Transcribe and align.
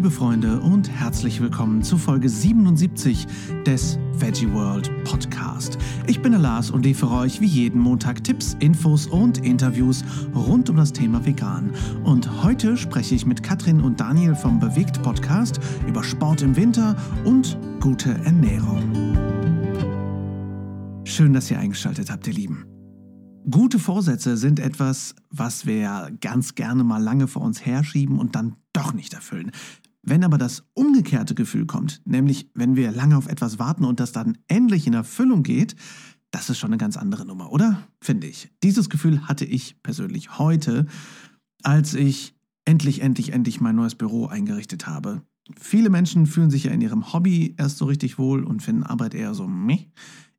liebe 0.00 0.10
Freunde, 0.10 0.58
und 0.60 0.88
herzlich 0.88 1.42
willkommen 1.42 1.82
zu 1.82 1.98
Folge 1.98 2.30
77 2.30 3.26
des 3.66 3.98
Veggie 4.14 4.50
World 4.50 4.90
Podcast. 5.04 5.76
Ich 6.06 6.22
bin 6.22 6.32
der 6.32 6.40
Lars 6.40 6.70
und 6.70 6.86
liefere 6.86 7.16
euch 7.16 7.42
wie 7.42 7.46
jeden 7.46 7.78
Montag 7.78 8.24
Tipps, 8.24 8.56
Infos 8.60 9.06
und 9.06 9.44
Interviews 9.44 10.02
rund 10.34 10.70
um 10.70 10.76
das 10.76 10.94
Thema 10.94 11.26
Vegan. 11.26 11.72
Und 12.02 12.42
heute 12.42 12.78
spreche 12.78 13.14
ich 13.14 13.26
mit 13.26 13.42
Katrin 13.42 13.82
und 13.82 14.00
Daniel 14.00 14.34
vom 14.34 14.58
Bewegt 14.58 15.02
Podcast 15.02 15.60
über 15.86 16.02
Sport 16.02 16.40
im 16.40 16.56
Winter 16.56 16.96
und 17.26 17.58
gute 17.80 18.12
Ernährung. 18.24 19.18
Schön, 21.04 21.34
dass 21.34 21.50
ihr 21.50 21.58
eingeschaltet 21.58 22.10
habt, 22.10 22.26
ihr 22.26 22.32
Lieben. 22.32 22.64
Gute 23.50 23.78
Vorsätze 23.78 24.36
sind 24.36 24.60
etwas, 24.60 25.14
was 25.30 25.66
wir 25.66 26.10
ganz 26.20 26.54
gerne 26.54 26.84
mal 26.84 27.02
lange 27.02 27.26
vor 27.26 27.42
uns 27.42 27.66
herschieben 27.66 28.18
und 28.18 28.34
dann 28.34 28.56
doch 28.72 28.92
nicht 28.92 29.14
erfüllen. 29.14 29.50
Wenn 30.02 30.24
aber 30.24 30.38
das 30.38 30.64
umgekehrte 30.74 31.34
Gefühl 31.34 31.66
kommt, 31.66 32.00
nämlich 32.04 32.50
wenn 32.54 32.76
wir 32.76 32.90
lange 32.90 33.16
auf 33.16 33.26
etwas 33.26 33.58
warten 33.58 33.84
und 33.84 34.00
das 34.00 34.12
dann 34.12 34.38
endlich 34.48 34.86
in 34.86 34.94
Erfüllung 34.94 35.42
geht, 35.42 35.76
das 36.30 36.48
ist 36.48 36.58
schon 36.58 36.70
eine 36.70 36.78
ganz 36.78 36.96
andere 36.96 37.26
Nummer, 37.26 37.52
oder? 37.52 37.86
Finde 38.00 38.26
ich. 38.26 38.50
Dieses 38.62 38.88
Gefühl 38.88 39.28
hatte 39.28 39.44
ich 39.44 39.82
persönlich 39.82 40.38
heute, 40.38 40.86
als 41.62 41.94
ich 41.94 42.34
endlich, 42.64 43.02
endlich, 43.02 43.32
endlich 43.32 43.60
mein 43.60 43.76
neues 43.76 43.94
Büro 43.94 44.26
eingerichtet 44.26 44.86
habe. 44.86 45.22
Viele 45.58 45.90
Menschen 45.90 46.26
fühlen 46.26 46.50
sich 46.50 46.64
ja 46.64 46.70
in 46.70 46.80
ihrem 46.80 47.12
Hobby 47.12 47.54
erst 47.58 47.78
so 47.78 47.86
richtig 47.86 48.18
wohl 48.18 48.44
und 48.44 48.62
finden 48.62 48.84
Arbeit 48.84 49.14
eher 49.14 49.34
so 49.34 49.48
meh. 49.48 49.86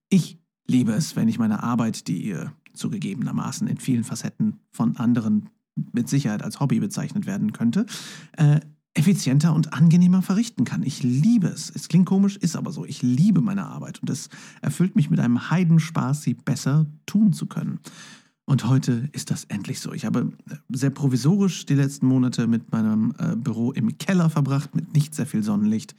Ich 0.10 0.40
liebe 0.68 0.94
es, 0.94 1.16
wenn 1.16 1.28
ich 1.28 1.40
meine 1.40 1.62
Arbeit, 1.62 2.08
die 2.08 2.36
zugegebenermaßen 2.74 3.68
in 3.68 3.78
vielen 3.78 4.06
Facetten 4.06 4.60
von 4.72 4.96
anderen 4.96 5.50
mit 5.92 6.08
Sicherheit 6.08 6.44
als 6.44 6.60
Hobby 6.60 6.80
bezeichnet 6.80 7.26
werden 7.26 7.52
könnte, 7.52 7.86
äh, 8.34 8.62
effizienter 8.94 9.54
und 9.54 9.74
angenehmer 9.74 10.22
verrichten 10.22 10.66
kann. 10.66 10.84
Ich 10.84 11.02
liebe 11.02 11.48
es. 11.48 11.70
Es 11.74 11.88
klingt 11.88 12.06
komisch, 12.06 12.36
ist 12.38 12.56
aber 12.56 12.72
so. 12.72 12.86
Ich 12.86 13.02
liebe 13.02 13.42
meine 13.42 13.66
Arbeit 13.66 14.00
und 14.00 14.10
es 14.10 14.30
erfüllt 14.62 14.96
mich 14.96 15.10
mit 15.10 15.20
einem 15.20 15.50
Heidenspaß, 15.50 16.22
sie 16.22 16.34
besser 16.34 16.88
tun 17.06 17.32
zu 17.32 17.46
können. 17.46 17.80
Und 18.46 18.68
heute 18.68 19.08
ist 19.14 19.32
das 19.32 19.46
endlich 19.46 19.80
so. 19.80 19.94
Ich 19.94 20.04
habe 20.04 20.34
sehr 20.70 20.90
provisorisch 20.90 21.66
die 21.66 21.76
letzten 21.76 22.06
Monate 22.08 22.48
mit 22.48 22.72
meinem 22.72 23.14
äh, 23.18 23.36
Büro 23.38 23.72
im 23.72 23.98
Keller 23.98 24.30
verbracht, 24.30 24.76
mit 24.76 24.94
nicht 24.94 25.16
sehr 25.16 25.26
viel 25.26 25.44
Sonnenlicht. 25.44 25.96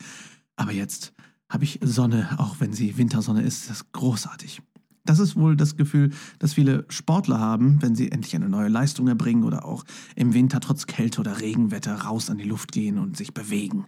Aber 0.56 0.72
jetzt 0.72 1.14
habe 1.48 1.64
ich 1.64 1.78
Sonne, 1.82 2.28
auch 2.38 2.60
wenn 2.60 2.74
sie 2.74 2.98
Wintersonne 2.98 3.42
ist. 3.42 3.70
Das 3.70 3.78
ist 3.78 3.92
großartig. 3.92 4.60
Das 5.04 5.18
ist 5.18 5.36
wohl 5.36 5.56
das 5.56 5.76
Gefühl, 5.76 6.10
das 6.38 6.54
viele 6.54 6.84
Sportler 6.88 7.40
haben, 7.40 7.82
wenn 7.82 7.96
sie 7.96 8.12
endlich 8.12 8.36
eine 8.36 8.48
neue 8.48 8.68
Leistung 8.68 9.08
erbringen 9.08 9.44
oder 9.44 9.64
auch 9.64 9.84
im 10.14 10.32
Winter 10.32 10.60
trotz 10.60 10.86
Kälte 10.86 11.20
oder 11.20 11.40
Regenwetter 11.40 11.94
raus 12.02 12.30
an 12.30 12.38
die 12.38 12.44
Luft 12.44 12.72
gehen 12.72 12.98
und 12.98 13.16
sich 13.16 13.34
bewegen. 13.34 13.86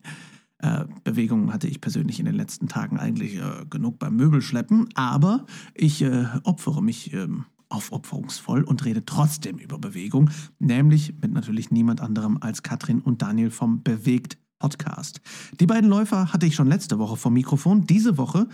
Äh, 0.59 0.87
Bewegung 1.05 1.53
hatte 1.53 1.69
ich 1.69 1.81
persönlich 1.81 2.19
in 2.19 2.27
den 2.27 2.35
letzten 2.35 2.69
Tagen 2.69 2.99
eigentlich 2.99 3.37
äh, 3.37 3.65
genug 3.71 3.99
beim 3.99 4.17
Möbelschleppen, 4.17 4.89
aber 4.95 5.47
ich 5.75 6.03
äh, 6.03 6.27
opfere 6.43 6.83
mich 6.83 7.13
ähm, 7.13 7.45
aufopferungsvoll 7.69 8.63
und 8.63 8.85
rede 8.85 9.05
trotzdem 9.05 9.59
über 9.59 9.79
Bewegung, 9.79 10.31
nämlich 10.59 11.15
mit 11.21 11.33
natürlich 11.33 11.71
niemand 11.71 12.01
anderem 12.01 12.39
als 12.41 12.63
Katrin 12.63 13.01
und 13.01 13.23
Daniel 13.23 13.51
vom 13.51 13.83
Bewegt 13.83 14.39
Podcast. 14.59 15.21
Die 15.61 15.67
beiden 15.67 15.91
Läufer 15.91 16.33
hatte 16.33 16.47
ich 16.47 16.55
schon 16.55 16.69
letzte 16.69 16.99
Woche 16.99 17.19
vom 17.19 17.35
Mikrofon. 17.35 17.87
Diese 17.87 18.17
Woche 18.17 18.49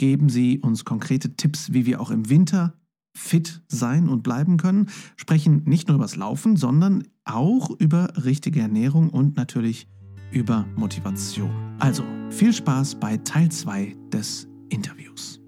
geben 0.00 0.30
sie 0.30 0.58
uns 0.60 0.86
konkrete 0.86 1.36
Tipps, 1.36 1.74
wie 1.74 1.84
wir 1.84 2.00
auch 2.00 2.10
im 2.10 2.30
Winter 2.30 2.72
fit 3.14 3.60
sein 3.68 4.08
und 4.08 4.22
bleiben 4.22 4.56
können, 4.56 4.88
sprechen 5.16 5.64
nicht 5.66 5.88
nur 5.88 5.96
über 5.96 6.04
das 6.04 6.16
Laufen, 6.16 6.56
sondern 6.56 7.06
auch 7.26 7.68
über 7.78 8.10
richtige 8.24 8.60
Ernährung 8.60 9.10
und 9.10 9.36
natürlich 9.36 9.88
über 10.32 10.64
Motivation. 10.74 11.50
Also 11.80 12.02
viel 12.30 12.54
Spaß 12.54 12.94
bei 12.94 13.18
Teil 13.18 13.50
2 13.50 13.94
des 14.10 14.48
Interviews. 14.70 15.38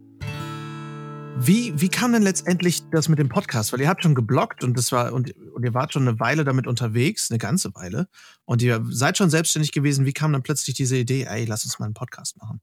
Wie, 1.38 1.72
wie 1.80 1.88
kam 1.88 2.12
denn 2.12 2.22
letztendlich 2.22 2.82
das 2.90 3.08
mit 3.08 3.18
dem 3.18 3.30
Podcast? 3.30 3.72
Weil 3.72 3.80
ihr 3.80 3.88
habt 3.88 4.02
schon 4.02 4.14
geblockt 4.14 4.64
und 4.64 4.76
das 4.76 4.92
war 4.92 5.14
und, 5.14 5.34
und 5.54 5.64
ihr 5.64 5.72
wart 5.72 5.94
schon 5.94 6.06
eine 6.06 6.20
Weile 6.20 6.44
damit 6.44 6.66
unterwegs, 6.66 7.30
eine 7.30 7.38
ganze 7.38 7.74
Weile. 7.74 8.06
Und 8.44 8.60
ihr 8.60 8.84
seid 8.90 9.16
schon 9.16 9.30
selbstständig 9.30 9.72
gewesen. 9.72 10.04
Wie 10.04 10.12
kam 10.12 10.30
dann 10.34 10.42
plötzlich 10.42 10.76
diese 10.76 10.98
Idee, 10.98 11.22
ey, 11.22 11.46
lass 11.46 11.64
uns 11.64 11.78
mal 11.78 11.86
einen 11.86 11.94
Podcast 11.94 12.36
machen? 12.36 12.60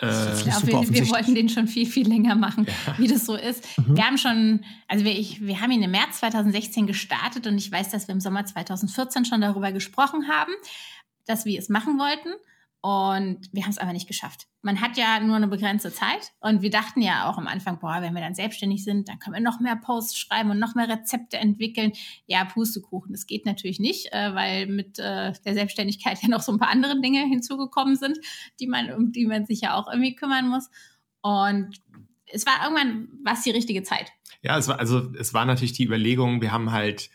Äh, 0.00 0.34
ich 0.34 0.44
glaube, 0.44 0.66
wir, 0.66 0.94
wir, 0.94 1.10
wollten 1.10 1.34
den 1.34 1.48
schon 1.48 1.66
viel, 1.66 1.86
viel 1.86 2.08
länger 2.08 2.36
machen, 2.36 2.66
ja. 2.86 2.98
wie 2.98 3.08
das 3.08 3.26
so 3.26 3.34
ist. 3.34 3.64
Mhm. 3.78 3.96
Wir 3.96 4.06
haben 4.06 4.18
schon, 4.18 4.64
also 4.86 5.04
wir, 5.04 5.18
ich, 5.18 5.44
wir 5.44 5.60
haben 5.60 5.70
ihn 5.72 5.82
im 5.82 5.90
März 5.90 6.20
2016 6.20 6.86
gestartet 6.86 7.46
und 7.46 7.58
ich 7.58 7.70
weiß, 7.70 7.90
dass 7.90 8.06
wir 8.06 8.14
im 8.14 8.20
Sommer 8.20 8.44
2014 8.44 9.24
schon 9.24 9.40
darüber 9.40 9.72
gesprochen 9.72 10.28
haben, 10.28 10.52
dass 11.26 11.44
wir 11.44 11.58
es 11.58 11.68
machen 11.68 11.98
wollten. 11.98 12.28
Und 12.80 13.40
wir 13.52 13.64
haben 13.64 13.70
es 13.70 13.78
aber 13.78 13.92
nicht 13.92 14.06
geschafft. 14.06 14.46
Man 14.62 14.80
hat 14.80 14.96
ja 14.96 15.18
nur 15.18 15.34
eine 15.34 15.48
begrenzte 15.48 15.92
Zeit. 15.92 16.32
Und 16.40 16.62
wir 16.62 16.70
dachten 16.70 17.02
ja 17.02 17.28
auch 17.28 17.36
am 17.36 17.48
Anfang, 17.48 17.80
boah, 17.80 17.98
wenn 18.00 18.14
wir 18.14 18.20
dann 18.20 18.36
selbstständig 18.36 18.84
sind, 18.84 19.08
dann 19.08 19.18
können 19.18 19.34
wir 19.34 19.42
noch 19.42 19.58
mehr 19.58 19.74
Posts 19.74 20.16
schreiben 20.16 20.50
und 20.50 20.60
noch 20.60 20.76
mehr 20.76 20.88
Rezepte 20.88 21.38
entwickeln. 21.38 21.92
Ja, 22.26 22.44
Pustekuchen, 22.44 23.12
das 23.12 23.26
geht 23.26 23.46
natürlich 23.46 23.80
nicht, 23.80 24.12
äh, 24.12 24.32
weil 24.34 24.66
mit 24.68 24.98
äh, 25.00 25.32
der 25.44 25.54
Selbstständigkeit 25.54 26.18
ja 26.22 26.28
noch 26.28 26.42
so 26.42 26.52
ein 26.52 26.58
paar 26.58 26.70
andere 26.70 27.00
Dinge 27.00 27.20
hinzugekommen 27.26 27.96
sind, 27.96 28.18
die 28.60 28.68
man, 28.68 28.92
um 28.92 29.10
die 29.10 29.26
man 29.26 29.46
sich 29.46 29.62
ja 29.62 29.74
auch 29.74 29.88
irgendwie 29.88 30.14
kümmern 30.14 30.48
muss. 30.48 30.70
Und 31.20 31.80
es 32.26 32.46
war 32.46 32.62
irgendwann 32.62 33.08
was 33.24 33.42
die 33.42 33.50
richtige 33.50 33.82
Zeit. 33.82 34.12
Ja, 34.42 34.56
es 34.56 34.68
war, 34.68 34.78
also 34.78 35.12
es 35.18 35.34
war 35.34 35.44
natürlich 35.44 35.72
die 35.72 35.84
Überlegung, 35.84 36.40
wir 36.40 36.52
haben 36.52 36.70
halt 36.70 37.10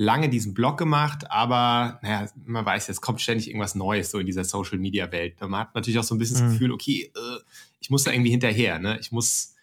lange 0.00 0.28
diesen 0.28 0.54
Blog 0.54 0.78
gemacht, 0.78 1.28
aber 1.28 1.98
naja, 2.02 2.30
man 2.46 2.64
weiß, 2.64 2.86
jetzt 2.86 3.00
kommt 3.00 3.20
ständig 3.20 3.48
irgendwas 3.48 3.74
Neues 3.74 4.12
so 4.12 4.20
in 4.20 4.26
dieser 4.26 4.44
Social 4.44 4.78
Media 4.78 5.10
Welt. 5.10 5.40
Man 5.40 5.60
hat 5.60 5.74
natürlich 5.74 5.98
auch 5.98 6.04
so 6.04 6.14
ein 6.14 6.18
bisschen 6.18 6.38
mhm. 6.38 6.42
das 6.44 6.52
Gefühl, 6.52 6.72
okay, 6.72 7.12
äh, 7.14 7.38
ich 7.80 7.90
muss 7.90 8.04
da 8.04 8.12
irgendwie 8.12 8.30
hinterher, 8.30 8.78
ne? 8.78 8.96
Ich 9.00 9.10
muss, 9.10 9.56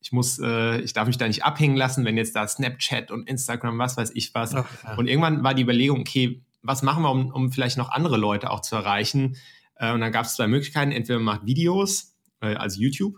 ich 0.00 0.12
muss, 0.12 0.38
äh, 0.38 0.80
ich 0.80 0.92
darf 0.92 1.08
mich 1.08 1.18
da 1.18 1.26
nicht 1.26 1.44
abhängen 1.44 1.76
lassen, 1.76 2.04
wenn 2.04 2.16
jetzt 2.16 2.36
da 2.36 2.46
Snapchat 2.46 3.10
und 3.10 3.28
Instagram, 3.28 3.78
was 3.78 3.96
weiß 3.96 4.12
ich 4.14 4.32
was. 4.32 4.54
Ach, 4.54 4.64
ja. 4.84 4.94
Und 4.94 5.08
irgendwann 5.08 5.42
war 5.42 5.54
die 5.54 5.62
Überlegung, 5.62 6.00
okay, 6.00 6.40
was 6.62 6.82
machen 6.82 7.02
wir, 7.02 7.10
um, 7.10 7.32
um 7.32 7.50
vielleicht 7.50 7.76
noch 7.76 7.90
andere 7.90 8.16
Leute 8.16 8.50
auch 8.50 8.60
zu 8.60 8.76
erreichen? 8.76 9.36
Äh, 9.74 9.92
und 9.92 10.00
dann 10.00 10.12
gab 10.12 10.24
es 10.24 10.36
zwei 10.36 10.46
Möglichkeiten. 10.46 10.92
Entweder 10.92 11.18
man 11.18 11.36
macht 11.36 11.46
Videos, 11.46 12.14
äh, 12.40 12.54
also 12.54 12.80
YouTube, 12.80 13.16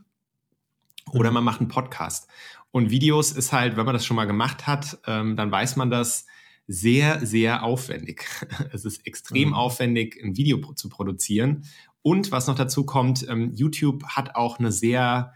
oder 1.11 1.31
mhm. 1.31 1.35
man 1.35 1.45
macht 1.45 1.61
einen 1.61 1.69
Podcast. 1.69 2.31
Und 2.71 2.89
Videos 2.89 3.33
ist 3.33 3.53
halt, 3.53 3.77
wenn 3.77 3.85
man 3.85 3.93
das 3.93 4.07
schon 4.07 4.17
mal 4.17 4.27
gemacht 4.27 4.67
hat, 4.67 4.99
ähm, 5.07 5.37
dann 5.37 5.53
weiß 5.53 5.77
man 5.77 5.91
das, 5.91 6.25
sehr, 6.73 7.25
sehr 7.25 7.63
aufwendig. 7.63 8.25
Es 8.73 8.85
ist 8.85 9.07
extrem 9.07 9.49
mhm. 9.49 9.55
aufwendig, 9.55 10.19
ein 10.23 10.37
Video 10.37 10.59
zu 10.75 10.89
produzieren. 10.89 11.65
Und 12.01 12.33
was 12.33 12.47
noch 12.47 12.55
dazu 12.55 12.85
kommt, 12.85 13.29
ähm, 13.29 13.53
YouTube 13.55 14.05
hat 14.05 14.35
auch 14.35 14.59
eine 14.59 14.73
sehr, 14.73 15.35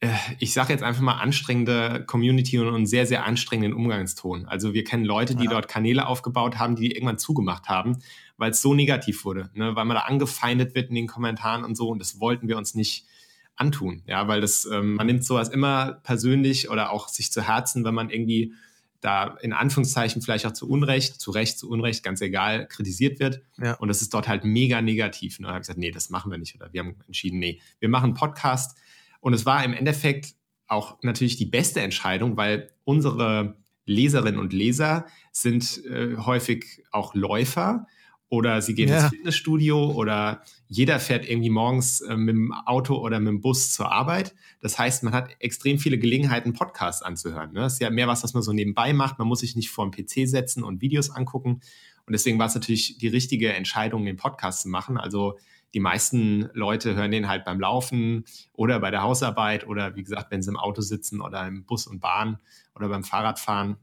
äh, 0.00 0.08
ich 0.38 0.52
sage 0.52 0.72
jetzt 0.72 0.82
einfach 0.82 1.00
mal 1.00 1.18
anstrengende 1.18 2.04
Community 2.06 2.58
und 2.58 2.74
einen 2.74 2.86
sehr, 2.86 3.06
sehr 3.06 3.24
anstrengenden 3.24 3.72
Umgangston. 3.72 4.46
Also 4.46 4.74
wir 4.74 4.84
kennen 4.84 5.04
Leute, 5.04 5.36
die 5.36 5.44
ja. 5.44 5.50
dort 5.50 5.68
Kanäle 5.68 6.06
aufgebaut 6.06 6.58
haben, 6.58 6.76
die, 6.76 6.88
die 6.88 6.94
irgendwann 6.96 7.18
zugemacht 7.18 7.68
haben, 7.68 7.98
weil 8.36 8.50
es 8.50 8.60
so 8.60 8.74
negativ 8.74 9.24
wurde, 9.24 9.50
ne? 9.54 9.76
weil 9.76 9.84
man 9.84 9.94
da 9.94 10.02
angefeindet 10.02 10.74
wird 10.74 10.88
in 10.88 10.96
den 10.96 11.06
Kommentaren 11.06 11.64
und 11.64 11.76
so. 11.76 11.88
Und 11.88 12.00
das 12.00 12.20
wollten 12.20 12.48
wir 12.48 12.58
uns 12.58 12.74
nicht 12.74 13.06
antun, 13.54 14.02
ja, 14.06 14.28
weil 14.28 14.40
das, 14.40 14.66
ähm, 14.66 14.94
man 14.94 15.06
nimmt 15.06 15.24
sowas 15.24 15.48
immer 15.48 16.00
persönlich 16.04 16.70
oder 16.70 16.92
auch 16.92 17.08
sich 17.08 17.32
zu 17.32 17.42
Herzen, 17.42 17.84
wenn 17.84 17.94
man 17.94 18.10
irgendwie 18.10 18.54
da 19.00 19.36
in 19.40 19.52
Anführungszeichen 19.52 20.22
vielleicht 20.22 20.46
auch 20.46 20.52
zu 20.52 20.68
Unrecht, 20.68 21.20
zu 21.20 21.30
Recht, 21.30 21.58
zu 21.58 21.70
Unrecht, 21.70 22.02
ganz 22.02 22.20
egal, 22.20 22.66
kritisiert 22.66 23.20
wird. 23.20 23.42
Ja. 23.58 23.74
Und 23.74 23.88
das 23.88 24.02
ist 24.02 24.12
dort 24.12 24.28
halt 24.28 24.44
mega 24.44 24.82
negativ. 24.82 25.38
Und 25.38 25.44
da 25.44 25.50
habe 25.50 25.58
ich 25.58 25.62
gesagt, 25.62 25.78
nee, 25.78 25.90
das 25.90 26.10
machen 26.10 26.30
wir 26.30 26.38
nicht. 26.38 26.54
Oder 26.56 26.72
wir 26.72 26.80
haben 26.80 26.96
entschieden, 27.06 27.38
nee, 27.38 27.60
wir 27.78 27.88
machen 27.88 28.06
einen 28.06 28.14
Podcast. 28.14 28.76
Und 29.20 29.34
es 29.34 29.46
war 29.46 29.64
im 29.64 29.72
Endeffekt 29.72 30.34
auch 30.66 30.98
natürlich 31.02 31.36
die 31.36 31.46
beste 31.46 31.80
Entscheidung, 31.80 32.36
weil 32.36 32.70
unsere 32.84 33.56
Leserinnen 33.86 34.38
und 34.38 34.52
Leser 34.52 35.06
sind 35.32 35.84
äh, 35.86 36.16
häufig 36.16 36.82
auch 36.90 37.14
Läufer 37.14 37.86
oder 38.30 38.60
sie 38.60 38.74
gehen 38.74 38.88
ja. 38.88 39.00
ins 39.00 39.10
Fitnessstudio 39.10 39.92
oder 39.92 40.42
jeder 40.66 41.00
fährt 41.00 41.28
irgendwie 41.28 41.50
morgens 41.50 42.02
äh, 42.02 42.16
mit 42.16 42.34
dem 42.34 42.52
Auto 42.52 42.96
oder 42.96 43.20
mit 43.20 43.28
dem 43.28 43.40
Bus 43.40 43.72
zur 43.72 43.90
Arbeit. 43.90 44.34
Das 44.60 44.78
heißt, 44.78 45.02
man 45.02 45.14
hat 45.14 45.30
extrem 45.38 45.78
viele 45.78 45.98
Gelegenheiten, 45.98 46.52
Podcasts 46.52 47.02
anzuhören. 47.02 47.52
Ne? 47.52 47.60
Das 47.60 47.74
ist 47.74 47.80
ja 47.80 47.88
mehr 47.90 48.06
was, 48.06 48.22
was 48.22 48.34
man 48.34 48.42
so 48.42 48.52
nebenbei 48.52 48.92
macht. 48.92 49.18
Man 49.18 49.28
muss 49.28 49.40
sich 49.40 49.56
nicht 49.56 49.70
vor 49.70 49.88
dem 49.88 49.92
PC 49.92 50.28
setzen 50.28 50.62
und 50.62 50.82
Videos 50.82 51.10
angucken. 51.10 51.60
Und 52.04 52.12
deswegen 52.12 52.38
war 52.38 52.46
es 52.46 52.54
natürlich 52.54 52.98
die 52.98 53.08
richtige 53.08 53.52
Entscheidung, 53.52 54.04
den 54.04 54.16
Podcast 54.16 54.62
zu 54.62 54.68
machen. 54.68 54.98
Also 54.98 55.38
die 55.74 55.80
meisten 55.80 56.48
Leute 56.52 56.94
hören 56.94 57.10
den 57.10 57.28
halt 57.28 57.44
beim 57.44 57.60
Laufen 57.60 58.24
oder 58.52 58.80
bei 58.80 58.90
der 58.90 59.02
Hausarbeit 59.02 59.66
oder 59.66 59.96
wie 59.96 60.02
gesagt, 60.02 60.30
wenn 60.30 60.42
sie 60.42 60.50
im 60.50 60.56
Auto 60.56 60.80
sitzen 60.80 61.20
oder 61.20 61.46
im 61.46 61.64
Bus 61.64 61.86
und 61.86 62.00
Bahn 62.00 62.38
oder 62.74 62.88
beim 62.88 63.04
Fahrradfahren. 63.04 63.76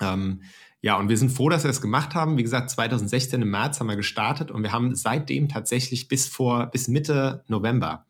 Ähm, 0.00 0.42
ja, 0.82 0.96
und 0.96 1.08
wir 1.08 1.16
sind 1.18 1.30
froh, 1.30 1.48
dass 1.48 1.64
wir 1.64 1.70
es 1.70 1.82
gemacht 1.82 2.14
haben. 2.14 2.38
Wie 2.38 2.42
gesagt, 2.42 2.70
2016 2.70 3.42
im 3.42 3.50
März 3.50 3.80
haben 3.80 3.88
wir 3.88 3.96
gestartet 3.96 4.50
und 4.50 4.62
wir 4.62 4.72
haben 4.72 4.94
seitdem 4.94 5.48
tatsächlich 5.48 6.08
bis 6.08 6.26
vor, 6.26 6.66
bis 6.66 6.88
Mitte 6.88 7.44
November 7.48 8.06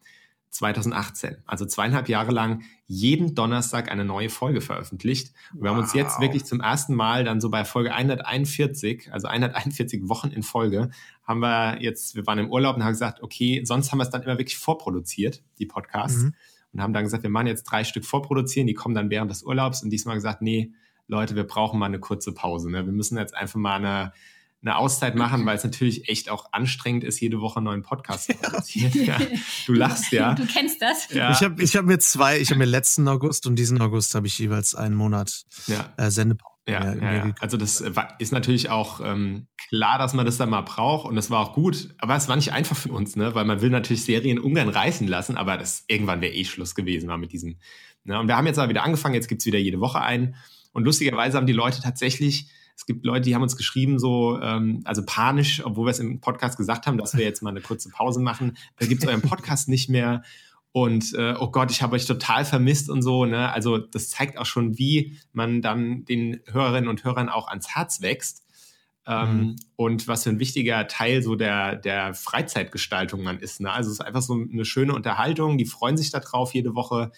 2018. 0.51 1.39
Also 1.47 1.67
zweieinhalb 1.67 2.09
Jahre 2.09 2.31
lang 2.31 2.63
jeden 2.87 3.35
Donnerstag 3.35 3.91
eine 3.91 4.05
neue 4.05 4.31
Folge 4.31 4.61
veröffentlicht. 4.61 5.33
Und 5.53 5.61
wir 5.61 5.71
wow. 5.71 5.77
haben 5.77 5.83
uns 5.83 5.95
jetzt 5.95 6.21
wirklich 6.21 6.45
zum 6.45 6.61
ersten 6.61 6.95
Mal 6.95 7.25
dann 7.25 7.41
so 7.41 7.51
bei 7.51 7.65
Folge 7.65 7.93
141, 7.93 9.13
also 9.13 9.27
141 9.27 10.09
Wochen 10.09 10.29
in 10.29 10.43
Folge, 10.43 10.91
haben 11.25 11.41
wir 11.41 11.81
jetzt, 11.81 12.15
wir 12.15 12.27
waren 12.27 12.39
im 12.39 12.51
Urlaub 12.51 12.77
und 12.77 12.85
haben 12.85 12.93
gesagt, 12.93 13.23
okay, 13.23 13.63
sonst 13.65 13.91
haben 13.91 13.99
wir 13.99 14.05
es 14.05 14.11
dann 14.11 14.23
immer 14.23 14.39
wirklich 14.39 14.59
vorproduziert, 14.59 15.43
die 15.59 15.67
Podcasts. 15.67 16.23
Mhm. 16.23 16.35
Und 16.73 16.83
haben 16.83 16.93
dann 16.93 17.03
gesagt, 17.03 17.25
wir 17.25 17.31
machen 17.31 17.49
jetzt 17.49 17.65
drei 17.65 17.83
Stück 17.83 18.05
vorproduzieren, 18.05 18.69
die 18.69 18.75
kommen 18.75 18.95
dann 18.95 19.11
während 19.11 19.31
des 19.31 19.43
Urlaubs. 19.43 19.83
Und 19.83 19.91
diesmal 19.91 20.15
gesagt, 20.15 20.41
nee, 20.41 20.73
Leute, 21.11 21.35
wir 21.35 21.45
brauchen 21.45 21.79
mal 21.79 21.87
eine 21.87 21.99
kurze 21.99 22.33
Pause. 22.33 22.71
Ne? 22.71 22.87
Wir 22.87 22.93
müssen 22.93 23.19
jetzt 23.19 23.37
einfach 23.37 23.59
mal 23.59 23.77
eine 23.77 24.13
eine 24.63 24.77
Auszeit 24.77 25.15
machen, 25.15 25.47
weil 25.47 25.57
es 25.57 25.65
natürlich 25.65 26.09
echt 26.09 26.29
auch 26.29 26.53
anstrengend 26.53 27.03
ist, 27.03 27.19
jede 27.21 27.41
Woche 27.41 27.57
einen 27.57 27.65
neuen 27.65 27.83
Podcast 27.83 28.27
zu 28.27 28.35
produzieren. 28.35 28.93
Ja. 29.07 29.19
Du 29.67 29.73
lachst 29.73 30.13
ja. 30.13 30.35
Du 30.35 30.47
kennst 30.47 30.83
das. 30.83 31.09
Ja. 31.13 31.31
Ich 31.31 31.43
habe 31.43 31.63
ich 31.63 31.77
hab 31.77 31.87
mir 31.87 31.99
zwei, 31.99 32.39
ich 32.39 32.51
habe 32.51 32.59
mir 32.59 32.67
letzten 32.67 33.09
August 33.09 33.47
und 33.47 33.57
diesen 33.57 33.81
August 33.81 34.15
habe 34.15 34.27
ich 34.27 34.39
jeweils 34.39 34.75
einen 34.75 34.95
Monat 34.95 35.45
ja. 35.67 35.93
äh, 35.97 36.11
Sendepause. 36.11 36.51
Ja, 36.69 36.95
ja, 36.95 37.13
ja. 37.15 37.35
also 37.41 37.57
das 37.57 37.83
ist 38.19 38.33
natürlich 38.33 38.69
auch 38.69 39.01
ähm, 39.03 39.49
klar, 39.69 39.99
dass 39.99 40.13
man 40.13 40.27
das 40.27 40.37
dann 40.37 40.51
mal 40.51 40.61
braucht 40.61 41.09
und 41.09 41.17
das 41.17 41.31
war 41.31 41.41
auch 41.41 41.55
gut, 41.55 41.95
aber 41.99 42.15
es 42.15 42.29
war 42.29 42.37
nicht 42.37 42.53
einfach 42.53 42.77
für 42.77 42.93
uns, 42.93 43.17
ne? 43.17 43.35
weil 43.35 43.47
man 43.47 43.63
will 43.63 43.71
natürlich 43.71 44.05
Serien 44.05 44.39
Ungarn 44.39 44.69
reißen 44.69 45.09
lassen, 45.09 45.37
aber 45.37 45.57
das 45.57 45.85
irgendwann 45.89 46.21
wäre 46.21 46.35
eh 46.35 46.45
Schluss 46.45 46.75
gewesen 46.75 47.09
war 47.09 47.17
mit 47.17 47.33
diesem. 47.33 47.57
Ne? 48.05 48.21
Und 48.21 48.29
wir 48.29 48.37
haben 48.37 48.47
jetzt 48.47 48.59
aber 48.59 48.69
wieder 48.69 48.85
angefangen, 48.85 49.15
jetzt 49.15 49.27
gibt's 49.27 49.47
wieder 49.47 49.59
jede 49.59 49.81
Woche 49.81 50.01
einen 50.01 50.37
und 50.73 50.85
lustigerweise 50.85 51.37
haben 51.37 51.47
die 51.47 51.53
Leute 51.53 51.81
tatsächlich 51.81 52.51
es 52.81 52.87
gibt 52.87 53.05
Leute, 53.05 53.23
die 53.29 53.35
haben 53.35 53.43
uns 53.43 53.59
geschrieben, 53.59 53.99
so, 53.99 54.41
ähm, 54.41 54.81
also 54.85 55.03
panisch, 55.05 55.63
obwohl 55.67 55.85
wir 55.85 55.91
es 55.91 55.99
im 55.99 56.23
Podcast 56.23 56.57
gesagt 56.57 56.87
haben, 56.87 56.97
dass 56.97 57.15
wir 57.15 57.23
jetzt 57.23 57.43
mal 57.43 57.51
eine 57.51 57.61
kurze 57.61 57.91
Pause 57.91 58.21
machen. 58.21 58.57
Da 58.79 58.87
gibt 58.87 59.03
es 59.03 59.09
euren 59.09 59.21
Podcast 59.21 59.69
nicht 59.69 59.91
mehr. 59.91 60.23
Und 60.73 61.13
äh, 61.13 61.35
oh 61.39 61.51
Gott, 61.51 61.71
ich 61.71 61.83
habe 61.83 61.95
euch 61.95 62.07
total 62.07 62.47
vermisst 62.47 62.89
und 62.89 63.03
so. 63.03 63.27
Ne? 63.27 63.53
Also 63.53 63.77
das 63.77 64.09
zeigt 64.09 64.39
auch 64.39 64.47
schon, 64.47 64.79
wie 64.79 65.19
man 65.33 65.61
dann 65.61 66.07
den 66.07 66.41
Hörerinnen 66.47 66.89
und 66.89 67.05
Hörern 67.05 67.29
auch 67.29 67.49
ans 67.49 67.69
Herz 67.69 68.01
wächst. 68.01 68.47
Ähm, 69.07 69.37
mhm. 69.37 69.57
Und 69.77 70.09
was 70.09 70.23
für 70.25 70.31
ein 70.31 70.39
wichtiger 70.39 70.89
Teil 70.89 71.23
so 71.23 71.35
der, 71.35 71.77
der 71.77 72.15
Freizeitgestaltung 72.15 73.23
man 73.23 73.41
ist. 73.41 73.61
Ne? 73.61 73.71
Also 73.71 73.91
es 73.91 73.99
ist 73.99 74.07
einfach 74.07 74.23
so 74.23 74.33
eine 74.33 74.65
schöne 74.65 74.95
Unterhaltung, 74.95 75.59
die 75.59 75.67
freuen 75.67 75.99
sich 75.99 76.11
darauf 76.11 76.55
jede 76.55 76.75
Woche 76.75 77.13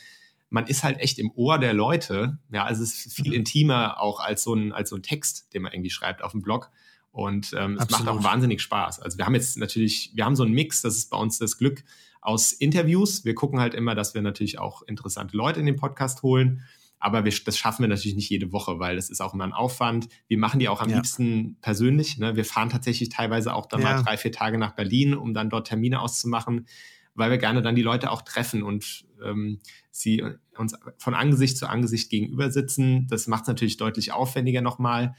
man 0.52 0.66
ist 0.66 0.84
halt 0.84 1.00
echt 1.00 1.18
im 1.18 1.32
Ohr 1.34 1.58
der 1.58 1.72
Leute. 1.72 2.38
Ja, 2.52 2.64
also 2.64 2.82
es 2.82 3.06
ist 3.06 3.14
viel 3.14 3.28
mhm. 3.28 3.38
intimer 3.38 4.00
auch 4.00 4.20
als 4.20 4.42
so 4.42 4.54
ein, 4.54 4.72
als 4.72 4.90
so 4.90 4.96
ein 4.96 5.02
Text, 5.02 5.52
den 5.54 5.62
man 5.62 5.72
irgendwie 5.72 5.90
schreibt 5.90 6.22
auf 6.22 6.32
dem 6.32 6.42
Blog. 6.42 6.70
Und 7.10 7.54
ähm, 7.58 7.78
es 7.80 7.90
macht 7.90 8.06
auch 8.06 8.22
wahnsinnig 8.22 8.60
Spaß. 8.60 9.00
Also 9.00 9.18
wir 9.18 9.26
haben 9.26 9.34
jetzt 9.34 9.56
natürlich, 9.56 10.12
wir 10.14 10.24
haben 10.24 10.36
so 10.36 10.44
einen 10.44 10.52
Mix, 10.52 10.82
das 10.82 10.96
ist 10.96 11.10
bei 11.10 11.16
uns 11.16 11.38
das 11.38 11.58
Glück 11.58 11.84
aus 12.20 12.52
Interviews. 12.52 13.24
Wir 13.24 13.34
gucken 13.34 13.60
halt 13.60 13.74
immer, 13.74 13.94
dass 13.94 14.14
wir 14.14 14.22
natürlich 14.22 14.58
auch 14.58 14.82
interessante 14.82 15.36
Leute 15.36 15.58
in 15.58 15.66
den 15.66 15.76
Podcast 15.76 16.22
holen. 16.22 16.62
Aber 16.98 17.24
wir, 17.24 17.32
das 17.44 17.58
schaffen 17.58 17.82
wir 17.82 17.88
natürlich 17.88 18.14
nicht 18.14 18.30
jede 18.30 18.52
Woche, 18.52 18.78
weil 18.78 18.96
das 18.96 19.10
ist 19.10 19.20
auch 19.20 19.34
immer 19.34 19.44
ein 19.44 19.52
Aufwand. 19.52 20.08
Wir 20.28 20.38
machen 20.38 20.60
die 20.60 20.68
auch 20.68 20.80
am 20.80 20.90
ja. 20.90 20.96
liebsten 20.96 21.56
persönlich. 21.60 22.18
Ne? 22.18 22.36
Wir 22.36 22.44
fahren 22.44 22.70
tatsächlich 22.70 23.08
teilweise 23.08 23.54
auch 23.54 23.66
dann 23.66 23.80
ja. 23.80 23.94
mal 23.94 24.02
drei, 24.02 24.16
vier 24.16 24.32
Tage 24.32 24.58
nach 24.58 24.72
Berlin, 24.72 25.14
um 25.14 25.34
dann 25.34 25.50
dort 25.50 25.66
Termine 25.66 26.00
auszumachen 26.00 26.66
weil 27.14 27.30
wir 27.30 27.38
gerne 27.38 27.62
dann 27.62 27.74
die 27.74 27.82
Leute 27.82 28.10
auch 28.10 28.22
treffen 28.22 28.62
und 28.62 29.04
ähm, 29.22 29.60
sie 29.90 30.24
uns 30.58 30.74
von 30.98 31.14
Angesicht 31.14 31.56
zu 31.56 31.68
Angesicht 31.68 32.10
gegenüber 32.10 32.50
sitzen. 32.50 33.06
Das 33.08 33.26
macht 33.26 33.42
es 33.42 33.48
natürlich 33.48 33.76
deutlich 33.76 34.12
aufwendiger 34.12 34.60
nochmal. 34.60 35.14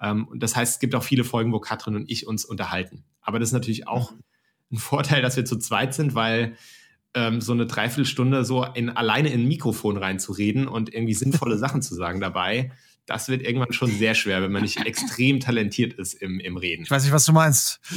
Ähm, 0.00 0.26
und 0.28 0.42
das 0.42 0.56
heißt, 0.56 0.74
es 0.74 0.78
gibt 0.80 0.94
auch 0.94 1.02
viele 1.02 1.24
Folgen, 1.24 1.52
wo 1.52 1.60
Katrin 1.60 1.96
und 1.96 2.10
ich 2.10 2.26
uns 2.26 2.44
unterhalten. 2.44 3.04
Aber 3.20 3.38
das 3.38 3.50
ist 3.50 3.54
natürlich 3.54 3.88
auch 3.88 4.12
mhm. 4.12 4.22
ein 4.72 4.78
Vorteil, 4.78 5.22
dass 5.22 5.36
wir 5.36 5.44
zu 5.44 5.58
zweit 5.58 5.94
sind, 5.94 6.14
weil 6.14 6.56
ähm, 7.14 7.40
so 7.40 7.52
eine 7.52 7.66
Dreiviertelstunde 7.66 8.44
so 8.44 8.64
in, 8.64 8.90
alleine 8.90 9.30
in 9.30 9.42
ein 9.42 9.48
Mikrofon 9.48 9.96
reinzureden 9.96 10.66
und 10.68 10.92
irgendwie 10.92 11.14
sinnvolle 11.14 11.58
Sachen 11.64 11.82
zu 11.82 11.94
sagen 11.94 12.20
dabei, 12.20 12.72
das 13.06 13.28
wird 13.28 13.42
irgendwann 13.42 13.72
schon 13.72 13.90
sehr 13.90 14.14
schwer, 14.14 14.42
wenn 14.42 14.52
man 14.52 14.62
nicht 14.62 14.84
extrem 14.86 15.40
talentiert 15.40 15.94
ist 15.94 16.14
im, 16.14 16.40
im 16.40 16.56
Reden. 16.56 16.84
Ich 16.84 16.90
weiß 16.90 17.04
nicht, 17.04 17.12
was 17.12 17.24
du 17.24 17.32
meinst. 17.32 17.80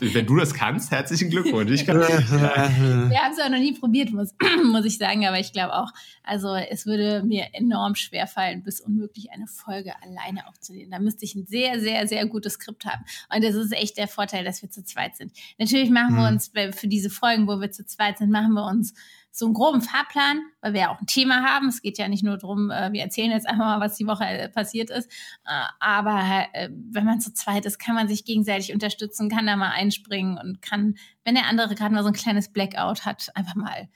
wenn 0.00 0.26
du 0.26 0.36
das 0.36 0.54
kannst, 0.54 0.90
herzlichen 0.90 1.30
Glückwunsch. 1.30 1.70
Ich 1.70 1.86
kann 1.86 1.98
Wir 1.98 3.18
haben 3.18 3.32
es 3.32 3.40
auch 3.40 3.48
noch 3.48 3.58
nie 3.58 3.72
probiert, 3.72 4.12
muss, 4.12 4.34
muss 4.64 4.84
ich 4.84 4.98
sagen, 4.98 5.26
aber 5.26 5.38
ich 5.38 5.52
glaube 5.52 5.74
auch, 5.74 5.90
also 6.22 6.54
es 6.54 6.86
würde 6.86 7.22
mir 7.24 7.46
enorm 7.52 7.94
schwer 7.94 8.26
fallen, 8.26 8.62
bis 8.62 8.80
unmöglich 8.80 9.30
eine 9.32 9.46
Folge 9.46 9.94
alleine 10.02 10.46
aufzunehmen. 10.46 10.90
Da 10.90 10.98
müsste 10.98 11.24
ich 11.24 11.34
ein 11.34 11.46
sehr, 11.46 11.80
sehr, 11.80 12.06
sehr 12.06 12.26
gutes 12.26 12.54
Skript 12.54 12.84
haben. 12.84 13.04
Und 13.34 13.44
das 13.44 13.54
ist 13.54 13.72
echt 13.72 13.96
der 13.96 14.08
Vorteil, 14.08 14.44
dass 14.44 14.62
wir 14.62 14.70
zu 14.70 14.84
zweit 14.84 15.16
sind. 15.16 15.32
Natürlich 15.58 15.90
machen 15.90 16.16
wir 16.16 16.26
hm. 16.26 16.34
uns 16.34 16.52
für 16.76 16.88
diese 16.88 17.10
Folgen, 17.10 17.46
wo 17.46 17.60
wir 17.60 17.70
zu 17.70 17.86
zweit 17.86 18.18
sind, 18.18 18.30
machen 18.30 18.52
wir 18.52 18.66
uns 18.66 18.94
so 19.36 19.44
einen 19.44 19.54
groben 19.54 19.82
Fahrplan, 19.82 20.40
weil 20.62 20.72
wir 20.72 20.80
ja 20.80 20.90
auch 20.90 20.98
ein 20.98 21.06
Thema 21.06 21.42
haben. 21.42 21.68
Es 21.68 21.82
geht 21.82 21.98
ja 21.98 22.08
nicht 22.08 22.24
nur 22.24 22.38
darum, 22.38 22.70
äh, 22.70 22.90
wir 22.92 23.02
erzählen 23.02 23.30
jetzt 23.30 23.46
einfach 23.46 23.66
mal, 23.66 23.80
was 23.80 23.98
die 23.98 24.06
Woche 24.06 24.24
äh, 24.24 24.48
passiert 24.48 24.88
ist. 24.88 25.10
Äh, 25.44 25.62
aber 25.78 26.46
wenn 26.70 27.04
man 27.04 27.20
zu 27.20 27.34
zweit 27.34 27.66
ist, 27.66 27.78
kann 27.78 27.94
man 27.94 28.08
sich 28.08 28.24
gegenseitig 28.24 28.72
unterstützen, 28.72 29.28
kann 29.28 29.46
da 29.46 29.56
mal 29.56 29.72
einspringen 29.72 30.38
und 30.38 30.62
kann, 30.62 30.96
wenn 31.24 31.34
der 31.34 31.46
andere 31.46 31.74
gerade 31.74 31.94
mal 31.94 32.02
so 32.02 32.08
ein 32.08 32.14
kleines 32.14 32.48
Blackout 32.48 33.04
hat, 33.04 33.28
einfach 33.34 33.54
mal 33.54 33.88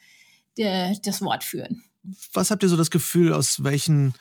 das 0.59 1.23
Wort 1.23 1.43
führen. 1.43 1.85
Was 2.35 2.51
habt 2.51 2.63
ihr 2.63 2.69
so 2.69 2.77
das 2.77 2.91
Gefühl, 2.91 3.33
aus 3.33 3.65
welchen 3.65 4.13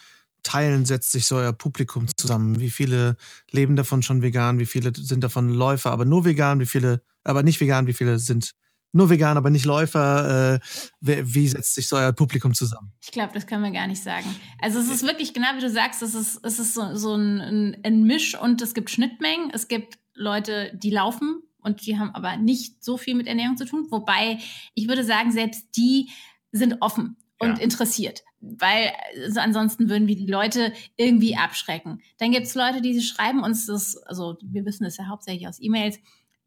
Teilen 0.43 0.85
setzt 0.85 1.11
sich 1.11 1.25
so 1.25 1.35
euer 1.35 1.51
Publikum 1.51 2.07
zusammen? 2.15 2.61
Wie 2.61 2.69
viele 2.69 3.17
leben 3.51 3.75
davon 3.75 4.03
schon 4.03 4.21
vegan? 4.21 4.57
Wie 4.59 4.65
viele 4.65 4.93
sind 4.95 5.21
davon 5.21 5.49
Läufer, 5.49 5.91
aber 5.91 6.05
nur 6.05 6.23
vegan? 6.23 6.61
Wie 6.61 6.65
viele, 6.65 7.01
aber 7.25 7.43
nicht 7.43 7.59
vegan? 7.59 7.87
Wie 7.87 7.93
viele 7.93 8.19
sind 8.19 8.53
nur 8.91 9.09
vegan, 9.09 9.37
aber 9.37 9.49
nicht 9.49 9.65
Läufer. 9.65 10.55
Äh, 10.55 10.59
wie 11.01 11.47
setzt 11.47 11.75
sich 11.75 11.87
so 11.87 11.97
euer 11.97 12.11
Publikum 12.11 12.53
zusammen? 12.53 12.91
Ich 13.01 13.11
glaube, 13.11 13.33
das 13.33 13.45
können 13.45 13.63
wir 13.63 13.71
gar 13.71 13.87
nicht 13.87 14.01
sagen. 14.01 14.25
Also 14.61 14.79
es 14.79 14.89
ist 14.89 15.03
wirklich 15.03 15.33
genau 15.33 15.47
wie 15.55 15.61
du 15.61 15.69
sagst, 15.69 16.01
es 16.01 16.15
ist, 16.15 16.39
es 16.43 16.59
ist 16.59 16.73
so, 16.73 16.95
so 16.95 17.15
ein, 17.15 17.77
ein 17.83 18.03
Misch 18.03 18.37
und 18.39 18.61
es 18.61 18.73
gibt 18.73 18.89
Schnittmengen. 18.89 19.51
Es 19.53 19.67
gibt 19.67 19.99
Leute, 20.15 20.71
die 20.75 20.89
laufen 20.89 21.41
und 21.61 21.85
die 21.85 21.99
haben 21.99 22.11
aber 22.15 22.37
nicht 22.37 22.83
so 22.83 22.97
viel 22.97 23.15
mit 23.15 23.27
Ernährung 23.27 23.57
zu 23.57 23.65
tun. 23.65 23.87
Wobei 23.89 24.39
ich 24.73 24.87
würde 24.87 25.03
sagen, 25.03 25.31
selbst 25.31 25.67
die 25.75 26.09
sind 26.51 26.77
offen 26.81 27.17
und 27.39 27.57
ja. 27.57 27.63
interessiert, 27.63 28.23
weil 28.41 28.91
also 29.23 29.39
ansonsten 29.39 29.89
würden 29.89 30.07
wir 30.07 30.15
die 30.15 30.25
Leute 30.25 30.73
irgendwie 30.97 31.37
abschrecken. 31.37 32.01
Dann 32.17 32.31
gibt 32.31 32.47
es 32.47 32.55
Leute, 32.55 32.81
die 32.81 32.99
schreiben 33.01 33.43
uns 33.43 33.65
das, 33.65 33.97
also 33.97 34.37
wir 34.41 34.65
wissen 34.65 34.83
das 34.83 34.97
ja 34.97 35.07
hauptsächlich 35.07 35.47
aus 35.47 35.61
E-Mails, 35.61 35.99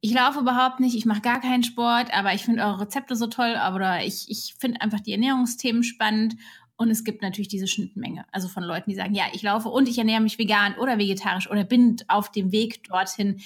ich 0.05 0.13
laufe 0.13 0.41
überhaupt 0.41 0.81
nicht, 0.81 0.97
ich 0.97 1.07
mache 1.07 1.21
gar 1.21 1.41
keinen 1.41 1.63
Sport, 1.63 2.13
aber 2.13 2.35
ich 2.35 2.43
finde 2.43 2.63
eure 2.63 2.81
Rezepte 2.81 3.15
so 3.15 3.29
toll, 3.29 3.55
aber 3.55 4.05
ich, 4.05 4.29
ich 4.29 4.57
finde 4.59 4.81
einfach 4.81 4.99
die 4.99 5.13
Ernährungsthemen 5.13 5.85
spannend. 5.85 6.35
Und 6.75 6.91
es 6.91 7.05
gibt 7.05 7.23
natürlich 7.23 7.47
diese 7.47 7.69
Schnittmenge, 7.69 8.25
also 8.33 8.49
von 8.49 8.65
Leuten, 8.65 8.91
die 8.91 8.97
sagen, 8.97 9.15
ja, 9.15 9.27
ich 9.33 9.43
laufe 9.43 9.69
und 9.69 9.89
ich 9.89 9.97
ernähre 9.99 10.21
mich 10.21 10.41
vegan 10.41 10.75
oder 10.75 10.99
vegetarisch 10.99 11.49
oder 11.49 11.63
bin 11.63 11.99
auf 12.09 12.33
dem 12.33 12.51
Weg 12.51 12.83
dorthin. 12.83 13.41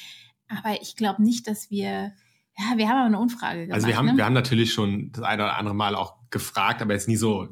Aber 0.49 0.81
ich 0.81 0.97
glaube 0.97 1.23
nicht, 1.23 1.47
dass 1.47 1.71
wir, 1.71 2.15
ja, 2.57 2.77
wir 2.77 2.89
haben 2.89 2.97
aber 2.97 3.07
eine 3.07 3.19
Umfrage 3.19 3.67
gemacht. 3.67 3.75
Also 3.75 3.89
wir 3.89 3.99
haben, 3.99 4.07
ne? 4.07 4.17
wir 4.17 4.25
haben 4.25 4.33
natürlich 4.33 4.73
schon 4.73 5.13
das 5.13 5.25
eine 5.25 5.43
oder 5.43 5.59
andere 5.59 5.75
Mal 5.75 5.95
auch 5.95 6.15
gefragt, 6.31 6.81
aber 6.81 6.95
jetzt 6.95 7.09
nie 7.09 7.17
so, 7.17 7.47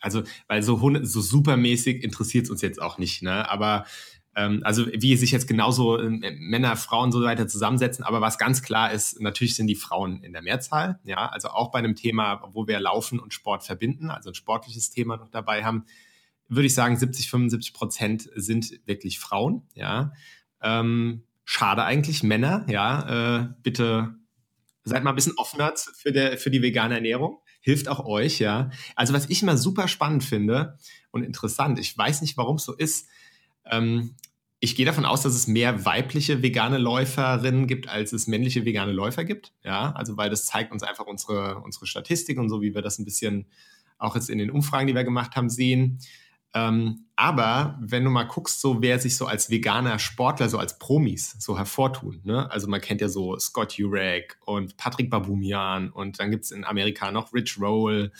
also 0.00 0.24
weil 0.48 0.64
so, 0.64 0.76
so 1.02 1.20
supermäßig 1.20 2.02
interessiert 2.02 2.46
es 2.46 2.50
uns 2.50 2.62
jetzt 2.62 2.82
auch 2.82 2.98
nicht, 2.98 3.22
ne? 3.22 3.48
Aber 3.48 3.84
ähm, 4.38 4.60
also 4.62 4.86
wie 4.86 5.16
sich 5.16 5.32
jetzt 5.32 5.48
genauso 5.48 5.98
äh, 5.98 6.08
Männer, 6.38 6.76
Frauen 6.76 7.10
so 7.10 7.20
weiter 7.22 7.48
zusammensetzen. 7.48 8.04
Aber 8.04 8.20
was 8.20 8.38
ganz 8.38 8.62
klar 8.62 8.92
ist, 8.92 9.20
natürlich 9.20 9.56
sind 9.56 9.66
die 9.66 9.74
Frauen 9.74 10.22
in 10.22 10.32
der 10.32 10.42
Mehrzahl. 10.42 11.00
Ja, 11.02 11.26
also 11.26 11.48
auch 11.48 11.72
bei 11.72 11.80
einem 11.80 11.96
Thema, 11.96 12.48
wo 12.52 12.68
wir 12.68 12.78
Laufen 12.78 13.18
und 13.18 13.34
Sport 13.34 13.64
verbinden, 13.64 14.10
also 14.10 14.30
ein 14.30 14.34
sportliches 14.34 14.90
Thema 14.90 15.16
noch 15.16 15.28
dabei 15.28 15.64
haben, 15.64 15.86
würde 16.46 16.66
ich 16.66 16.74
sagen, 16.74 16.96
70, 16.96 17.28
75 17.28 17.74
Prozent 17.74 18.30
sind 18.36 18.80
wirklich 18.86 19.18
Frauen. 19.18 19.66
Ja, 19.74 20.12
ähm, 20.62 21.24
schade 21.44 21.82
eigentlich, 21.82 22.22
Männer. 22.22 22.64
Ja, 22.68 23.40
äh, 23.40 23.48
bitte 23.64 24.14
seid 24.84 25.02
mal 25.02 25.10
ein 25.10 25.16
bisschen 25.16 25.36
offener 25.36 25.74
für, 25.96 26.12
der, 26.12 26.38
für 26.38 26.50
die 26.50 26.62
vegane 26.62 26.94
Ernährung. 26.94 27.40
Hilft 27.60 27.88
auch 27.88 28.06
euch, 28.06 28.38
ja. 28.38 28.70
Also 28.94 29.12
was 29.14 29.28
ich 29.28 29.42
immer 29.42 29.56
super 29.56 29.88
spannend 29.88 30.22
finde 30.22 30.78
und 31.10 31.24
interessant, 31.24 31.80
ich 31.80 31.98
weiß 31.98 32.22
nicht, 32.22 32.36
warum 32.36 32.56
es 32.56 32.64
so 32.64 32.74
ist, 32.74 33.08
ähm, 33.70 34.14
ich 34.60 34.74
gehe 34.74 34.86
davon 34.86 35.04
aus, 35.04 35.22
dass 35.22 35.34
es 35.34 35.46
mehr 35.46 35.84
weibliche 35.84 36.42
vegane 36.42 36.78
Läuferinnen 36.78 37.66
gibt, 37.66 37.88
als 37.88 38.12
es 38.12 38.26
männliche 38.26 38.64
vegane 38.64 38.92
Läufer 38.92 39.24
gibt. 39.24 39.52
Ja, 39.62 39.92
also 39.92 40.16
weil 40.16 40.30
das 40.30 40.46
zeigt 40.46 40.72
uns 40.72 40.82
einfach 40.82 41.06
unsere, 41.06 41.60
unsere 41.60 41.86
Statistik 41.86 42.38
und 42.38 42.48
so, 42.48 42.60
wie 42.60 42.74
wir 42.74 42.82
das 42.82 42.98
ein 42.98 43.04
bisschen 43.04 43.46
auch 43.98 44.14
jetzt 44.14 44.30
in 44.30 44.38
den 44.38 44.50
Umfragen, 44.50 44.86
die 44.86 44.94
wir 44.94 45.04
gemacht 45.04 45.36
haben, 45.36 45.48
sehen. 45.48 46.00
Ähm, 46.54 47.06
aber 47.14 47.78
wenn 47.80 48.04
du 48.04 48.10
mal 48.10 48.24
guckst, 48.24 48.60
so 48.60 48.80
wer 48.80 48.98
sich 48.98 49.16
so 49.16 49.26
als 49.26 49.50
veganer 49.50 49.98
Sportler, 49.98 50.48
so 50.48 50.58
als 50.58 50.78
Promis 50.78 51.36
so 51.38 51.58
hervortun, 51.58 52.20
ne? 52.24 52.50
Also 52.50 52.68
man 52.68 52.80
kennt 52.80 53.00
ja 53.00 53.08
so 53.08 53.38
Scott 53.38 53.74
Jurek 53.74 54.38
und 54.44 54.76
Patrick 54.76 55.10
Babumian 55.10 55.90
und 55.90 56.18
dann 56.18 56.30
gibt's 56.30 56.50
in 56.50 56.64
Amerika 56.64 57.12
noch 57.12 57.34
Rich 57.34 57.60
Roll 57.60 58.12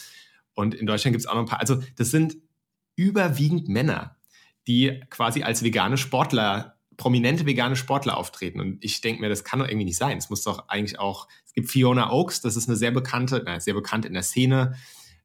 und 0.55 0.75
in 0.75 0.87
Deutschland 0.87 1.15
gibt's 1.15 1.27
auch 1.27 1.35
noch 1.35 1.43
ein 1.43 1.47
paar. 1.47 1.61
Also 1.61 1.83
das 1.97 2.11
sind 2.11 2.37
überwiegend 2.97 3.69
Männer 3.69 4.18
die 4.69 5.01
quasi 5.11 5.43
als 5.43 5.65
vegane 5.65 5.97
Sportler 5.97 6.79
prominente 6.99 7.47
vegane 7.47 7.77
Sportler 7.77 8.17
auftreten. 8.19 8.61
Und 8.61 8.85
ich 8.85 9.01
denke 9.01 9.23
mir, 9.23 9.29
das 9.29 9.45
kann 9.45 9.61
doch 9.61 9.69
irgendwie 9.69 9.87
nicht 9.87 9.97
sein. 9.97 10.19
Es 10.19 10.31
muss 10.31 10.43
doch 10.43 10.69
eigentlich 10.69 10.99
auch, 10.99 11.29
es 11.47 11.55
gibt 11.55 11.71
Fiona 11.71 12.11
Oaks, 12.11 12.43
das 12.43 12.57
ist 12.57 12.69
eine 12.69 12.77
sehr 12.77 12.91
bekannte, 12.91 13.43
na, 13.47 13.59
sehr 13.61 13.75
bekannt 13.75 14.05
in 14.05 14.13
der 14.13 14.25
Szene, 14.25 14.75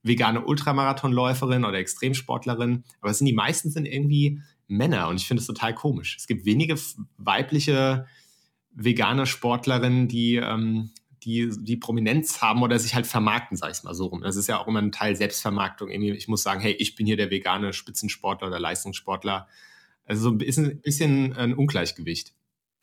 vegane 0.03 0.45
Ultramarathonläuferin 0.45 1.65
oder 1.65 1.79
Extremsportlerin. 1.79 2.83
Aber 3.01 3.11
es 3.11 3.17
sind 3.17 3.25
die 3.25 3.33
meisten 3.33 3.71
sind 3.71 3.85
irgendwie 3.85 4.39
Männer 4.67 5.07
und 5.07 5.15
ich 5.15 5.27
finde 5.27 5.41
es 5.41 5.47
total 5.47 5.73
komisch. 5.73 6.15
Es 6.17 6.27
gibt 6.27 6.45
wenige 6.45 6.75
weibliche 7.17 8.05
vegane 8.71 9.25
Sportlerinnen, 9.25 10.07
die, 10.07 10.35
ähm, 10.35 10.91
die, 11.23 11.49
die 11.57 11.77
Prominenz 11.77 12.41
haben 12.41 12.61
oder 12.63 12.77
sich 12.79 12.95
halt 12.95 13.07
vermarkten, 13.07 13.57
sag 13.57 13.71
ich 13.71 13.83
mal 13.83 13.93
so 13.93 14.07
rum. 14.07 14.21
Das 14.21 14.35
ist 14.35 14.47
ja 14.47 14.59
auch 14.59 14.67
immer 14.67 14.81
ein 14.81 14.91
Teil 14.91 15.15
Selbstvermarktung. 15.15 15.89
Ich 15.89 16.27
muss 16.27 16.43
sagen, 16.43 16.61
hey, 16.61 16.73
ich 16.73 16.95
bin 16.95 17.05
hier 17.05 17.17
der 17.17 17.31
vegane 17.31 17.73
Spitzensportler 17.73 18.47
oder 18.47 18.59
Leistungssportler. 18.59 19.47
Also 20.05 20.23
so 20.23 20.29
ein 20.29 20.37
bisschen, 20.37 20.81
bisschen 20.81 21.33
ein 21.33 21.53
Ungleichgewicht. 21.53 22.33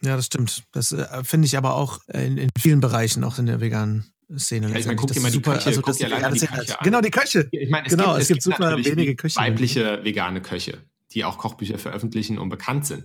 Ja, 0.03 0.17
das 0.17 0.27
stimmt. 0.27 0.65
Das 0.73 0.93
äh, 0.93 1.07
finde 1.25 1.47
ich 1.47 1.59
aber 1.59 1.75
auch 1.75 2.01
in, 2.09 2.39
in, 2.39 2.51
vielen 2.59 2.81
Bereichen, 2.81 3.23
auch 3.25 3.39
in 3.39 3.47
der 3.47 3.61
veganen 3.61 4.13
Szene. 4.39 4.71
Ja, 4.71 4.77
ich 4.77 4.87
meine, 4.87 4.97
guck 4.97 5.13
dir 5.13 5.21
mal 5.21 5.31
die 5.31 5.43
Köche, 5.43 5.67
also 5.67 5.83
guck 5.83 5.97
dir 5.97 6.07
alleine 6.07 6.35
die 6.35 6.47
Köche 6.47 6.79
an. 6.79 6.85
Genau, 6.85 7.01
die 7.01 7.11
Köche. 7.11 7.49
Ich 7.51 7.69
meine, 7.69 7.87
es 7.87 7.93
genau, 7.93 8.15
gibt, 8.15 8.17
es, 8.17 8.23
es 8.23 8.29
gibt, 8.29 8.45
gibt 8.45 8.57
super 8.57 8.77
wenige 8.79 9.17
Köche. 9.17 9.39
Weibliche 9.39 10.03
vegane 10.03 10.41
Köche, 10.41 10.79
die 11.13 11.25
auch 11.25 11.37
Kochbücher 11.37 11.79
veröffentlichen 11.79 12.39
und 12.39 12.49
bekannt 12.49 12.87
sind. 12.87 13.05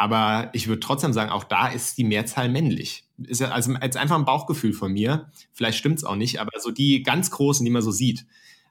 Aber 0.00 0.48
ich 0.54 0.66
würde 0.66 0.80
trotzdem 0.80 1.12
sagen, 1.12 1.30
auch 1.30 1.44
da 1.44 1.68
ist 1.68 1.98
die 1.98 2.04
Mehrzahl 2.04 2.48
männlich. 2.48 3.04
Ist 3.22 3.42
ja 3.42 3.50
also 3.50 3.74
als 3.74 3.96
einfach 3.96 4.16
ein 4.16 4.24
Bauchgefühl 4.24 4.72
von 4.72 4.94
mir. 4.94 5.30
Vielleicht 5.52 5.76
stimmt 5.76 5.98
es 5.98 6.04
auch 6.04 6.16
nicht, 6.16 6.40
aber 6.40 6.58
so 6.58 6.70
die 6.70 7.02
ganz 7.02 7.30
großen, 7.30 7.66
die 7.66 7.70
man 7.70 7.82
so 7.82 7.90
sieht. 7.90 8.24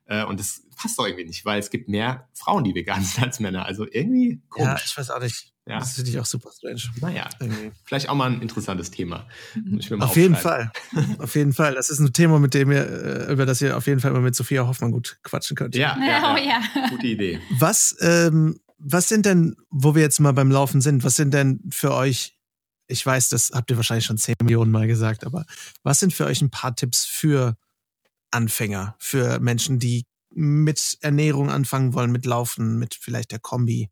Äh, 0.07 0.25
und 0.25 0.39
das 0.39 0.63
passt 0.75 0.97
doch 0.97 1.05
irgendwie 1.05 1.25
nicht, 1.25 1.45
weil 1.45 1.59
es 1.59 1.69
gibt 1.69 1.87
mehr 1.87 2.27
Frauen, 2.33 2.63
die 2.63 2.73
vegan 2.73 3.03
sind 3.03 3.23
als 3.23 3.39
Männer. 3.39 3.67
Also 3.67 3.85
irgendwie 3.85 4.41
komisch. 4.49 4.69
Ja, 4.69 4.81
ich 4.83 4.97
weiß 4.97 5.11
auch 5.11 5.21
nicht. 5.21 5.53
Ja. 5.67 5.77
Das 5.77 5.93
finde 5.93 6.09
ich 6.09 6.19
auch 6.19 6.25
super 6.25 6.49
strange. 6.51 6.81
Naja, 6.99 7.29
irgendwie. 7.39 7.73
vielleicht 7.83 8.09
auch 8.09 8.15
mal 8.15 8.31
ein 8.31 8.41
interessantes 8.41 8.89
Thema. 8.89 9.27
auf 9.99 10.15
jeden 10.15 10.35
Fall. 10.35 10.71
auf 11.19 11.35
jeden 11.35 11.53
Fall. 11.53 11.75
Das 11.75 11.91
ist 11.91 11.99
ein 11.99 12.11
Thema, 12.11 12.39
mit 12.39 12.55
dem 12.55 12.71
ihr, 12.71 13.27
äh, 13.29 13.31
über 13.31 13.45
das 13.45 13.61
ihr 13.61 13.77
auf 13.77 13.85
jeden 13.85 13.99
Fall 13.99 14.13
mal 14.13 14.21
mit 14.21 14.33
Sophia 14.33 14.65
Hoffmann 14.65 14.91
gut 14.91 15.19
quatschen 15.21 15.55
könnt. 15.55 15.75
Ja, 15.75 15.95
ja, 15.99 16.37
ja. 16.39 16.61
ja. 16.75 16.89
gute 16.89 17.05
Idee. 17.05 17.39
Was 17.59 17.95
ähm, 17.99 18.59
was 18.79 19.09
sind 19.09 19.25
denn, 19.25 19.55
wo 19.69 19.93
wir 19.93 20.01
jetzt 20.01 20.19
mal 20.19 20.31
beim 20.31 20.51
Laufen 20.51 20.81
sind, 20.81 21.03
was 21.03 21.15
sind 21.15 21.33
denn 21.33 21.61
für 21.71 21.93
euch, 21.93 22.37
ich 22.87 23.05
weiß, 23.05 23.29
das 23.29 23.51
habt 23.53 23.69
ihr 23.69 23.77
wahrscheinlich 23.77 24.05
schon 24.05 24.17
zehn 24.17 24.35
Millionen 24.41 24.71
Mal 24.71 24.87
gesagt, 24.87 25.25
aber 25.25 25.45
was 25.83 25.99
sind 25.99 26.13
für 26.13 26.25
euch 26.25 26.41
ein 26.41 26.49
paar 26.49 26.75
Tipps 26.75 27.05
für 27.05 27.57
Anfänger, 28.31 28.95
für 28.97 29.39
Menschen, 29.39 29.79
die 29.79 30.05
mit 30.31 30.97
Ernährung 31.01 31.49
anfangen 31.49 31.93
wollen, 31.93 32.11
mit 32.11 32.25
Laufen, 32.25 32.79
mit 32.79 32.95
vielleicht 32.95 33.31
der 33.31 33.39
Kombi? 33.39 33.89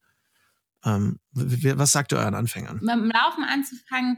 Ähm, 0.85 1.19
was 1.31 1.91
sagt 1.91 2.13
ihr 2.13 2.19
euren 2.19 2.35
Anfängern? 2.35 2.79
Dem 2.79 3.11
Laufen 3.11 3.43
anzufangen, 3.43 4.17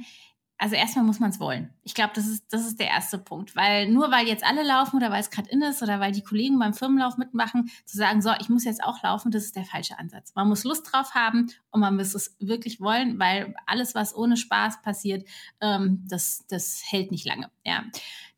also 0.59 0.75
erstmal 0.75 1.05
muss 1.05 1.21
man 1.21 1.29
es 1.29 1.39
wollen. 1.39 1.73
Ich 1.83 1.93
glaube, 1.93 2.11
das 2.13 2.27
ist, 2.27 2.43
das 2.51 2.67
ist 2.67 2.81
der 2.81 2.89
erste 2.89 3.17
Punkt. 3.17 3.55
Weil 3.55 3.89
nur 3.89 4.11
weil 4.11 4.27
jetzt 4.27 4.43
alle 4.43 4.61
laufen 4.61 4.97
oder 4.97 5.09
weil 5.09 5.21
es 5.21 5.29
gerade 5.29 5.49
in 5.49 5.61
ist 5.61 5.81
oder 5.81 6.01
weil 6.01 6.11
die 6.11 6.21
Kollegen 6.21 6.59
beim 6.59 6.73
Firmenlauf 6.73 7.17
mitmachen, 7.17 7.71
zu 7.85 7.95
sagen, 7.95 8.21
so, 8.21 8.31
ich 8.41 8.49
muss 8.49 8.65
jetzt 8.65 8.83
auch 8.83 9.01
laufen, 9.01 9.31
das 9.31 9.45
ist 9.45 9.55
der 9.55 9.63
falsche 9.63 9.97
Ansatz. 9.97 10.35
Man 10.35 10.49
muss 10.49 10.65
Lust 10.65 10.91
drauf 10.91 11.15
haben 11.15 11.49
und 11.71 11.79
man 11.79 11.95
muss 11.95 12.13
es 12.13 12.35
wirklich 12.39 12.81
wollen, 12.81 13.17
weil 13.19 13.55
alles, 13.65 13.95
was 13.95 14.13
ohne 14.13 14.35
Spaß 14.35 14.81
passiert, 14.81 15.25
ähm, 15.61 16.03
das, 16.09 16.45
das 16.49 16.83
hält 16.85 17.11
nicht 17.11 17.25
lange. 17.25 17.49
Ja. 17.63 17.85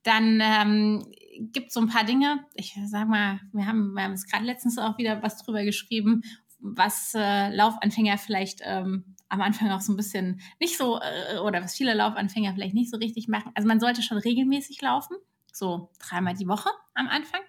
Dann 0.03 0.39
ähm, 0.41 1.11
gibt 1.51 1.71
so 1.71 1.79
ein 1.79 1.89
paar 1.89 2.03
Dinge. 2.03 2.45
Ich 2.53 2.77
sag 2.85 3.07
mal, 3.07 3.39
wir 3.51 3.65
haben, 3.65 3.93
wir 3.93 4.03
haben 4.03 4.13
es 4.13 4.27
gerade 4.27 4.45
letztens 4.45 4.77
auch 4.77 4.99
wieder 4.99 5.23
was 5.23 5.43
drüber 5.43 5.63
geschrieben, 5.63 6.21
was 6.59 7.15
äh, 7.15 7.49
Laufanfänger 7.49 8.19
vielleicht 8.19 8.61
ähm, 8.63 9.15
am 9.31 9.41
Anfang 9.41 9.71
auch 9.71 9.79
so 9.79 9.93
ein 9.93 9.97
bisschen 9.97 10.41
nicht 10.59 10.77
so, 10.77 10.99
äh, 10.99 11.37
oder 11.37 11.63
was 11.63 11.75
viele 11.75 11.93
Laufanfänger 11.93 12.53
vielleicht 12.53 12.73
nicht 12.73 12.91
so 12.91 12.97
richtig 12.97 13.29
machen. 13.29 13.51
Also 13.55 13.67
man 13.67 13.79
sollte 13.79 14.03
schon 14.03 14.17
regelmäßig 14.17 14.81
laufen, 14.81 15.15
so 15.53 15.89
dreimal 15.99 16.35
die 16.35 16.47
Woche 16.47 16.69
am 16.93 17.07
Anfang, 17.07 17.39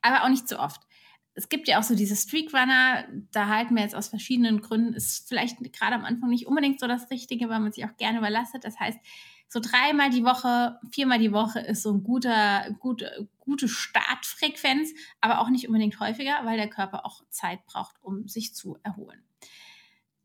aber 0.00 0.24
auch 0.24 0.30
nicht 0.30 0.48
zu 0.48 0.58
oft. 0.58 0.80
Es 1.34 1.50
gibt 1.50 1.68
ja 1.68 1.78
auch 1.78 1.82
so 1.82 1.94
diese 1.94 2.16
Streakrunner, 2.16 3.04
da 3.32 3.48
halten 3.48 3.74
wir 3.74 3.82
jetzt 3.82 3.94
aus 3.94 4.08
verschiedenen 4.08 4.62
Gründen, 4.62 4.94
ist 4.94 5.28
vielleicht 5.28 5.58
gerade 5.74 5.94
am 5.94 6.06
Anfang 6.06 6.30
nicht 6.30 6.46
unbedingt 6.46 6.80
so 6.80 6.86
das 6.86 7.10
Richtige, 7.10 7.50
weil 7.50 7.60
man 7.60 7.72
sich 7.72 7.84
auch 7.84 7.94
gerne 7.98 8.18
überlastet. 8.18 8.64
Das 8.64 8.80
heißt, 8.80 8.98
so 9.48 9.60
dreimal 9.60 10.08
die 10.08 10.24
Woche, 10.24 10.80
viermal 10.90 11.18
die 11.18 11.32
Woche 11.32 11.60
ist 11.60 11.82
so 11.82 11.92
ein 11.92 12.02
guter, 12.02 12.74
gute, 12.80 13.28
gute 13.38 13.68
Startfrequenz, 13.68 14.88
aber 15.20 15.40
auch 15.40 15.50
nicht 15.50 15.68
unbedingt 15.68 16.00
häufiger, 16.00 16.40
weil 16.44 16.56
der 16.56 16.70
Körper 16.70 17.04
auch 17.04 17.20
Zeit 17.28 17.66
braucht, 17.66 17.96
um 18.00 18.26
sich 18.26 18.54
zu 18.54 18.78
erholen 18.82 19.25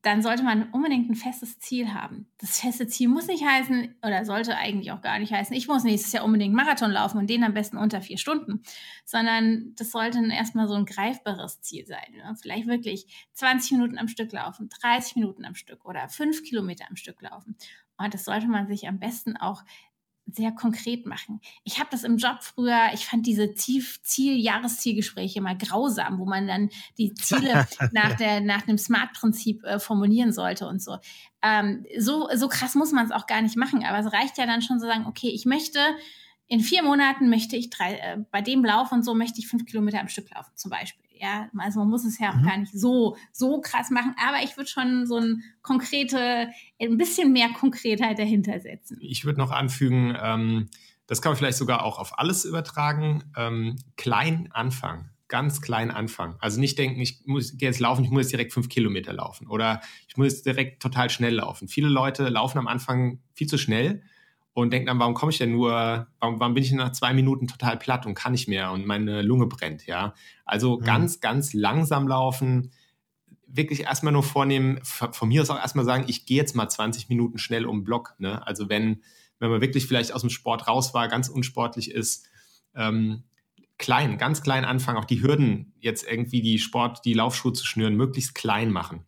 dann 0.01 0.23
sollte 0.23 0.41
man 0.41 0.69
unbedingt 0.71 1.09
ein 1.09 1.15
festes 1.15 1.59
Ziel 1.59 1.93
haben. 1.93 2.27
Das 2.39 2.59
feste 2.59 2.87
Ziel 2.87 3.07
muss 3.07 3.27
nicht 3.27 3.45
heißen 3.45 3.95
oder 4.03 4.25
sollte 4.25 4.57
eigentlich 4.57 4.91
auch 4.91 5.01
gar 5.01 5.19
nicht 5.19 5.31
heißen, 5.31 5.55
ich 5.55 5.67
muss 5.67 5.83
nächstes 5.83 6.11
Jahr 6.11 6.25
unbedingt 6.25 6.55
Marathon 6.55 6.91
laufen 6.91 7.19
und 7.19 7.29
den 7.29 7.43
am 7.43 7.53
besten 7.53 7.77
unter 7.77 8.01
vier 8.01 8.17
Stunden, 8.17 8.63
sondern 9.05 9.73
das 9.75 9.91
sollte 9.91 10.19
erstmal 10.31 10.67
so 10.67 10.73
ein 10.73 10.85
greifbares 10.85 11.61
Ziel 11.61 11.85
sein. 11.85 12.13
Ne? 12.15 12.33
Vielleicht 12.41 12.67
wirklich 12.67 13.29
20 13.33 13.73
Minuten 13.73 13.99
am 13.99 14.07
Stück 14.07 14.31
laufen, 14.31 14.69
30 14.81 15.17
Minuten 15.17 15.45
am 15.45 15.55
Stück 15.55 15.85
oder 15.85 16.09
fünf 16.09 16.43
Kilometer 16.43 16.85
am 16.89 16.95
Stück 16.95 17.21
laufen. 17.21 17.55
Und 17.97 18.13
das 18.15 18.25
sollte 18.25 18.47
man 18.47 18.67
sich 18.67 18.87
am 18.87 18.99
besten 18.99 19.37
auch 19.37 19.63
sehr 20.25 20.51
konkret 20.51 21.05
machen. 21.05 21.41
Ich 21.63 21.79
habe 21.79 21.89
das 21.91 22.03
im 22.03 22.17
Job 22.17 22.37
früher, 22.41 22.91
ich 22.93 23.05
fand 23.05 23.25
diese 23.25 23.53
Ziel-Jahreszielgespräche 23.53 25.39
immer 25.39 25.55
grausam, 25.55 26.19
wo 26.19 26.25
man 26.25 26.47
dann 26.47 26.69
die 26.97 27.13
Ziele 27.13 27.67
nach, 27.91 28.15
der, 28.15 28.41
nach 28.41 28.61
dem 28.61 28.77
Smart-Prinzip 28.77 29.63
äh, 29.63 29.79
formulieren 29.79 30.31
sollte 30.31 30.67
und 30.67 30.81
so. 30.81 30.97
Ähm, 31.41 31.85
so. 31.97 32.29
So 32.35 32.47
krass 32.47 32.75
muss 32.75 32.91
man 32.91 33.05
es 33.05 33.11
auch 33.11 33.27
gar 33.27 33.41
nicht 33.41 33.57
machen, 33.57 33.83
aber 33.83 33.99
es 33.99 34.13
reicht 34.13 34.37
ja 34.37 34.45
dann 34.45 34.61
schon 34.61 34.79
zu 34.79 34.85
sagen, 34.85 35.05
okay, 35.05 35.29
ich 35.29 35.45
möchte 35.45 35.79
in 36.47 36.59
vier 36.59 36.83
Monaten 36.83 37.29
möchte 37.29 37.55
ich 37.55 37.69
drei, 37.69 37.95
äh, 37.95 38.17
bei 38.29 38.41
dem 38.41 38.65
Lauf 38.65 38.91
und 38.91 39.03
so 39.03 39.13
möchte 39.15 39.39
ich 39.39 39.47
fünf 39.47 39.65
Kilometer 39.65 40.01
am 40.01 40.09
Stück 40.09 40.29
laufen, 40.31 40.51
zum 40.55 40.69
Beispiel. 40.69 41.05
Ja, 41.21 41.49
also 41.55 41.79
man 41.79 41.89
muss 41.89 42.03
es 42.03 42.17
ja 42.17 42.31
auch 42.31 42.37
mhm. 42.37 42.43
gar 42.43 42.57
nicht 42.57 42.73
so, 42.73 43.15
so 43.31 43.61
krass 43.61 43.91
machen, 43.91 44.15
aber 44.17 44.43
ich 44.43 44.57
würde 44.57 44.69
schon 44.69 45.05
so 45.05 45.17
ein 45.17 45.43
konkrete, 45.61 46.49
ein 46.81 46.97
bisschen 46.97 47.31
mehr 47.31 47.49
Konkretheit 47.49 48.17
dahinter 48.17 48.59
setzen. 48.59 48.97
Ich 49.01 49.23
würde 49.23 49.39
noch 49.39 49.51
anfügen, 49.51 50.17
ähm, 50.19 50.69
das 51.05 51.21
kann 51.21 51.31
man 51.31 51.37
vielleicht 51.37 51.59
sogar 51.59 51.83
auch 51.83 51.99
auf 51.99 52.17
alles 52.17 52.43
übertragen, 52.43 53.23
ähm, 53.37 53.75
klein 53.97 54.49
anfangen 54.51 55.11
ganz 55.27 55.61
klein 55.61 55.91
anfangen. 55.91 56.35
Also 56.39 56.59
nicht 56.59 56.77
denken, 56.77 56.99
ich 56.99 57.21
muss 57.25 57.57
gehe 57.57 57.69
jetzt 57.69 57.79
laufen, 57.79 58.03
ich 58.03 58.11
muss 58.11 58.23
jetzt 58.23 58.33
direkt 58.33 58.51
fünf 58.51 58.67
Kilometer 58.67 59.13
laufen 59.13 59.47
oder 59.47 59.79
ich 60.09 60.17
muss 60.17 60.27
jetzt 60.27 60.45
direkt 60.45 60.81
total 60.81 61.09
schnell 61.09 61.35
laufen. 61.35 61.69
Viele 61.69 61.87
Leute 61.87 62.27
laufen 62.27 62.57
am 62.57 62.67
Anfang 62.67 63.21
viel 63.33 63.47
zu 63.47 63.57
schnell 63.57 64.03
und 64.53 64.71
denke 64.71 64.87
dann, 64.87 64.99
warum 64.99 65.13
komme 65.13 65.31
ich 65.31 65.37
denn 65.37 65.51
nur, 65.51 66.07
warum, 66.19 66.39
warum 66.39 66.53
bin 66.53 66.63
ich 66.63 66.71
nach 66.73 66.91
zwei 66.91 67.13
Minuten 67.13 67.47
total 67.47 67.77
platt 67.77 68.05
und 68.05 68.15
kann 68.15 68.33
nicht 68.33 68.47
mehr 68.47 68.71
und 68.71 68.85
meine 68.85 69.21
Lunge 69.21 69.47
brennt, 69.47 69.87
ja. 69.87 70.13
Also 70.45 70.79
mhm. 70.79 70.83
ganz, 70.83 71.19
ganz 71.19 71.53
langsam 71.53 72.07
laufen, 72.07 72.71
wirklich 73.47 73.81
erstmal 73.81 74.13
nur 74.13 74.23
vornehmen, 74.23 74.79
von 74.83 75.27
mir 75.27 75.41
aus 75.41 75.49
auch 75.49 75.57
erstmal 75.57 75.85
sagen, 75.85 76.05
ich 76.07 76.25
gehe 76.25 76.37
jetzt 76.37 76.55
mal 76.55 76.69
20 76.69 77.09
Minuten 77.09 77.37
schnell 77.37 77.65
um 77.65 77.79
den 77.79 77.83
Block, 77.83 78.15
ne? 78.17 78.45
Also 78.45 78.69
wenn, 78.69 79.01
wenn 79.39 79.49
man 79.49 79.61
wirklich 79.61 79.87
vielleicht 79.87 80.13
aus 80.13 80.21
dem 80.21 80.29
Sport 80.29 80.67
raus 80.67 80.93
war, 80.93 81.07
ganz 81.07 81.29
unsportlich 81.29 81.91
ist, 81.91 82.27
ähm, 82.75 83.23
klein, 83.77 84.17
ganz 84.17 84.43
klein 84.43 84.63
anfangen, 84.63 84.97
auch 84.97 85.05
die 85.05 85.21
Hürden 85.21 85.73
jetzt 85.79 86.07
irgendwie 86.09 86.41
die 86.41 86.59
Sport, 86.59 87.03
die 87.05 87.13
Laufschuhe 87.13 87.53
zu 87.53 87.65
schnüren, 87.65 87.95
möglichst 87.95 88.35
klein 88.35 88.69
machen. 88.69 89.05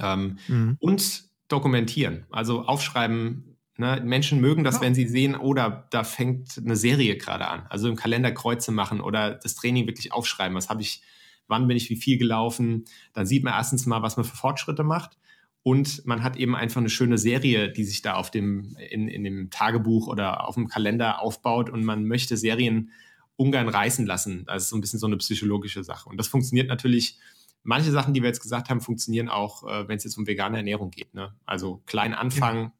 Ähm, 0.00 0.38
mhm. 0.48 0.76
Und 0.80 1.24
dokumentieren, 1.48 2.26
also 2.30 2.62
aufschreiben, 2.62 3.53
Ne? 3.76 4.00
Menschen 4.04 4.40
mögen 4.40 4.64
das, 4.64 4.76
ja. 4.76 4.80
wenn 4.82 4.94
sie 4.94 5.06
sehen, 5.08 5.36
oh, 5.36 5.54
da, 5.54 5.86
da 5.90 6.04
fängt 6.04 6.58
eine 6.58 6.76
Serie 6.76 7.16
gerade 7.16 7.48
an. 7.48 7.66
Also 7.68 7.88
im 7.88 7.96
Kalender 7.96 8.30
Kreuze 8.32 8.72
machen 8.72 9.00
oder 9.00 9.34
das 9.34 9.54
Training 9.56 9.86
wirklich 9.86 10.12
aufschreiben. 10.12 10.56
Was 10.56 10.68
habe 10.68 10.82
ich, 10.82 11.02
wann 11.48 11.66
bin 11.66 11.76
ich 11.76 11.90
wie 11.90 11.96
viel 11.96 12.18
gelaufen? 12.18 12.84
Dann 13.12 13.26
sieht 13.26 13.42
man 13.42 13.54
erstens 13.54 13.86
mal, 13.86 14.02
was 14.02 14.16
man 14.16 14.24
für 14.24 14.36
Fortschritte 14.36 14.84
macht. 14.84 15.18
Und 15.62 16.04
man 16.06 16.22
hat 16.22 16.36
eben 16.36 16.54
einfach 16.54 16.80
eine 16.80 16.90
schöne 16.90 17.18
Serie, 17.18 17.72
die 17.72 17.84
sich 17.84 18.02
da 18.02 18.14
auf 18.14 18.30
dem, 18.30 18.76
in, 18.90 19.08
in 19.08 19.24
dem 19.24 19.50
Tagebuch 19.50 20.06
oder 20.06 20.46
auf 20.46 20.54
dem 20.54 20.68
Kalender 20.68 21.20
aufbaut. 21.20 21.70
Und 21.70 21.84
man 21.84 22.04
möchte 22.04 22.36
Serien 22.36 22.90
ungern 23.36 23.68
reißen 23.68 24.06
lassen. 24.06 24.44
Das 24.46 24.64
ist 24.64 24.68
so 24.68 24.76
ein 24.76 24.80
bisschen 24.80 25.00
so 25.00 25.06
eine 25.06 25.16
psychologische 25.16 25.82
Sache. 25.82 26.08
Und 26.08 26.18
das 26.18 26.28
funktioniert 26.28 26.68
natürlich 26.68 27.18
manche 27.64 27.90
Sachen, 27.90 28.14
die 28.14 28.22
wir 28.22 28.28
jetzt 28.28 28.42
gesagt 28.42 28.68
haben, 28.68 28.80
funktionieren 28.80 29.28
auch, 29.28 29.64
äh, 29.64 29.88
wenn 29.88 29.96
es 29.96 30.04
jetzt 30.04 30.16
um 30.16 30.26
vegane 30.26 30.58
Ernährung 30.58 30.90
geht. 30.90 31.12
Ne? 31.14 31.34
Also 31.44 31.82
klein 31.86 32.14
anfangen, 32.14 32.72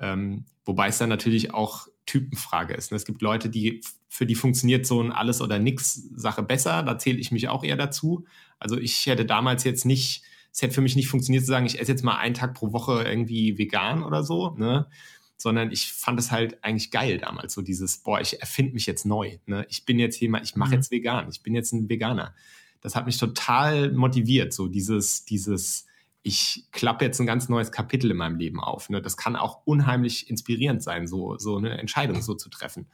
ähm, 0.00 0.44
wobei 0.64 0.88
es 0.88 0.98
dann 0.98 1.08
natürlich 1.08 1.54
auch 1.54 1.88
Typenfrage 2.06 2.74
ist. 2.74 2.90
Ne? 2.90 2.96
Es 2.96 3.04
gibt 3.04 3.22
Leute, 3.22 3.50
die 3.50 3.82
für 4.08 4.26
die 4.26 4.34
funktioniert 4.34 4.86
so 4.86 5.00
ein 5.00 5.12
Alles- 5.12 5.40
oder 5.40 5.58
Nix-Sache 5.58 6.42
besser. 6.42 6.82
Da 6.82 6.98
zähle 6.98 7.18
ich 7.18 7.30
mich 7.30 7.48
auch 7.48 7.62
eher 7.62 7.76
dazu. 7.76 8.24
Also 8.58 8.76
ich 8.78 9.06
hätte 9.06 9.26
damals 9.26 9.64
jetzt 9.64 9.84
nicht, 9.84 10.22
es 10.52 10.62
hätte 10.62 10.74
für 10.74 10.80
mich 10.80 10.96
nicht 10.96 11.08
funktioniert 11.08 11.44
zu 11.44 11.50
sagen, 11.50 11.66
ich 11.66 11.78
esse 11.78 11.92
jetzt 11.92 12.02
mal 12.02 12.16
einen 12.16 12.34
Tag 12.34 12.54
pro 12.54 12.72
Woche 12.72 13.04
irgendwie 13.04 13.58
vegan 13.58 14.02
oder 14.02 14.24
so, 14.24 14.50
ne? 14.56 14.88
Sondern 15.36 15.70
ich 15.70 15.92
fand 15.92 16.18
es 16.18 16.32
halt 16.32 16.64
eigentlich 16.64 16.90
geil 16.90 17.18
damals, 17.18 17.54
so 17.54 17.62
dieses, 17.62 17.98
boah, 17.98 18.20
ich 18.20 18.40
erfinde 18.40 18.72
mich 18.72 18.86
jetzt 18.86 19.06
neu. 19.06 19.38
Ne? 19.46 19.66
Ich 19.68 19.84
bin 19.84 20.00
jetzt 20.00 20.18
jemand, 20.18 20.44
ich 20.44 20.56
mache 20.56 20.70
mhm. 20.70 20.74
jetzt 20.76 20.90
vegan, 20.90 21.28
ich 21.30 21.44
bin 21.44 21.54
jetzt 21.54 21.72
ein 21.72 21.88
Veganer. 21.88 22.34
Das 22.80 22.96
hat 22.96 23.06
mich 23.06 23.18
total 23.18 23.92
motiviert, 23.92 24.52
so 24.52 24.66
dieses, 24.66 25.24
dieses, 25.26 25.86
ich 26.28 26.66
klappe 26.72 27.06
jetzt 27.06 27.18
ein 27.20 27.26
ganz 27.26 27.48
neues 27.48 27.72
Kapitel 27.72 28.10
in 28.10 28.18
meinem 28.18 28.38
Leben 28.38 28.60
auf. 28.60 28.90
Ne? 28.90 29.00
Das 29.00 29.16
kann 29.16 29.34
auch 29.34 29.62
unheimlich 29.64 30.28
inspirierend 30.28 30.82
sein, 30.82 31.06
so, 31.06 31.38
so 31.38 31.56
eine 31.56 31.78
Entscheidung 31.78 32.20
so 32.20 32.34
zu 32.34 32.50
treffen. 32.50 32.86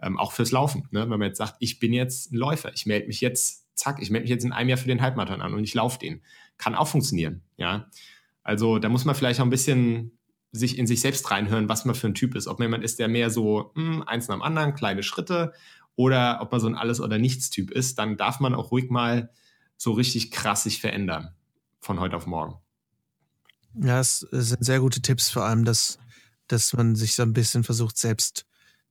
Ähm, 0.00 0.18
auch 0.18 0.32
fürs 0.32 0.52
Laufen. 0.52 0.86
Ne? 0.90 1.00
Wenn 1.00 1.18
man 1.18 1.22
jetzt 1.22 1.38
sagt, 1.38 1.56
ich 1.60 1.78
bin 1.78 1.94
jetzt 1.94 2.30
ein 2.30 2.36
Läufer, 2.36 2.72
ich 2.74 2.84
melde 2.84 3.06
mich 3.06 3.22
jetzt, 3.22 3.66
zack, 3.74 4.02
ich 4.02 4.10
melde 4.10 4.24
mich 4.24 4.30
jetzt 4.30 4.44
in 4.44 4.52
einem 4.52 4.68
Jahr 4.68 4.76
für 4.76 4.86
den 4.86 5.00
Halbmarathon 5.00 5.40
an 5.40 5.54
und 5.54 5.64
ich 5.64 5.72
laufe 5.72 5.98
den. 5.98 6.22
Kann 6.58 6.74
auch 6.74 6.86
funktionieren. 6.86 7.42
Ja. 7.56 7.88
Also 8.42 8.78
da 8.78 8.90
muss 8.90 9.06
man 9.06 9.14
vielleicht 9.14 9.40
auch 9.40 9.44
ein 9.44 9.50
bisschen 9.50 10.18
sich 10.52 10.76
in 10.76 10.86
sich 10.86 11.00
selbst 11.00 11.30
reinhören, 11.30 11.70
was 11.70 11.86
man 11.86 11.94
für 11.94 12.06
ein 12.06 12.14
Typ 12.14 12.34
ist. 12.34 12.46
Ob 12.46 12.58
man 12.58 12.66
jemand 12.68 12.84
ist, 12.84 12.98
der 12.98 13.08
mehr 13.08 13.30
so 13.30 13.72
mh, 13.74 13.94
hm, 13.94 14.02
eins 14.02 14.28
nach 14.28 14.36
dem 14.36 14.42
anderen, 14.42 14.74
kleine 14.74 15.02
Schritte, 15.02 15.54
oder 15.96 16.38
ob 16.42 16.52
man 16.52 16.60
so 16.60 16.66
ein 16.66 16.74
Alles- 16.74 17.00
oder 17.00 17.18
Nichts-Typ 17.18 17.70
ist, 17.70 17.98
dann 17.98 18.16
darf 18.16 18.40
man 18.40 18.54
auch 18.54 18.72
ruhig 18.72 18.90
mal 18.90 19.30
so 19.76 19.92
richtig 19.92 20.30
krass 20.32 20.64
sich 20.64 20.80
verändern 20.80 21.34
von 21.80 22.00
heute 22.00 22.16
auf 22.16 22.26
morgen. 22.26 22.58
Ja, 23.80 24.00
es 24.00 24.20
sind 24.30 24.64
sehr 24.64 24.80
gute 24.80 25.02
Tipps, 25.02 25.30
vor 25.30 25.44
allem, 25.44 25.64
dass, 25.64 25.98
dass 26.46 26.72
man 26.72 26.96
sich 26.96 27.14
so 27.14 27.22
ein 27.22 27.32
bisschen 27.32 27.64
versucht, 27.64 27.98
selbst 27.98 28.46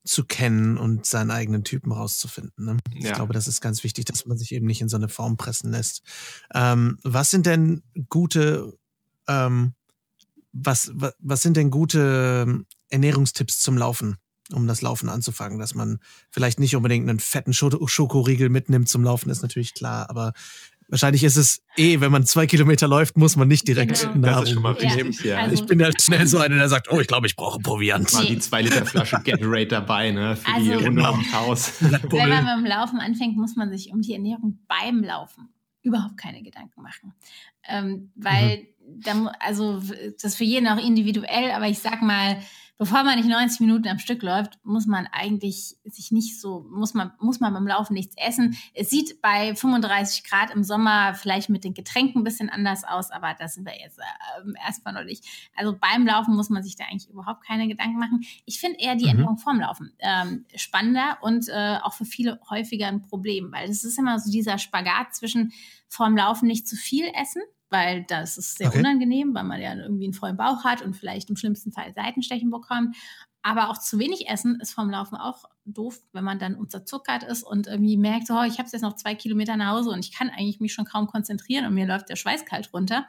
zu 0.06 0.26
kennen 0.26 0.78
und 0.78 1.06
seinen 1.06 1.32
eigenen 1.32 1.64
Typen 1.64 1.92
rauszufinden. 1.92 2.66
Ne? 2.66 2.78
Ich 2.94 3.06
ja. 3.06 3.14
glaube, 3.14 3.34
das 3.34 3.48
ist 3.48 3.62
ganz 3.62 3.84
wichtig, 3.84 4.06
dass 4.06 4.26
man 4.26 4.38
sich 4.38 4.52
eben 4.52 4.66
nicht 4.66 4.82
in 4.82 4.90
so 4.90 4.98
eine 4.98 5.08
Form 5.08 5.38
pressen 5.38 5.72
lässt. 5.72 6.04
Ähm, 6.54 6.98
was 7.04 7.30
sind 7.30 7.46
denn 7.46 7.84
gute, 8.10 8.78
ähm, 9.28 9.74
was, 10.52 10.92
was, 10.94 11.14
was 11.20 11.42
sind 11.42 11.56
denn 11.56 11.72
gute 11.72 12.66
Ernährungstipps 12.90 13.60
zum 13.60 13.78
Laufen? 13.78 14.18
um 14.52 14.68
das 14.68 14.82
Laufen 14.82 15.10
anzufangen, 15.10 15.58
dass 15.58 15.74
man 15.74 16.00
vielleicht 16.30 16.60
nicht 16.60 16.76
unbedingt 16.76 17.10
einen 17.10 17.20
fetten 17.20 17.54
Schokoriegel 17.54 18.50
mitnimmt 18.50 18.90
zum 18.90 19.04
Laufen, 19.04 19.30
ist 19.30 19.42
natürlich 19.42 19.74
klar, 19.74 20.10
aber 20.10 20.34
Wahrscheinlich 20.94 21.24
ist 21.24 21.38
es 21.38 21.64
eh, 21.76 22.02
wenn 22.02 22.12
man 22.12 22.24
zwei 22.24 22.46
Kilometer 22.46 22.88
läuft, 22.88 23.18
muss 23.18 23.36
man 23.36 23.48
nicht 23.48 23.68
direkt 23.68 24.14
genau. 24.14 24.28
Nahrung 24.28 24.46
schon 24.46 24.62
mal 24.62 24.76
nehmen. 24.76 25.12
Ja. 25.24 25.40
Also 25.40 25.56
ich 25.56 25.66
bin 25.66 25.80
ja 25.80 25.90
schnell 26.00 26.28
so 26.28 26.38
einer, 26.38 26.56
der 26.56 26.70
sagt, 26.70 26.92
oh, 26.92 27.00
ich 27.00 27.08
glaube, 27.08 27.26
ich 27.26 27.36
brauche 27.36 27.58
Proviant. 27.58 28.14
Mal 28.14 28.28
die 28.28 28.38
zwei 28.38 28.62
Liter 28.62 28.86
Flasche 28.86 29.20
Gatorade 29.24 29.66
dabei, 29.66 30.12
ne, 30.12 30.36
für 30.36 30.54
also, 30.54 30.66
die 30.66 30.72
Runde 30.74 31.02
genau. 31.02 31.14
ums 31.14 31.34
Haus. 31.34 31.74
Wenn 31.82 32.30
man 32.30 32.46
mit 32.46 32.58
dem 32.58 32.66
Laufen 32.66 33.00
anfängt, 33.00 33.36
muss 33.38 33.56
man 33.56 33.72
sich 33.72 33.92
um 33.92 34.02
die 34.02 34.14
Ernährung 34.14 34.60
beim 34.68 35.04
Laufen 35.04 35.50
überhaupt 35.82 36.18
keine 36.18 36.44
Gedanken 36.44 36.84
machen. 36.84 37.16
Ähm, 37.68 38.12
weil, 38.14 38.68
mhm. 38.86 39.02
da, 39.02 39.32
also, 39.40 39.82
das 39.82 40.24
ist 40.24 40.36
für 40.36 40.44
jeden 40.44 40.68
auch 40.68 40.78
individuell, 40.78 41.50
aber 41.56 41.70
ich 41.70 41.80
sag 41.80 42.04
mal, 42.04 42.38
bevor 42.78 43.04
man 43.04 43.18
nicht 43.18 43.30
90 43.30 43.60
Minuten 43.60 43.88
am 43.88 44.00
Stück 44.00 44.24
läuft, 44.24 44.60
muss 44.64 44.88
man 44.88 45.08
eigentlich 45.12 45.78
sich 45.86 46.12
nicht 46.12 46.40
so, 46.40 46.66
muss 46.70 46.94
man, 46.94 47.12
muss 47.20 47.40
man 47.40 47.54
beim 47.54 47.68
Laufen 47.68 47.94
nichts 47.94 48.16
essen. 48.18 48.58
Es 48.74 48.90
sieht 48.90 49.22
bei 49.22 49.56
35 49.56 50.24
Grad 50.24 50.52
im 50.52 50.64
Sommer 50.64 51.14
vielleicht 51.14 51.50
mit 51.50 51.64
den 51.64 51.74
Getränken 51.74 52.22
ein 52.22 52.24
bisschen 52.24 52.50
anders 52.50 52.84
aus, 52.84 53.12
aber 53.12 53.36
das 53.38 53.54
sind 53.54 53.66
wir 53.66 53.80
jetzt 53.80 54.00
äh, 54.00 54.66
erstmal 54.66 54.94
noch 54.94 55.04
nicht. 55.04 55.26
Also 55.56 55.78
beim 55.80 56.06
Laufen 56.06 56.36
muss 56.36 56.50
man 56.50 56.64
sich 56.64 56.76
da 56.76 56.86
eigentlich 56.86 57.10
überhaupt 57.10 57.46
keine 57.46 57.68
Gedanken 57.68 58.00
machen. 58.00 58.26
Ich 58.46 58.60
finde 58.60 58.80
eher 58.80 58.96
die 58.96 59.06
mhm. 59.06 59.12
Ernährung 59.12 59.38
vorm 59.38 59.60
Laufen 59.60 59.94
ähm, 60.00 60.46
spannender 60.56 61.18
und 61.22 61.48
äh, 61.50 61.78
auch 61.82 61.94
für 61.94 62.06
viele 62.06 62.40
häufiger 62.50 62.88
ein 62.88 63.02
Problem, 63.02 63.52
weil 63.52 63.70
es 63.70 63.84
ist 63.84 64.00
immer 64.00 64.20
so 64.20 64.32
dieser 64.32 64.58
Spagat 64.58 65.14
zwischen 65.14 65.54
vorm 65.88 66.18
Laufen 66.18 66.48
nicht 66.48 66.68
zu 66.68 66.76
viel 66.76 67.06
essen 67.14 67.44
weil 67.74 68.06
das 68.08 68.38
ist 68.38 68.58
sehr 68.60 68.68
okay. 68.68 68.80
unangenehm, 68.80 69.34
weil 69.34 69.44
man 69.44 69.60
ja 69.60 69.76
irgendwie 69.76 70.06
einen 70.06 70.14
vollen 70.14 70.38
Bauch 70.38 70.64
hat 70.64 70.84
und 70.84 70.96
vielleicht 70.96 71.30
im 71.30 71.36
schlimmsten 71.36 71.72
Fall 71.72 71.92
Seitenstechen 71.94 72.52
bekommt. 72.52 72.96
Aber 73.42 73.70
auch 73.70 73.78
zu 73.78 74.00
wenig 74.00 74.30
Essen 74.30 74.60
ist 74.62 74.74
vom 74.74 74.90
Laufen 74.90 75.18
auch 75.18 75.46
doof, 75.66 76.00
wenn 76.14 76.24
man 76.24 76.40
dann 76.40 76.56
unterzuckert 76.56 77.24
ist 77.24 77.44
und 77.44 77.68
irgendwie 77.68 77.98
merkt, 77.98 78.30
oh, 78.30 78.44
ich 78.44 78.60
habe 78.60 78.70
jetzt 78.72 78.82
noch 78.82 78.96
zwei 78.96 79.16
Kilometer 79.16 79.58
nach 79.58 79.72
Hause 79.72 79.90
und 79.90 80.06
ich 80.06 80.14
kann 80.14 80.30
eigentlich 80.30 80.60
mich 80.60 80.74
schon 80.74 80.86
kaum 80.86 81.08
konzentrieren 81.08 81.66
und 81.66 81.74
mir 81.74 81.88
läuft 81.88 82.10
der 82.10 82.16
Schweiß 82.16 82.46
kalt 82.46 82.72
runter. 82.74 83.06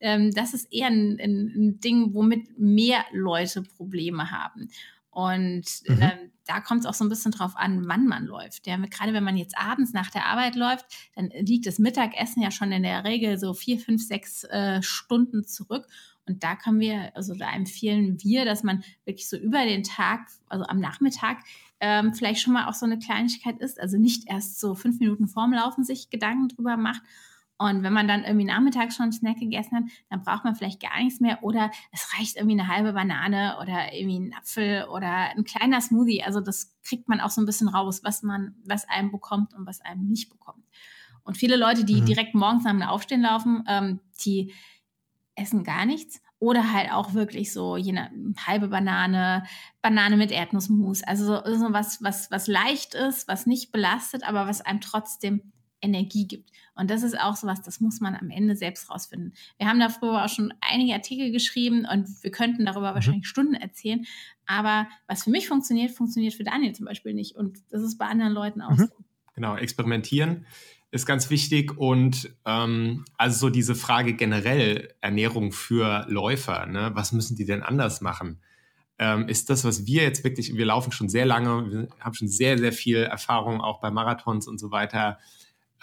Ähm, 0.00 0.30
das 0.32 0.54
ist 0.54 0.72
eher 0.72 0.86
ein, 0.86 1.18
ein, 1.20 1.52
ein, 1.54 1.80
Ding, 1.80 2.14
womit 2.14 2.58
mehr 2.58 3.04
Leute 3.12 3.62
Probleme 3.62 4.30
haben. 4.30 4.70
Und 5.14 5.64
mhm. 5.86 6.02
ähm, 6.02 6.30
da 6.46 6.60
kommt 6.60 6.80
es 6.80 6.86
auch 6.86 6.94
so 6.94 7.04
ein 7.04 7.08
bisschen 7.08 7.32
drauf 7.32 7.56
an, 7.56 7.88
wann 7.88 8.06
man 8.06 8.26
läuft. 8.26 8.66
Ja, 8.66 8.76
gerade 8.76 9.12
wenn 9.12 9.24
man 9.24 9.36
jetzt 9.36 9.56
abends 9.56 9.92
nach 9.92 10.10
der 10.10 10.26
Arbeit 10.26 10.56
läuft, 10.56 10.84
dann 11.14 11.28
liegt 11.28 11.66
das 11.66 11.78
Mittagessen 11.78 12.42
ja 12.42 12.50
schon 12.50 12.72
in 12.72 12.82
der 12.82 13.04
Regel 13.04 13.38
so 13.38 13.54
vier, 13.54 13.78
fünf, 13.78 14.06
sechs 14.06 14.44
äh, 14.44 14.82
Stunden 14.82 15.44
zurück. 15.44 15.86
Und 16.26 16.42
da 16.42 16.56
können 16.56 16.80
wir, 16.80 17.14
also 17.14 17.34
da 17.34 17.52
empfehlen 17.52 18.18
wir, 18.22 18.44
dass 18.44 18.62
man 18.62 18.82
wirklich 19.04 19.28
so 19.28 19.36
über 19.36 19.64
den 19.64 19.82
Tag, 19.84 20.26
also 20.48 20.64
am 20.64 20.80
Nachmittag, 20.80 21.38
ähm, 21.80 22.14
vielleicht 22.14 22.40
schon 22.40 22.54
mal 22.54 22.66
auch 22.68 22.74
so 22.74 22.86
eine 22.86 22.98
Kleinigkeit 22.98 23.58
ist. 23.58 23.78
Also 23.80 23.98
nicht 23.98 24.28
erst 24.28 24.58
so 24.58 24.74
fünf 24.74 25.00
Minuten 25.00 25.28
vorm 25.28 25.52
Laufen 25.52 25.84
sich 25.84 26.10
Gedanken 26.10 26.48
drüber 26.48 26.76
macht, 26.76 27.02
und 27.56 27.84
wenn 27.84 27.92
man 27.92 28.08
dann 28.08 28.24
irgendwie 28.24 28.46
nachmittags 28.46 28.96
schon 28.96 29.04
einen 29.04 29.12
Snack 29.12 29.38
gegessen 29.38 29.76
hat, 29.76 29.84
dann 30.10 30.22
braucht 30.22 30.44
man 30.44 30.56
vielleicht 30.56 30.80
gar 30.80 30.98
nichts 30.98 31.20
mehr 31.20 31.42
oder 31.42 31.70
es 31.92 32.12
reicht 32.18 32.36
irgendwie 32.36 32.58
eine 32.58 32.68
halbe 32.68 32.92
Banane 32.92 33.58
oder 33.60 33.92
irgendwie 33.94 34.18
ein 34.18 34.34
Apfel 34.34 34.84
oder 34.88 35.30
ein 35.30 35.44
kleiner 35.44 35.80
Smoothie. 35.80 36.24
Also 36.24 36.40
das 36.40 36.74
kriegt 36.82 37.08
man 37.08 37.20
auch 37.20 37.30
so 37.30 37.40
ein 37.40 37.46
bisschen 37.46 37.68
raus, 37.68 38.02
was 38.02 38.22
man, 38.24 38.56
was 38.66 38.88
einem 38.88 39.12
bekommt 39.12 39.54
und 39.54 39.66
was 39.66 39.80
einem 39.80 40.08
nicht 40.08 40.30
bekommt. 40.30 40.64
Und 41.22 41.36
viele 41.36 41.56
Leute, 41.56 41.84
die 41.84 42.00
mhm. 42.00 42.06
direkt 42.06 42.34
morgens 42.34 42.64
nach 42.64 42.72
dem 42.72 42.82
Aufstehen 42.82 43.22
laufen, 43.22 43.64
ähm, 43.68 44.00
die 44.24 44.52
essen 45.36 45.62
gar 45.62 45.86
nichts 45.86 46.20
oder 46.40 46.72
halt 46.72 46.92
auch 46.92 47.14
wirklich 47.14 47.52
so 47.52 47.76
jene 47.76 48.10
halbe 48.46 48.68
Banane, 48.68 49.44
Banane 49.80 50.16
mit 50.16 50.32
Erdnussmus. 50.32 51.02
Also 51.02 51.24
so, 51.24 51.56
so 51.56 51.72
was, 51.72 52.02
was, 52.02 52.30
was 52.30 52.48
leicht 52.48 52.94
ist, 52.94 53.28
was 53.28 53.46
nicht 53.46 53.72
belastet, 53.72 54.24
aber 54.24 54.46
was 54.46 54.60
einem 54.60 54.80
trotzdem 54.80 55.53
Energie 55.84 56.26
gibt. 56.26 56.50
Und 56.74 56.90
das 56.90 57.02
ist 57.02 57.18
auch 57.18 57.36
sowas, 57.36 57.62
das 57.62 57.80
muss 57.80 58.00
man 58.00 58.16
am 58.16 58.30
Ende 58.30 58.56
selbst 58.56 58.90
rausfinden. 58.90 59.34
Wir 59.58 59.68
haben 59.68 59.78
da 59.78 59.88
früher 59.88 60.24
auch 60.24 60.28
schon 60.28 60.52
einige 60.60 60.94
Artikel 60.94 61.30
geschrieben 61.30 61.86
und 61.90 62.08
wir 62.22 62.30
könnten 62.30 62.64
darüber 62.64 62.90
mhm. 62.90 62.94
wahrscheinlich 62.94 63.28
Stunden 63.28 63.54
erzählen. 63.54 64.04
Aber 64.46 64.88
was 65.06 65.24
für 65.24 65.30
mich 65.30 65.46
funktioniert, 65.46 65.92
funktioniert 65.92 66.34
für 66.34 66.44
Daniel 66.44 66.74
zum 66.74 66.86
Beispiel 66.86 67.14
nicht. 67.14 67.36
Und 67.36 67.58
das 67.70 67.82
ist 67.82 67.98
bei 67.98 68.06
anderen 68.06 68.32
Leuten 68.32 68.60
auch 68.60 68.70
mhm. 68.70 68.78
so. 68.78 69.04
Genau, 69.34 69.56
experimentieren 69.56 70.46
ist 70.94 71.06
ganz 71.06 71.28
wichtig 71.28 71.76
und 71.76 72.30
ähm, 72.46 73.04
also 73.18 73.46
so 73.46 73.50
diese 73.50 73.74
Frage 73.74 74.14
generell 74.14 74.94
Ernährung 75.00 75.50
für 75.50 76.06
Läufer, 76.08 76.66
ne? 76.66 76.92
was 76.94 77.10
müssen 77.10 77.34
die 77.34 77.44
denn 77.44 77.64
anders 77.64 78.00
machen? 78.00 78.40
Ähm, 79.00 79.28
ist 79.28 79.50
das, 79.50 79.64
was 79.64 79.86
wir 79.86 80.04
jetzt 80.04 80.22
wirklich, 80.22 80.56
wir 80.56 80.66
laufen 80.66 80.92
schon 80.92 81.08
sehr 81.08 81.26
lange, 81.26 81.68
wir 81.68 81.88
haben 81.98 82.14
schon 82.14 82.28
sehr, 82.28 82.58
sehr 82.58 82.72
viel 82.72 82.98
Erfahrung 82.98 83.60
auch 83.60 83.80
bei 83.80 83.90
Marathons 83.90 84.46
und 84.46 84.58
so 84.58 84.70
weiter 84.70 85.18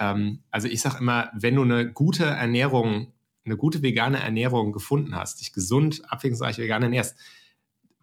ähm, 0.01 0.39
also 0.49 0.67
ich 0.67 0.81
sage 0.81 0.97
immer, 0.97 1.29
wenn 1.33 1.55
du 1.55 1.61
eine 1.61 1.91
gute 1.91 2.25
Ernährung, 2.25 3.13
eine 3.45 3.55
gute 3.55 3.83
vegane 3.83 4.19
Ernährung 4.19 4.71
gefunden 4.71 5.15
hast, 5.15 5.41
dich 5.41 5.53
gesund, 5.53 6.01
abwechslungsreich 6.09 6.57
vegan 6.57 6.81
ernährst, 6.81 7.15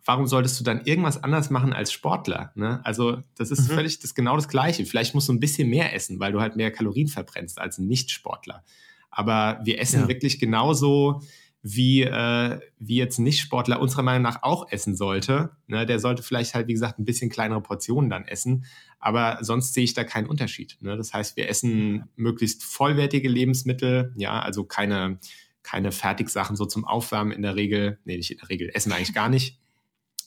warum 0.05 0.27
solltest 0.27 0.59
du 0.61 0.65
dann 0.65 0.85
irgendwas 0.85 1.23
anders 1.23 1.51
machen 1.51 1.73
als 1.73 1.93
Sportler? 1.93 2.53
Ne? 2.55 2.81
Also 2.85 3.19
das 3.37 3.51
ist 3.51 3.69
mhm. 3.69 3.75
völlig 3.75 3.99
das 3.99 4.15
genau 4.15 4.37
das 4.37 4.49
Gleiche. 4.49 4.87
Vielleicht 4.87 5.15
musst 5.15 5.29
du 5.29 5.33
ein 5.33 5.41
bisschen 5.41 5.69
mehr 5.69 5.93
essen, 5.93 6.21
weil 6.21 6.33
du 6.33 6.41
halt 6.41 6.55
mehr 6.55 6.71
Kalorien 6.71 7.09
verbrennst 7.09 7.61
als 7.61 7.79
ein 7.79 7.89
Nicht-Sportler. 7.89 8.65
Aber 9.11 9.61
wir 9.65 9.81
essen 9.81 10.03
ja. 10.03 10.09
wirklich 10.09 10.39
genauso 10.39 11.21
wie, 11.63 12.03
äh, 12.03 12.61
wie 12.79 12.97
jetzt 12.97 13.19
Nicht-Sportler 13.19 13.81
unserer 13.81 14.03
Meinung 14.03 14.23
nach 14.23 14.43
auch 14.43 14.71
essen 14.71 14.97
sollte. 14.97 15.51
Ne? 15.67 15.87
Der 15.87 15.99
sollte 15.99 16.23
vielleicht 16.23 16.55
halt, 16.55 16.69
wie 16.69 16.73
gesagt, 16.73 16.99
ein 16.99 17.05
bisschen 17.05 17.31
kleinere 17.31 17.61
Portionen 17.61 18.11
dann 18.11 18.25
essen. 18.25 18.65
Aber 19.01 19.39
sonst 19.41 19.75
sehe 19.75 19.85
ich 19.85 19.95
da 19.95 20.05
keinen 20.05 20.27
Unterschied. 20.29 20.77
Ne? 20.81 20.97
Das 20.97 21.13
heißt, 21.13 21.37
wir 21.37 21.49
essen 21.49 22.09
möglichst 22.17 22.63
vollwertige 22.63 23.29
Lebensmittel, 23.29 24.13
ja, 24.17 24.41
also 24.41 24.65
keine, 24.65 25.19
keine 25.63 25.93
Fertigsachen 25.93 26.57
so 26.57 26.65
zum 26.65 26.85
Aufwärmen 26.85 27.33
in 27.33 27.43
der 27.43 27.57
Regel. 27.57 27.99
Nee, 28.05 28.17
nicht 28.17 28.31
in 28.31 28.39
der 28.39 28.49
Regel, 28.49 28.71
essen 28.73 28.91
wir 28.91 28.97
eigentlich 28.97 29.15
gar 29.15 29.29
nicht. 29.29 29.59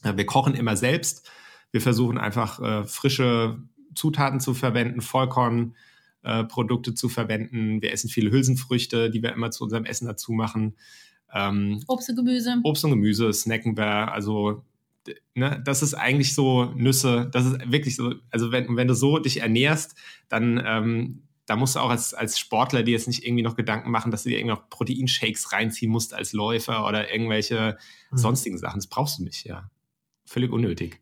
Wir 0.04 0.26
kochen 0.26 0.56
immer 0.56 0.76
selbst. 0.76 1.30
Wir 1.72 1.82
versuchen 1.82 2.18
einfach 2.18 2.60
äh, 2.60 2.84
frische 2.86 3.62
Zutaten 3.96 4.40
zu 4.40 4.54
verwenden, 4.54 5.02
Vollkornprodukte 5.02 6.92
äh, 6.92 6.96
zu 6.96 7.08
verwenden. 7.08 7.82
Wir 7.82 7.94
essen 7.94 8.10
viele 8.10 8.32
Hülsenfrüchte, 8.32 9.10
die 9.10 9.22
wir 9.22 9.32
immer 9.32 9.52
zu 9.52 9.64
unserem 9.64 9.86
Essen 9.86 10.08
dazu 10.08 10.34
machen. 10.34 10.76
Ähm, 11.34 11.84
Obst 11.88 12.10
und 12.10 12.16
Gemüse. 12.16 12.58
Obst 12.64 12.84
und 12.84 12.92
Gemüse 12.92 13.32
snacken 13.34 13.78
wir. 13.78 14.12
Also, 14.12 14.64
ne, 15.36 15.62
das 15.66 15.82
ist 15.82 15.94
eigentlich 15.94 16.34
so 16.34 16.66
Nüsse. 16.76 17.30
Das 17.32 17.46
ist 17.46 17.72
wirklich 17.72 17.96
so. 17.96 18.14
Also, 18.30 18.52
wenn, 18.52 18.76
wenn 18.76 18.88
du 18.88 18.96
so 18.96 19.18
dich 19.18 19.42
ernährst, 19.42 19.96
dann. 20.30 20.62
Ähm, 20.66 21.24
da 21.48 21.58
musst 21.58 21.76
du 21.76 21.80
auch 21.80 21.90
als, 21.90 22.14
als 22.14 22.40
Sportler 22.40 22.82
dir 22.82 22.92
jetzt 22.92 23.08
nicht 23.08 23.26
irgendwie 23.26 23.44
noch 23.44 23.58
Gedanken 23.58 23.92
machen, 23.92 24.10
dass 24.10 24.24
du 24.24 24.30
dir 24.30 24.38
irgendwie 24.40 24.56
noch 24.56 24.70
Proteinshakes 24.70 25.52
reinziehen 25.52 25.92
musst 25.92 26.14
als 26.14 26.32
Läufer 26.32 26.88
oder 26.88 27.12
irgendwelche 27.12 27.78
mhm. 28.12 28.18
sonstigen 28.18 28.58
Sachen. 28.58 28.78
Das 28.78 28.88
brauchst 28.88 29.20
du 29.20 29.24
nicht, 29.24 29.46
ja. 29.46 29.70
Völlig 30.24 30.50
unnötig. 30.52 31.02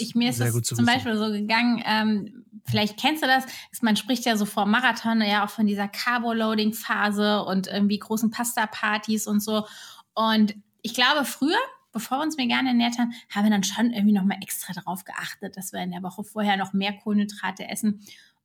Ich, 0.00 0.14
mir 0.14 0.30
ist 0.30 0.40
es 0.40 0.62
zum 0.62 0.86
Beispiel 0.86 1.16
so 1.16 1.30
gegangen, 1.30 1.82
ähm, 1.86 2.44
vielleicht 2.66 2.98
kennst 2.98 3.22
du 3.22 3.26
das, 3.26 3.44
man 3.82 3.96
spricht 3.96 4.24
ja 4.24 4.36
so 4.36 4.46
vor 4.46 4.66
Marathon 4.66 5.20
ja 5.22 5.44
auch 5.44 5.50
von 5.50 5.66
dieser 5.66 5.88
Carbo-Loading-Phase 5.88 7.44
und 7.44 7.66
irgendwie 7.66 7.98
großen 7.98 8.30
Pasta-Partys 8.30 9.26
und 9.26 9.40
so. 9.40 9.66
Und 10.14 10.54
ich 10.82 10.94
glaube, 10.94 11.24
früher, 11.24 11.58
bevor 11.92 12.18
wir 12.18 12.22
uns 12.22 12.38
vegan 12.38 12.66
ernährt 12.66 12.98
haben, 12.98 13.12
haben 13.34 13.44
wir 13.44 13.50
dann 13.50 13.64
schon 13.64 13.90
irgendwie 13.92 14.14
nochmal 14.14 14.38
extra 14.42 14.72
darauf 14.72 15.04
geachtet, 15.04 15.56
dass 15.56 15.72
wir 15.72 15.80
in 15.80 15.90
der 15.92 16.02
Woche 16.02 16.24
vorher 16.24 16.56
noch 16.56 16.72
mehr 16.72 16.92
Kohlenhydrate 16.92 17.68
essen. 17.68 18.00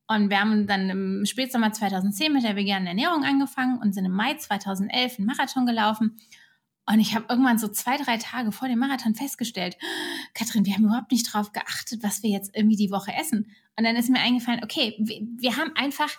Und 0.07 0.29
wir 0.29 0.39
haben 0.39 0.65
dann 0.65 0.89
im 0.89 1.25
Spätsommer 1.25 1.71
2010 1.71 2.33
mit 2.33 2.43
der 2.43 2.55
veganen 2.55 2.87
Ernährung 2.87 3.23
angefangen 3.23 3.79
und 3.79 3.93
sind 3.93 4.05
im 4.05 4.11
Mai 4.11 4.33
2011 4.33 5.19
einen 5.19 5.27
Marathon 5.27 5.67
gelaufen. 5.67 6.17
Und 6.91 6.99
ich 6.99 7.13
habe 7.13 7.25
irgendwann 7.29 7.59
so 7.59 7.67
zwei, 7.67 7.97
drei 7.97 8.17
Tage 8.17 8.51
vor 8.51 8.67
dem 8.67 8.79
Marathon 8.79 9.13
festgestellt, 9.13 9.77
Katrin, 10.33 10.65
wir 10.65 10.73
haben 10.73 10.85
überhaupt 10.85 11.11
nicht 11.11 11.31
drauf 11.31 11.51
geachtet, 11.51 12.01
was 12.01 12.23
wir 12.23 12.31
jetzt 12.31 12.55
irgendwie 12.55 12.77
die 12.77 12.89
Woche 12.89 13.13
essen. 13.13 13.51
Und 13.77 13.83
dann 13.83 13.95
ist 13.95 14.09
mir 14.09 14.19
eingefallen, 14.19 14.61
okay, 14.63 14.95
wir, 14.97 15.21
wir 15.37 15.57
haben 15.57 15.71
einfach 15.75 16.09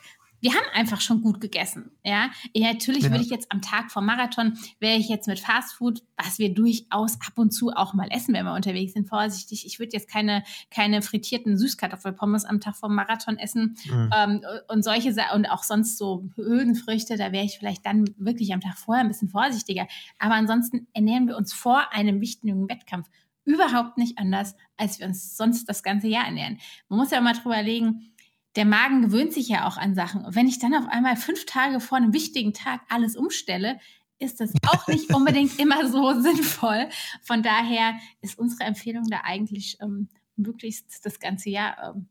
wir 0.41 0.53
haben 0.53 0.67
einfach 0.75 1.01
schon 1.01 1.23
gut 1.23 1.41
gegessen. 1.41 1.91
Ja, 2.05 2.31
natürlich 2.55 3.05
ja. 3.05 3.11
würde 3.11 3.23
ich 3.23 3.31
jetzt 3.31 3.53
am 3.53 3.63
Tag 3.63 3.91
vom 3.91 4.07
Marathon, 4.07 4.59
wäre 4.79 4.97
ich 4.97 5.09
jetzt 5.09 5.29
mit 5.29 5.39
Fastfood, 5.39 6.03
was 6.17 6.39
wir 6.39 6.55
durchaus 6.55 7.19
ab 7.21 7.33
und 7.37 7.51
zu 7.51 7.71
auch 7.71 7.95
mal 7.95 8.09
essen, 8.11 8.35
wenn 8.35 8.45
wir 8.45 8.55
unterwegs 8.55 8.95
sind, 8.95 9.09
vorsichtig. 9.09 9.67
Ich 9.67 9.79
würde 9.79 9.93
jetzt 9.93 10.09
keine, 10.09 10.43
keine 10.71 11.03
frittierten 11.03 11.59
Süßkartoffelpommes 11.59 12.45
am 12.45 12.61
Tag 12.61 12.77
vom 12.77 12.95
Marathon 12.95 13.39
essen 13.39 13.77
mhm. 13.85 14.11
ähm, 14.17 14.43
und 14.69 14.83
solche 14.83 15.11
und 15.35 15.47
auch 15.47 15.63
sonst 15.63 15.99
so 15.99 16.29
Hülsenfrüchte, 16.37 17.17
da 17.17 17.33
wäre 17.33 17.45
ich 17.45 17.59
vielleicht 17.59 17.85
dann 17.85 18.05
wirklich 18.17 18.53
am 18.55 18.61
Tag 18.61 18.79
vorher 18.79 19.05
ein 19.05 19.09
bisschen 19.09 19.29
vorsichtiger. 19.29 19.87
Aber 20.19 20.35
ansonsten 20.35 20.87
ernähren 20.93 21.27
wir 21.27 21.37
uns 21.37 21.53
vor 21.53 21.93
einem 21.93 22.21
wichtigen 22.21 22.69
Wettkampf 22.69 23.09
überhaupt 23.45 23.99
nicht 23.99 24.19
anders, 24.19 24.55
als 24.77 24.99
wir 24.99 25.07
uns 25.07 25.37
sonst 25.37 25.69
das 25.69 25.83
ganze 25.83 26.09
Jahr 26.09 26.27
ernähren. 26.27 26.59
Man 26.89 26.99
muss 26.99 27.11
ja 27.11 27.21
mal 27.21 27.35
drüber 27.35 27.63
legen, 27.63 28.13
der 28.57 28.65
Magen 28.65 29.03
gewöhnt 29.03 29.33
sich 29.33 29.49
ja 29.49 29.67
auch 29.67 29.77
an 29.77 29.95
Sachen. 29.95 30.25
Und 30.25 30.35
wenn 30.35 30.49
ich 30.49 30.59
dann 30.59 30.75
auf 30.75 30.89
einmal 30.89 31.17
fünf 31.17 31.47
Tage 31.47 31.81
vor 31.81 31.99
einem 31.99 32.13
wichtigen 32.13 32.53
Tag 32.53 32.81
alles 32.89 33.17
umstelle, 33.17 33.79
ist 34.19 34.41
das 34.41 34.53
auch 34.67 34.87
nicht 34.87 35.15
unbedingt 35.15 35.59
immer 35.59 35.89
so 35.89 36.21
sinnvoll. 36.21 36.89
Von 37.23 37.43
daher 37.43 37.95
ist 38.21 38.39
unsere 38.39 38.65
Empfehlung 38.65 39.05
da 39.09 39.21
eigentlich 39.25 39.79
ähm, 39.81 40.09
möglichst 40.37 41.05
das 41.05 41.21
ganze 41.21 41.51
Jahr 41.51 41.95
ähm, 41.95 42.09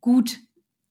gut 0.00 0.38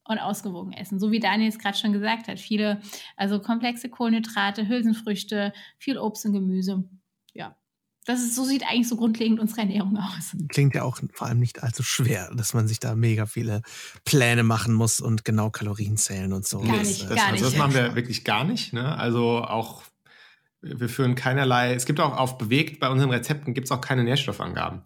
und 0.06 0.20
ausgewogen 0.20 0.74
essen. 0.74 1.00
So 1.00 1.12
wie 1.12 1.20
Daniel 1.20 1.50
es 1.50 1.60
gerade 1.60 1.78
schon 1.78 1.94
gesagt 1.94 2.28
hat. 2.28 2.40
Viele, 2.40 2.82
also 3.16 3.40
komplexe 3.40 3.90
Kohlenhydrate, 3.90 4.68
Hülsenfrüchte, 4.68 5.54
viel 5.78 5.98
Obst 5.98 6.26
und 6.26 6.34
Gemüse. 6.34 6.84
Das 8.06 8.22
ist, 8.22 8.36
so 8.36 8.44
sieht 8.44 8.64
eigentlich 8.64 8.88
so 8.88 8.98
grundlegend 8.98 9.40
unsere 9.40 9.62
Ernährung 9.62 9.98
aus. 9.98 10.36
Klingt 10.50 10.76
ja 10.76 10.84
auch 10.84 11.00
vor 11.14 11.28
allem 11.28 11.40
nicht 11.40 11.64
allzu 11.64 11.84
schwer, 11.84 12.30
dass 12.36 12.54
man 12.54 12.68
sich 12.68 12.80
da 12.80 12.96
mega 12.96 13.26
viele 13.26 13.62
Pläne 14.04 14.44
machen 14.44 14.74
muss 14.74 15.00
und 15.00 15.24
genau 15.24 15.50
Kalorien 15.50 15.98
zählen 15.98 16.34
und 16.34 16.46
so. 16.46 16.60
Gar 16.60 16.84
nicht, 16.84 17.04
das, 17.04 17.16
gar 17.16 17.28
also 17.28 17.46
das 17.46 17.56
machen 17.56 17.74
wir 17.74 17.96
wirklich 17.96 18.24
gar 18.26 18.44
nicht. 18.44 18.74
Ne? 18.74 18.98
Also 18.98 19.44
auch, 19.44 19.84
wir 20.62 20.90
führen 20.90 21.16
keinerlei, 21.16 21.74
es 21.74 21.86
gibt 21.86 22.00
auch 22.00 22.18
auf 22.18 22.38
bewegt, 22.38 22.80
bei 22.80 22.90
unseren 22.90 23.10
Rezepten 23.10 23.54
gibt 23.54 23.66
es 23.66 23.72
auch 23.72 23.82
keine 23.82 24.04
Nährstoffangaben, 24.04 24.82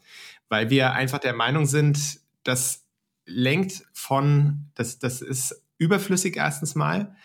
weil 0.50 0.70
wir 0.70 0.94
einfach 0.94 1.20
der 1.20 1.34
Meinung 1.34 1.66
sind, 1.66 2.20
das 2.44 2.86
lenkt 3.26 3.84
von, 3.94 4.70
das, 4.76 5.00
das 5.00 5.22
ist 5.22 5.62
überflüssig 5.78 6.38
erstens 6.38 6.76
mal. 6.76 7.16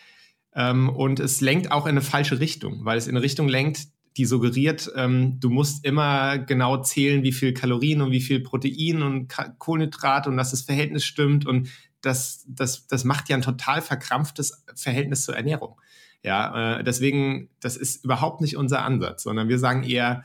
Ähm, 0.54 0.88
und 0.90 1.20
es 1.20 1.40
lenkt 1.40 1.70
auch 1.70 1.86
in 1.86 1.92
eine 1.92 2.02
falsche 2.02 2.40
Richtung, 2.40 2.84
weil 2.84 2.98
es 2.98 3.06
in 3.06 3.16
eine 3.16 3.24
Richtung 3.24 3.48
lenkt, 3.48 3.88
die 4.16 4.26
suggeriert, 4.26 4.90
ähm, 4.96 5.38
du 5.40 5.50
musst 5.50 5.84
immer 5.84 6.38
genau 6.38 6.82
zählen, 6.82 7.22
wie 7.22 7.32
viel 7.32 7.54
Kalorien 7.54 8.02
und 8.02 8.10
wie 8.10 8.20
viel 8.20 8.40
Protein 8.40 9.02
und 9.02 9.32
Kohlenhydrat 9.58 10.26
und 10.26 10.36
dass 10.36 10.50
das 10.50 10.62
Verhältnis 10.62 11.04
stimmt 11.04 11.46
und 11.46 11.68
das, 12.02 12.44
das, 12.48 12.86
das 12.86 13.04
macht 13.04 13.28
ja 13.28 13.36
ein 13.36 13.42
total 13.42 13.80
verkrampftes 13.80 14.64
Verhältnis 14.74 15.24
zur 15.24 15.36
Ernährung. 15.36 15.80
Ja, 16.22 16.78
äh, 16.78 16.84
deswegen, 16.84 17.48
das 17.60 17.76
ist 17.76 18.04
überhaupt 18.04 18.40
nicht 18.40 18.56
unser 18.56 18.84
Ansatz, 18.84 19.24
sondern 19.24 19.48
wir 19.48 19.58
sagen 19.58 19.82
eher, 19.82 20.24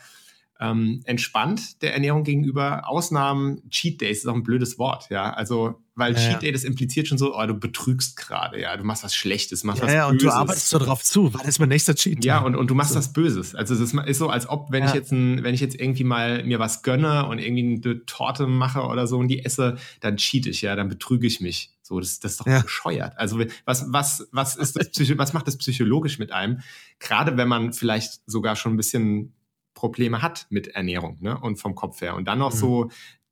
ähm, 0.60 1.02
entspannt 1.06 1.82
der 1.82 1.94
Ernährung 1.94 2.24
gegenüber. 2.24 2.88
Ausnahmen, 2.88 3.68
Cheat 3.70 4.02
Days 4.02 4.20
ist 4.20 4.28
auch 4.28 4.34
ein 4.34 4.44
blödes 4.44 4.80
Wort, 4.80 5.10
ja. 5.10 5.32
Also, 5.34 5.82
weil 5.96 6.14
ja, 6.14 6.20
Cheat 6.20 6.42
Day, 6.42 6.52
das 6.52 6.64
impliziert 6.64 7.08
schon 7.08 7.18
so, 7.18 7.36
oh, 7.36 7.46
du 7.46 7.54
betrügst 7.54 8.18
gerade, 8.18 8.60
ja. 8.60 8.76
Du 8.76 8.84
machst 8.84 9.04
was 9.04 9.14
Schlechtes, 9.14 9.64
machst 9.64 9.82
ja, 9.82 9.88
was 9.88 9.94
ja, 9.94 10.10
Böses. 10.10 10.24
und 10.24 10.30
du 10.30 10.36
arbeitest 10.36 10.70
so 10.70 10.80
drauf 10.80 11.04
zu, 11.04 11.34
weil 11.34 11.40
das 11.42 11.50
ist 11.50 11.60
mein 11.60 11.70
nächster 11.70 11.96
Cheat. 11.96 12.26
Ja, 12.26 12.40
und, 12.40 12.56
und 12.56 12.70
du 12.70 12.76
machst 12.76 12.92
so. 12.92 13.00
was 13.00 13.14
Böses. 13.14 13.56
Also, 13.56 13.76
das 13.76 13.94
ist 13.94 14.18
so, 14.18 14.30
als 14.30 14.50
ob, 14.50 14.72
wenn 14.72 14.84
ja. 14.84 14.90
ich 14.90 14.96
jetzt 14.96 15.12
ein, 15.12 15.44
wenn 15.44 15.54
ich 15.54 15.62
jetzt 15.62 15.80
irgendwie 15.80 16.04
mal 16.04 16.44
mir 16.44 16.60
was 16.60 16.82
gönne 16.82 17.28
und 17.28 17.40
irgendwie 17.40 17.82
eine 17.84 18.06
Torte 18.06 18.48
mache 18.48 18.82
oder 18.82 19.08
so 19.08 19.18
und 19.18 19.28
die 19.28 19.46
esse, 19.46 19.78
dann 20.00 20.18
cheat 20.18 20.48
ich, 20.48 20.62
ja, 20.62 20.76
dann 20.76 20.90
betrüge 20.90 21.28
ich 21.28 21.42
mich. 21.42 21.72
So, 21.88 22.02
das, 22.02 22.20
das 22.20 22.32
ist 22.32 22.42
doch 22.42 22.48
ja. 22.48 22.62
bescheuert. 22.62 23.14
Also 23.18 23.40
was, 23.64 23.86
was, 23.88 24.28
was 24.32 24.58
ist 24.58 24.76
das 24.76 25.18
was 25.18 25.32
macht 25.32 25.48
das 25.48 25.58
psychologisch 25.58 26.20
mit 26.20 26.34
einem? 26.34 26.60
Gerade 27.00 27.38
wenn 27.38 27.48
man 27.48 27.72
vielleicht 27.72 28.20
sogar 28.26 28.58
schon 28.58 28.74
ein 28.74 28.78
bisschen 28.78 29.34
Probleme 29.78 30.24
hat 30.24 30.48
mit 30.50 30.70
Ernährung 30.70 31.18
ne? 31.22 31.40
und 31.40 31.58
vom 31.58 31.76
Kopf 31.76 32.02
her. 32.02 32.16
Und 32.16 32.28
dann 32.28 32.40
noch 32.40 32.54
mhm. 32.54 32.58
so 32.58 32.90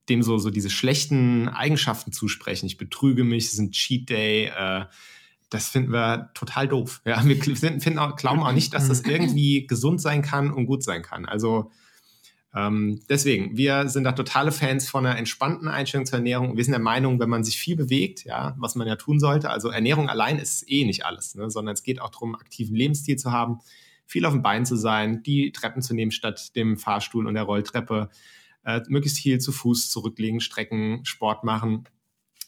dem 0.10 0.22
so, 0.22 0.38
so 0.38 0.52
diese 0.52 0.70
schlechten 0.70 1.50
Eigenschaften 1.50 2.12
zusprechen. 2.12 2.68
Ich 2.68 2.78
betrüge 2.78 3.24
mich, 3.24 3.46
es 3.46 3.54
ist 3.54 3.60
ein 3.60 3.72
Cheat 3.72 4.10
Day. 4.10 4.52
Äh, 4.56 4.86
das 5.50 5.70
finden 5.70 5.92
wir 5.92 6.30
total 6.36 6.68
doof. 6.68 7.02
Ja, 7.04 7.26
wir 7.26 7.36
finden 7.36 7.98
auch, 7.98 8.16
glauben 8.16 8.44
auch 8.44 8.52
nicht, 8.52 8.76
dass 8.76 8.88
das 8.88 9.04
mhm. 9.04 9.10
irgendwie 9.10 9.66
gesund 9.66 10.00
sein 10.00 10.22
kann 10.22 10.52
und 10.52 10.68
gut 10.68 10.84
sein 10.84 11.02
kann. 11.02 11.26
Also 11.26 11.72
ähm, 12.54 13.02
deswegen, 13.10 13.58
wir 13.58 13.90
sind 13.90 14.04
da 14.04 14.12
totale 14.12 14.52
Fans 14.52 14.88
von 14.88 15.08
einer 15.08 15.18
entspannten 15.18 15.68
Einstellung 15.68 16.06
zur 16.06 16.20
Ernährung. 16.20 16.56
Wir 16.56 16.64
sind 16.64 16.74
der 16.74 16.80
Meinung, 16.80 17.20
wenn 17.20 17.30
man 17.30 17.44
sich 17.44 17.58
viel 17.58 17.76
bewegt, 17.76 18.24
ja, 18.24 18.56
was 18.60 18.76
man 18.76 18.88
ja 18.88 18.96
tun 18.96 19.20
sollte, 19.20 19.50
also 19.50 19.70
Ernährung 19.70 20.08
allein 20.08 20.38
ist 20.38 20.70
eh 20.70 20.86
nicht 20.86 21.04
alles, 21.04 21.34
ne, 21.34 21.50
sondern 21.50 21.74
es 21.74 21.82
geht 21.82 22.00
auch 22.00 22.12
darum, 22.12 22.36
aktiven 22.36 22.76
Lebensstil 22.76 23.18
zu 23.18 23.32
haben 23.32 23.60
viel 24.06 24.26
auf 24.26 24.34
dem 24.34 24.42
Bein 24.42 24.66
zu 24.66 24.76
sein, 24.76 25.24
die 25.24 25.52
Treppen 25.52 25.82
zu 25.82 25.94
nehmen 25.94 26.12
statt 26.12 26.56
dem 26.56 26.78
Fahrstuhl 26.78 27.28
und 27.28 27.34
der 27.34 27.44
Rolltreppe, 27.44 28.10
äh, 28.64 28.82
möglichst 28.88 29.20
viel 29.20 29.40
zu 29.40 29.52
Fuß 29.52 29.90
zurücklegen, 29.90 30.40
strecken, 30.40 31.06
Sport 31.06 31.44
machen. 31.44 31.86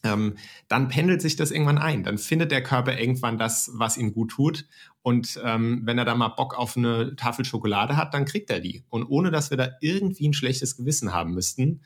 Ähm, 0.04 0.36
dann 0.68 0.90
pendelt 0.90 1.22
sich 1.22 1.36
das 1.36 1.52
irgendwann 1.52 1.78
ein. 1.78 2.04
Dann 2.04 2.18
findet 2.18 2.52
der 2.52 2.64
Körper 2.64 3.00
irgendwann 3.00 3.38
das, 3.38 3.72
was 3.74 3.98
ihm 3.98 4.14
gut 4.14 4.32
tut. 4.32 4.66
Und 5.02 5.40
ähm, 5.44 5.82
wenn 5.84 5.98
er 5.98 6.06
da 6.06 6.16
mal 6.16 6.30
Bock 6.30 6.58
auf 6.58 6.78
eine 6.78 7.16
Tafel 7.16 7.46
Schokolade 7.46 7.98
hat, 7.98 8.14
dann 8.14 8.26
kriegt 8.26 8.50
er 8.50 8.60
die. 8.60 8.84
Und 8.90 9.06
ohne 9.06 9.32
dass 9.32 9.50
wir 9.50 9.58
da 9.58 9.70
irgendwie 9.82 10.28
ein 10.28 10.34
schlechtes 10.34 10.76
Gewissen 10.78 11.14
haben 11.14 11.34
müssten, 11.34 11.82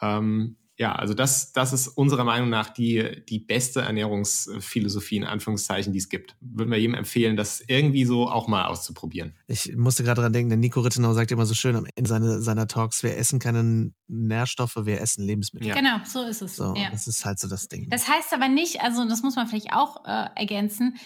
ähm, 0.00 0.56
ja, 0.78 0.94
also 0.94 1.14
das, 1.14 1.52
das 1.52 1.72
ist 1.72 1.88
unserer 1.88 2.24
Meinung 2.24 2.50
nach 2.50 2.68
die, 2.68 3.24
die 3.28 3.38
beste 3.38 3.80
Ernährungsphilosophie 3.80 5.16
in 5.16 5.24
Anführungszeichen, 5.24 5.92
die 5.92 5.98
es 5.98 6.08
gibt. 6.08 6.36
Würden 6.40 6.70
wir 6.70 6.78
jedem 6.78 6.94
empfehlen, 6.94 7.36
das 7.36 7.62
irgendwie 7.66 8.04
so 8.04 8.28
auch 8.28 8.46
mal 8.46 8.66
auszuprobieren. 8.66 9.34
Ich 9.46 9.74
musste 9.74 10.04
gerade 10.04 10.20
dran 10.20 10.34
denken, 10.34 10.50
der 10.50 10.58
Nico 10.58 10.80
Rittenau 10.80 11.14
sagt 11.14 11.30
immer 11.32 11.46
so 11.46 11.54
schön 11.54 11.76
am 11.76 11.86
Ende 11.94 12.08
seiner, 12.08 12.40
seiner 12.42 12.66
Talks, 12.66 13.02
wir 13.02 13.16
essen 13.16 13.38
keine 13.38 13.92
Nährstoffe, 14.06 14.76
wir 14.82 15.00
essen 15.00 15.24
Lebensmittel. 15.24 15.68
Ja. 15.68 15.74
Genau, 15.74 15.98
so 16.04 16.22
ist 16.22 16.42
es. 16.42 16.56
So, 16.56 16.74
ja. 16.76 16.90
Das 16.90 17.06
ist 17.06 17.24
halt 17.24 17.38
so 17.38 17.48
das 17.48 17.68
Ding. 17.68 17.88
Das 17.88 18.06
heißt 18.08 18.34
aber 18.34 18.48
nicht, 18.48 18.82
also 18.82 19.08
das 19.08 19.22
muss 19.22 19.36
man 19.36 19.46
vielleicht 19.46 19.72
auch 19.72 20.04
äh, 20.04 20.28
ergänzen, 20.34 20.96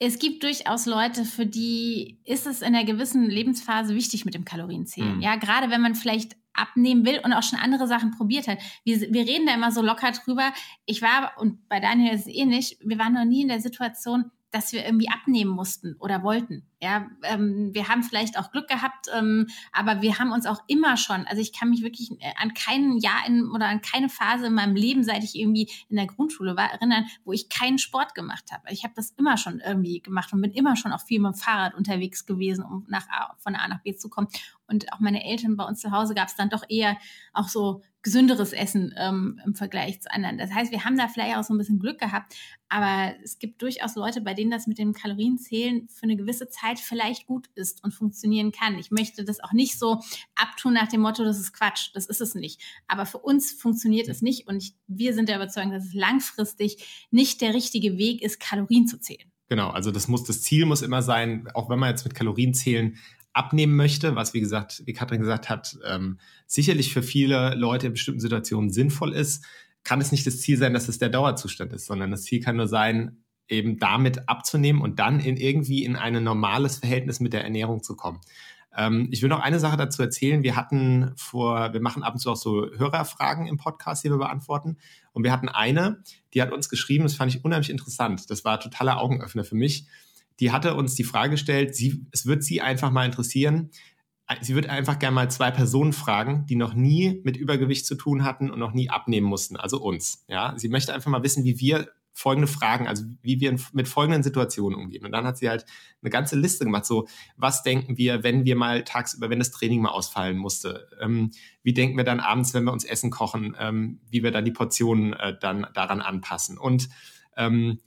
es 0.00 0.20
gibt 0.20 0.44
durchaus 0.44 0.86
Leute, 0.86 1.24
für 1.24 1.44
die 1.44 2.20
ist 2.24 2.46
es 2.46 2.62
in 2.62 2.68
einer 2.68 2.84
gewissen 2.84 3.28
Lebensphase 3.28 3.96
wichtig 3.96 4.24
mit 4.24 4.34
dem 4.34 4.44
Kalorienzählen. 4.44 5.16
Mhm. 5.16 5.22
Ja, 5.22 5.34
gerade 5.34 5.70
wenn 5.70 5.80
man 5.80 5.96
vielleicht 5.96 6.36
abnehmen 6.58 7.04
will 7.04 7.20
und 7.24 7.32
auch 7.32 7.42
schon 7.42 7.58
andere 7.58 7.86
Sachen 7.86 8.10
probiert 8.10 8.48
hat. 8.48 8.58
Wir, 8.84 9.00
wir 9.00 9.26
reden 9.26 9.46
da 9.46 9.54
immer 9.54 9.72
so 9.72 9.82
locker 9.82 10.12
drüber. 10.12 10.52
Ich 10.86 11.02
war, 11.02 11.32
und 11.38 11.68
bei 11.68 11.80
Daniel 11.80 12.14
ist 12.14 12.26
es 12.26 12.34
ähnlich, 12.34 12.78
wir 12.82 12.98
waren 12.98 13.14
noch 13.14 13.24
nie 13.24 13.42
in 13.42 13.48
der 13.48 13.60
Situation, 13.60 14.30
dass 14.50 14.72
wir 14.72 14.84
irgendwie 14.84 15.10
abnehmen 15.10 15.50
mussten 15.50 15.96
oder 15.98 16.22
wollten. 16.22 16.64
Ja, 16.80 17.06
ähm, 17.24 17.70
wir 17.74 17.88
haben 17.88 18.02
vielleicht 18.02 18.38
auch 18.38 18.50
Glück 18.50 18.68
gehabt, 18.68 19.06
ähm, 19.14 19.48
aber 19.72 20.00
wir 20.00 20.18
haben 20.18 20.32
uns 20.32 20.46
auch 20.46 20.62
immer 20.68 20.96
schon, 20.96 21.26
also 21.26 21.42
ich 21.42 21.52
kann 21.52 21.70
mich 21.70 21.82
wirklich 21.82 22.12
äh, 22.20 22.32
an 22.36 22.54
kein 22.54 22.98
Jahr 22.98 23.26
in, 23.26 23.50
oder 23.50 23.66
an 23.66 23.82
keine 23.82 24.08
Phase 24.08 24.46
in 24.46 24.54
meinem 24.54 24.76
Leben, 24.76 25.02
seit 25.02 25.24
ich 25.24 25.34
irgendwie 25.34 25.70
in 25.88 25.96
der 25.96 26.06
Grundschule 26.06 26.56
war, 26.56 26.70
erinnern, 26.70 27.06
wo 27.24 27.32
ich 27.32 27.48
keinen 27.48 27.78
Sport 27.78 28.14
gemacht 28.14 28.52
habe. 28.52 28.72
Ich 28.72 28.84
habe 28.84 28.94
das 28.96 29.10
immer 29.10 29.36
schon 29.36 29.60
irgendwie 29.60 30.00
gemacht 30.00 30.32
und 30.32 30.40
bin 30.40 30.52
immer 30.52 30.76
schon 30.76 30.92
auch 30.92 31.02
viel 31.02 31.20
mit 31.20 31.34
dem 31.34 31.38
Fahrrad 31.38 31.74
unterwegs 31.74 32.26
gewesen, 32.26 32.64
um 32.64 32.86
nach 32.88 33.08
A, 33.08 33.34
von 33.38 33.56
A 33.56 33.66
nach 33.68 33.82
B 33.82 33.96
zu 33.96 34.08
kommen. 34.08 34.28
Und 34.68 34.92
auch 34.92 35.00
meine 35.00 35.24
Eltern 35.24 35.56
bei 35.56 35.64
uns 35.64 35.80
zu 35.80 35.90
Hause 35.90 36.14
gab 36.14 36.28
es 36.28 36.36
dann 36.36 36.50
doch 36.50 36.62
eher 36.68 36.96
auch 37.32 37.48
so 37.48 37.82
gesünderes 38.08 38.54
Essen 38.54 38.94
ähm, 38.96 39.38
im 39.44 39.54
Vergleich 39.54 40.00
zu 40.00 40.10
anderen. 40.10 40.38
Das 40.38 40.50
heißt, 40.50 40.72
wir 40.72 40.82
haben 40.82 40.96
da 40.96 41.08
vielleicht 41.08 41.36
auch 41.36 41.44
so 41.44 41.52
ein 41.52 41.58
bisschen 41.58 41.78
Glück 41.78 41.98
gehabt, 41.98 42.34
aber 42.70 43.14
es 43.22 43.38
gibt 43.38 43.60
durchaus 43.60 43.96
Leute, 43.96 44.22
bei 44.22 44.32
denen 44.32 44.50
das 44.50 44.66
mit 44.66 44.78
dem 44.78 44.94
Kalorienzählen 44.94 45.86
für 45.90 46.04
eine 46.04 46.16
gewisse 46.16 46.48
Zeit 46.48 46.78
vielleicht 46.78 47.26
gut 47.26 47.48
ist 47.54 47.84
und 47.84 47.92
funktionieren 47.92 48.50
kann. 48.50 48.78
Ich 48.78 48.90
möchte 48.90 49.26
das 49.26 49.40
auch 49.44 49.52
nicht 49.52 49.78
so 49.78 50.00
abtun 50.36 50.72
nach 50.72 50.88
dem 50.88 51.02
Motto, 51.02 51.22
das 51.22 51.38
ist 51.38 51.52
Quatsch, 51.52 51.90
das 51.92 52.06
ist 52.06 52.22
es 52.22 52.34
nicht. 52.34 52.62
Aber 52.86 53.04
für 53.04 53.18
uns 53.18 53.52
funktioniert 53.52 54.08
es 54.08 54.22
nicht 54.22 54.48
und 54.48 54.62
ich, 54.62 54.74
wir 54.86 55.12
sind 55.12 55.28
der 55.28 55.36
Überzeugung, 55.36 55.72
dass 55.72 55.84
es 55.84 55.92
langfristig 55.92 57.08
nicht 57.10 57.42
der 57.42 57.52
richtige 57.52 57.98
Weg 57.98 58.22
ist, 58.22 58.40
Kalorien 58.40 58.86
zu 58.86 58.98
zählen. 58.98 59.30
Genau, 59.50 59.68
also 59.68 59.90
das 59.90 60.08
muss, 60.08 60.24
das 60.24 60.40
Ziel 60.40 60.64
muss 60.64 60.80
immer 60.80 61.02
sein, 61.02 61.46
auch 61.52 61.68
wenn 61.68 61.78
man 61.78 61.90
jetzt 61.90 62.04
mit 62.04 62.14
Kalorien 62.14 62.54
zählen 62.54 62.96
abnehmen 63.38 63.76
möchte, 63.76 64.16
was 64.16 64.34
wie 64.34 64.40
gesagt, 64.40 64.82
wie 64.84 64.92
Katrin 64.92 65.20
gesagt 65.20 65.48
hat, 65.48 65.78
ähm, 65.86 66.18
sicherlich 66.46 66.92
für 66.92 67.02
viele 67.02 67.54
Leute 67.54 67.86
in 67.86 67.92
bestimmten 67.92 68.20
Situationen 68.20 68.70
sinnvoll 68.70 69.12
ist, 69.12 69.44
kann 69.84 70.00
es 70.00 70.10
nicht 70.12 70.26
das 70.26 70.40
Ziel 70.40 70.58
sein, 70.58 70.74
dass 70.74 70.88
es 70.88 70.98
der 70.98 71.08
Dauerzustand 71.08 71.72
ist, 71.72 71.86
sondern 71.86 72.10
das 72.10 72.24
Ziel 72.24 72.42
kann 72.42 72.56
nur 72.56 72.66
sein, 72.66 73.22
eben 73.48 73.78
damit 73.78 74.28
abzunehmen 74.28 74.82
und 74.82 74.98
dann 74.98 75.20
in 75.20 75.36
irgendwie 75.36 75.84
in 75.84 75.96
ein 75.96 76.22
normales 76.22 76.78
Verhältnis 76.78 77.20
mit 77.20 77.32
der 77.32 77.44
Ernährung 77.44 77.82
zu 77.82 77.96
kommen. 77.96 78.20
Ähm, 78.76 79.08
ich 79.12 79.22
will 79.22 79.28
noch 79.28 79.40
eine 79.40 79.60
Sache 79.60 79.76
dazu 79.76 80.02
erzählen. 80.02 80.42
Wir 80.42 80.56
hatten 80.56 81.12
vor, 81.16 81.72
wir 81.72 81.80
machen 81.80 82.02
ab 82.02 82.14
und 82.14 82.18
zu 82.18 82.30
auch 82.30 82.36
so 82.36 82.66
Hörerfragen 82.76 83.46
im 83.46 83.56
Podcast, 83.56 84.04
die 84.04 84.10
wir 84.10 84.18
beantworten. 84.18 84.76
Und 85.12 85.22
wir 85.22 85.32
hatten 85.32 85.48
eine, 85.48 86.02
die 86.34 86.42
hat 86.42 86.52
uns 86.52 86.68
geschrieben, 86.68 87.04
das 87.04 87.14
fand 87.14 87.34
ich 87.34 87.44
unheimlich 87.44 87.70
interessant. 87.70 88.30
Das 88.30 88.44
war 88.44 88.60
totaler 88.60 89.00
Augenöffner 89.00 89.44
für 89.44 89.54
mich. 89.54 89.86
Die 90.40 90.52
hatte 90.52 90.74
uns 90.74 90.94
die 90.94 91.04
Frage 91.04 91.32
gestellt, 91.32 91.74
sie, 91.74 92.06
es 92.12 92.26
wird 92.26 92.44
sie 92.44 92.60
einfach 92.60 92.90
mal 92.90 93.04
interessieren. 93.04 93.70
Sie 94.42 94.54
würde 94.54 94.70
einfach 94.70 94.98
gerne 94.98 95.14
mal 95.14 95.30
zwei 95.30 95.50
Personen 95.50 95.94
fragen, 95.94 96.44
die 96.46 96.56
noch 96.56 96.74
nie 96.74 97.22
mit 97.24 97.36
Übergewicht 97.36 97.86
zu 97.86 97.94
tun 97.94 98.24
hatten 98.24 98.50
und 98.50 98.58
noch 98.58 98.74
nie 98.74 98.90
abnehmen 98.90 99.26
mussten, 99.26 99.56
also 99.56 99.80
uns. 99.80 100.24
Ja, 100.28 100.52
sie 100.56 100.68
möchte 100.68 100.92
einfach 100.92 101.10
mal 101.10 101.22
wissen, 101.22 101.44
wie 101.44 101.58
wir 101.58 101.88
folgende 102.18 102.48
Fragen, 102.48 102.88
also 102.88 103.04
wie 103.22 103.40
wir 103.40 103.56
mit 103.72 103.86
folgenden 103.86 104.24
Situationen 104.24 104.78
umgehen. 104.78 105.06
Und 105.06 105.12
dann 105.12 105.24
hat 105.24 105.38
sie 105.38 105.48
halt 105.48 105.64
eine 106.02 106.10
ganze 106.10 106.36
Liste 106.36 106.64
gemacht, 106.64 106.84
so 106.84 107.06
was 107.36 107.62
denken 107.62 107.96
wir, 107.96 108.24
wenn 108.24 108.44
wir 108.44 108.56
mal 108.56 108.82
tagsüber, 108.82 109.30
wenn 109.30 109.38
das 109.38 109.52
Training 109.52 109.80
mal 109.80 109.90
ausfallen 109.90 110.36
musste, 110.36 110.88
ähm, 111.00 111.30
wie 111.62 111.72
denken 111.72 111.96
wir 111.96 112.04
dann 112.04 112.18
abends, 112.18 112.52
wenn 112.54 112.64
wir 112.64 112.72
uns 112.72 112.84
Essen 112.84 113.10
kochen, 113.10 113.56
ähm, 113.58 114.00
wie 114.10 114.24
wir 114.24 114.32
dann 114.32 114.44
die 114.44 114.50
Portionen 114.50 115.12
äh, 115.12 115.38
dann 115.38 115.68
daran 115.74 116.00
anpassen 116.00 116.58
und 116.58 116.88
ähm, 117.36 117.78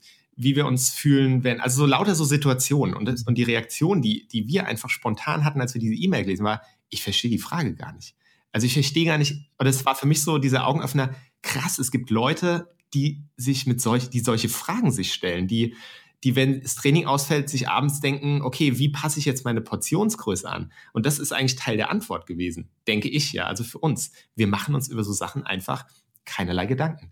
wie 0.44 0.56
wir 0.56 0.66
uns 0.66 0.90
fühlen, 0.90 1.44
wenn, 1.44 1.60
also 1.60 1.82
so 1.82 1.86
lauter 1.86 2.16
so 2.16 2.26
Situationen 2.26 2.96
und, 2.96 3.06
das, 3.06 3.24
und 3.24 3.38
die 3.38 3.44
Reaktion, 3.44 4.02
die, 4.02 4.28
die 4.28 4.48
wir 4.48 4.66
einfach 4.66 4.90
spontan 4.90 5.46
hatten, 5.46 5.62
als 5.62 5.74
wir 5.74 5.82
diese 5.82 5.94
E-Mail 5.94 6.24
gelesen, 6.24 6.44
war, 6.44 6.62
ich 6.90 7.04
verstehe 7.04 7.30
die 7.30 7.38
Frage 7.38 7.76
gar 7.76 7.94
nicht. 7.94 8.16
Also 8.52 8.66
ich 8.66 8.74
verstehe 8.74 9.06
gar 9.06 9.18
nicht, 9.18 9.50
und 9.58 9.68
es 9.68 9.86
war 9.86 9.96
für 9.96 10.08
mich 10.08 10.24
so 10.24 10.38
dieser 10.38 10.68
Augenöffner, 10.68 11.16
krass, 11.42 11.80
es 11.80 11.92
gibt 11.92 12.10
Leute, 12.10 12.74
die 12.94 13.24
sich 13.38 13.68
mit 13.68 13.82
solch, 13.82 14.10
die 14.10 14.20
solche 14.20 14.50
Fragen 14.50 14.92
sich 14.92 15.14
stellen, 15.14 15.48
die, 15.48 15.76
die, 16.24 16.36
wenn 16.36 16.62
das 16.62 16.76
Training 16.76 17.06
ausfällt, 17.06 17.50
sich 17.50 17.70
abends 17.70 18.00
denken, 18.00 18.42
okay, 18.42 18.78
wie 18.78 18.90
passe 18.90 19.20
ich 19.20 19.26
jetzt 19.26 19.46
meine 19.46 19.62
Portionsgröße 19.62 20.50
an? 20.50 20.72
Und 20.94 21.06
das 21.06 21.20
ist 21.20 21.32
eigentlich 21.32 21.56
Teil 21.56 21.78
der 21.78 21.90
Antwort 21.90 22.28
gewesen, 22.28 22.70
denke 22.88 23.10
ich 23.10 23.32
ja. 23.34 23.46
Also 23.46 23.64
für 23.64 23.80
uns. 23.80 24.12
Wir 24.36 24.48
machen 24.48 24.76
uns 24.76 24.88
über 24.88 25.04
so 25.04 25.14
Sachen 25.14 25.44
einfach 25.44 25.86
keinerlei 26.26 26.66
Gedanken. 26.66 27.12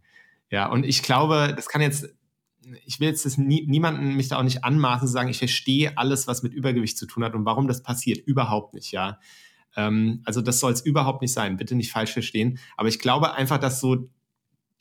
Ja, 0.52 0.68
und 0.68 0.84
ich 0.84 1.04
glaube, 1.04 1.54
das 1.56 1.70
kann 1.70 1.82
jetzt, 1.82 2.10
ich 2.86 3.00
will 3.00 3.10
jetzt 3.10 3.26
das 3.26 3.38
nie, 3.38 3.66
niemanden 3.68 4.16
mich 4.16 4.28
da 4.28 4.38
auch 4.38 4.44
nicht 4.44 4.64
anmaßen 4.64 5.08
zu 5.08 5.12
sagen, 5.12 5.30
ich 5.30 5.40
verstehe 5.40 5.98
alles, 5.98 6.28
was 6.28 6.44
mit 6.44 6.54
Übergewicht 6.54 6.98
zu 6.98 7.06
tun 7.06 7.24
hat 7.24 7.36
und 7.36 7.46
warum 7.46 7.68
das 7.68 7.84
passiert. 7.84 8.26
Überhaupt 8.26 8.74
nicht, 8.74 8.92
ja. 8.92 9.20
Ähm, 9.76 10.22
also 10.26 10.42
das 10.42 10.60
soll 10.60 10.72
es 10.72 10.82
überhaupt 10.82 11.22
nicht 11.22 11.34
sein. 11.34 11.58
Bitte 11.58 11.76
nicht 11.76 11.92
falsch 11.92 12.14
verstehen. 12.14 12.60
Aber 12.78 12.90
ich 12.90 13.00
glaube 13.00 13.34
einfach, 13.34 13.58
dass 13.58 13.80
so 13.80 14.10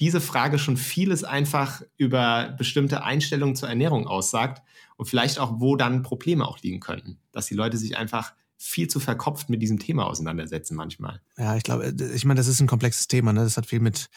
diese 0.01 0.21
Frage 0.21 0.59
schon 0.59 0.77
vieles 0.77 1.25
einfach 1.25 1.83
über 1.97 2.55
bestimmte 2.57 3.03
Einstellungen 3.03 3.57
zur 3.57 3.69
Ernährung 3.69 4.07
aussagt 4.07 4.63
und 4.97 5.07
vielleicht 5.07 5.39
auch, 5.39 5.61
wo 5.61 5.77
dann 5.77 6.03
Probleme 6.03 6.47
auch 6.47 6.61
liegen 6.61 6.81
könnten. 6.81 7.19
Dass 7.33 7.47
die 7.47 7.55
Leute 7.55 7.77
sich 7.77 7.97
einfach 7.97 8.33
viel 8.57 8.89
zu 8.89 9.01
verkopft 9.01 9.51
mit 9.51 9.63
diesem 9.63 9.79
Thema 9.79 10.07
auseinandersetzen 10.07 10.77
manchmal. 10.77 11.21
Ja, 11.37 11.57
ich 11.57 11.63
glaube, 11.63 11.95
ich 12.15 12.25
meine, 12.25 12.39
das 12.39 12.49
ist 12.49 12.61
ein 12.61 12.67
komplexes 12.67 13.07
Thema. 13.07 13.33
Ne? 13.33 13.41
Das 13.41 13.57
hat 13.57 13.67
viel 13.67 13.81
mit, 13.81 14.09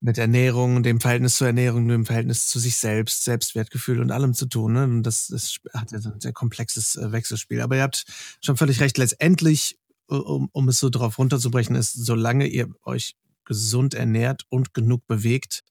mit 0.00 0.18
Ernährung, 0.18 0.82
dem 0.82 1.00
Verhältnis 1.00 1.36
zur 1.36 1.46
Ernährung, 1.46 1.88
dem 1.88 2.04
Verhältnis 2.04 2.46
zu 2.46 2.58
sich 2.58 2.76
selbst, 2.76 3.24
Selbstwertgefühl 3.24 4.00
und 4.00 4.10
allem 4.10 4.34
zu 4.34 4.46
tun. 4.46 4.74
Ne? 4.74 4.84
Und 4.84 5.02
das, 5.02 5.28
das 5.28 5.56
hat 5.72 5.90
ja 5.92 5.98
ein 5.98 6.20
sehr 6.20 6.32
komplexes 6.32 6.96
äh, 6.96 7.12
Wechselspiel. 7.12 7.60
Aber 7.60 7.76
ihr 7.76 7.82
habt 7.82 8.04
schon 8.40 8.56
völlig 8.56 8.80
recht. 8.80 8.98
Letztendlich, 8.98 9.78
um, 10.06 10.48
um 10.52 10.68
es 10.68 10.78
so 10.78 10.90
drauf 10.90 11.18
runterzubrechen, 11.18 11.76
ist, 11.76 11.92
solange 11.92 12.46
ihr 12.46 12.68
euch 12.84 13.16
gesund 13.44 13.94
ernährt 13.94 14.44
und 14.48 14.74
genug 14.74 15.06
bewegt, 15.06 15.62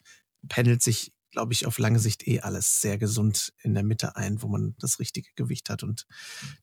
pendelt 0.48 0.82
sich, 0.82 1.12
glaube 1.36 1.52
ich, 1.52 1.66
auf 1.66 1.80
lange 1.80 2.00
Sicht 2.00 2.26
eh 2.30 2.40
alles 2.40 2.80
sehr 2.80 2.98
gesund 2.98 3.52
in 3.62 3.74
der 3.74 3.84
Mitte 3.84 4.16
ein, 4.16 4.42
wo 4.42 4.48
man 4.48 4.74
das 4.80 5.00
richtige 5.00 5.28
Gewicht 5.36 5.70
hat 5.70 5.84
und 5.84 6.08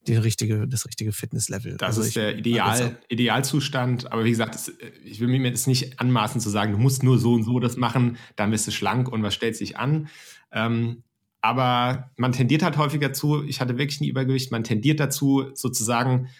die 0.07 0.17
richtige, 0.17 0.67
das 0.67 0.87
richtige 0.87 1.13
Fitnesslevel. 1.13 1.77
Das 1.77 1.99
also 1.99 2.01
ist 2.01 2.17
der 2.17 2.39
Ideal, 2.39 2.97
Idealzustand. 3.11 4.11
Aber 4.11 4.25
wie 4.25 4.31
gesagt, 4.31 4.55
das, 4.55 4.73
ich 5.05 5.21
will 5.21 5.29
mir 5.29 5.51
das 5.51 5.67
nicht 5.67 6.01
anmaßen 6.01 6.41
zu 6.41 6.49
sagen, 6.49 6.73
du 6.73 6.79
musst 6.79 7.03
nur 7.03 7.19
so 7.19 7.35
und 7.35 7.43
so 7.43 7.61
das 7.61 7.77
machen, 7.77 8.17
dann 8.35 8.51
bist 8.51 8.67
du 8.67 8.71
schlank 8.71 9.13
und 9.13 9.23
was 9.23 9.35
stellt 9.35 9.57
sich 9.57 9.77
an. 9.77 10.09
Ähm, 10.53 11.03
aber 11.43 12.11
man 12.17 12.33
tendiert 12.33 12.63
halt 12.63 12.79
häufiger 12.79 13.09
dazu, 13.09 13.45
ich 13.45 13.61
hatte 13.61 13.77
wirklich 13.77 14.01
ein 14.01 14.09
Übergewicht, 14.09 14.53
man 14.53 14.65
tendiert 14.65 15.01
dazu, 15.01 15.51
sozusagen 15.53 16.31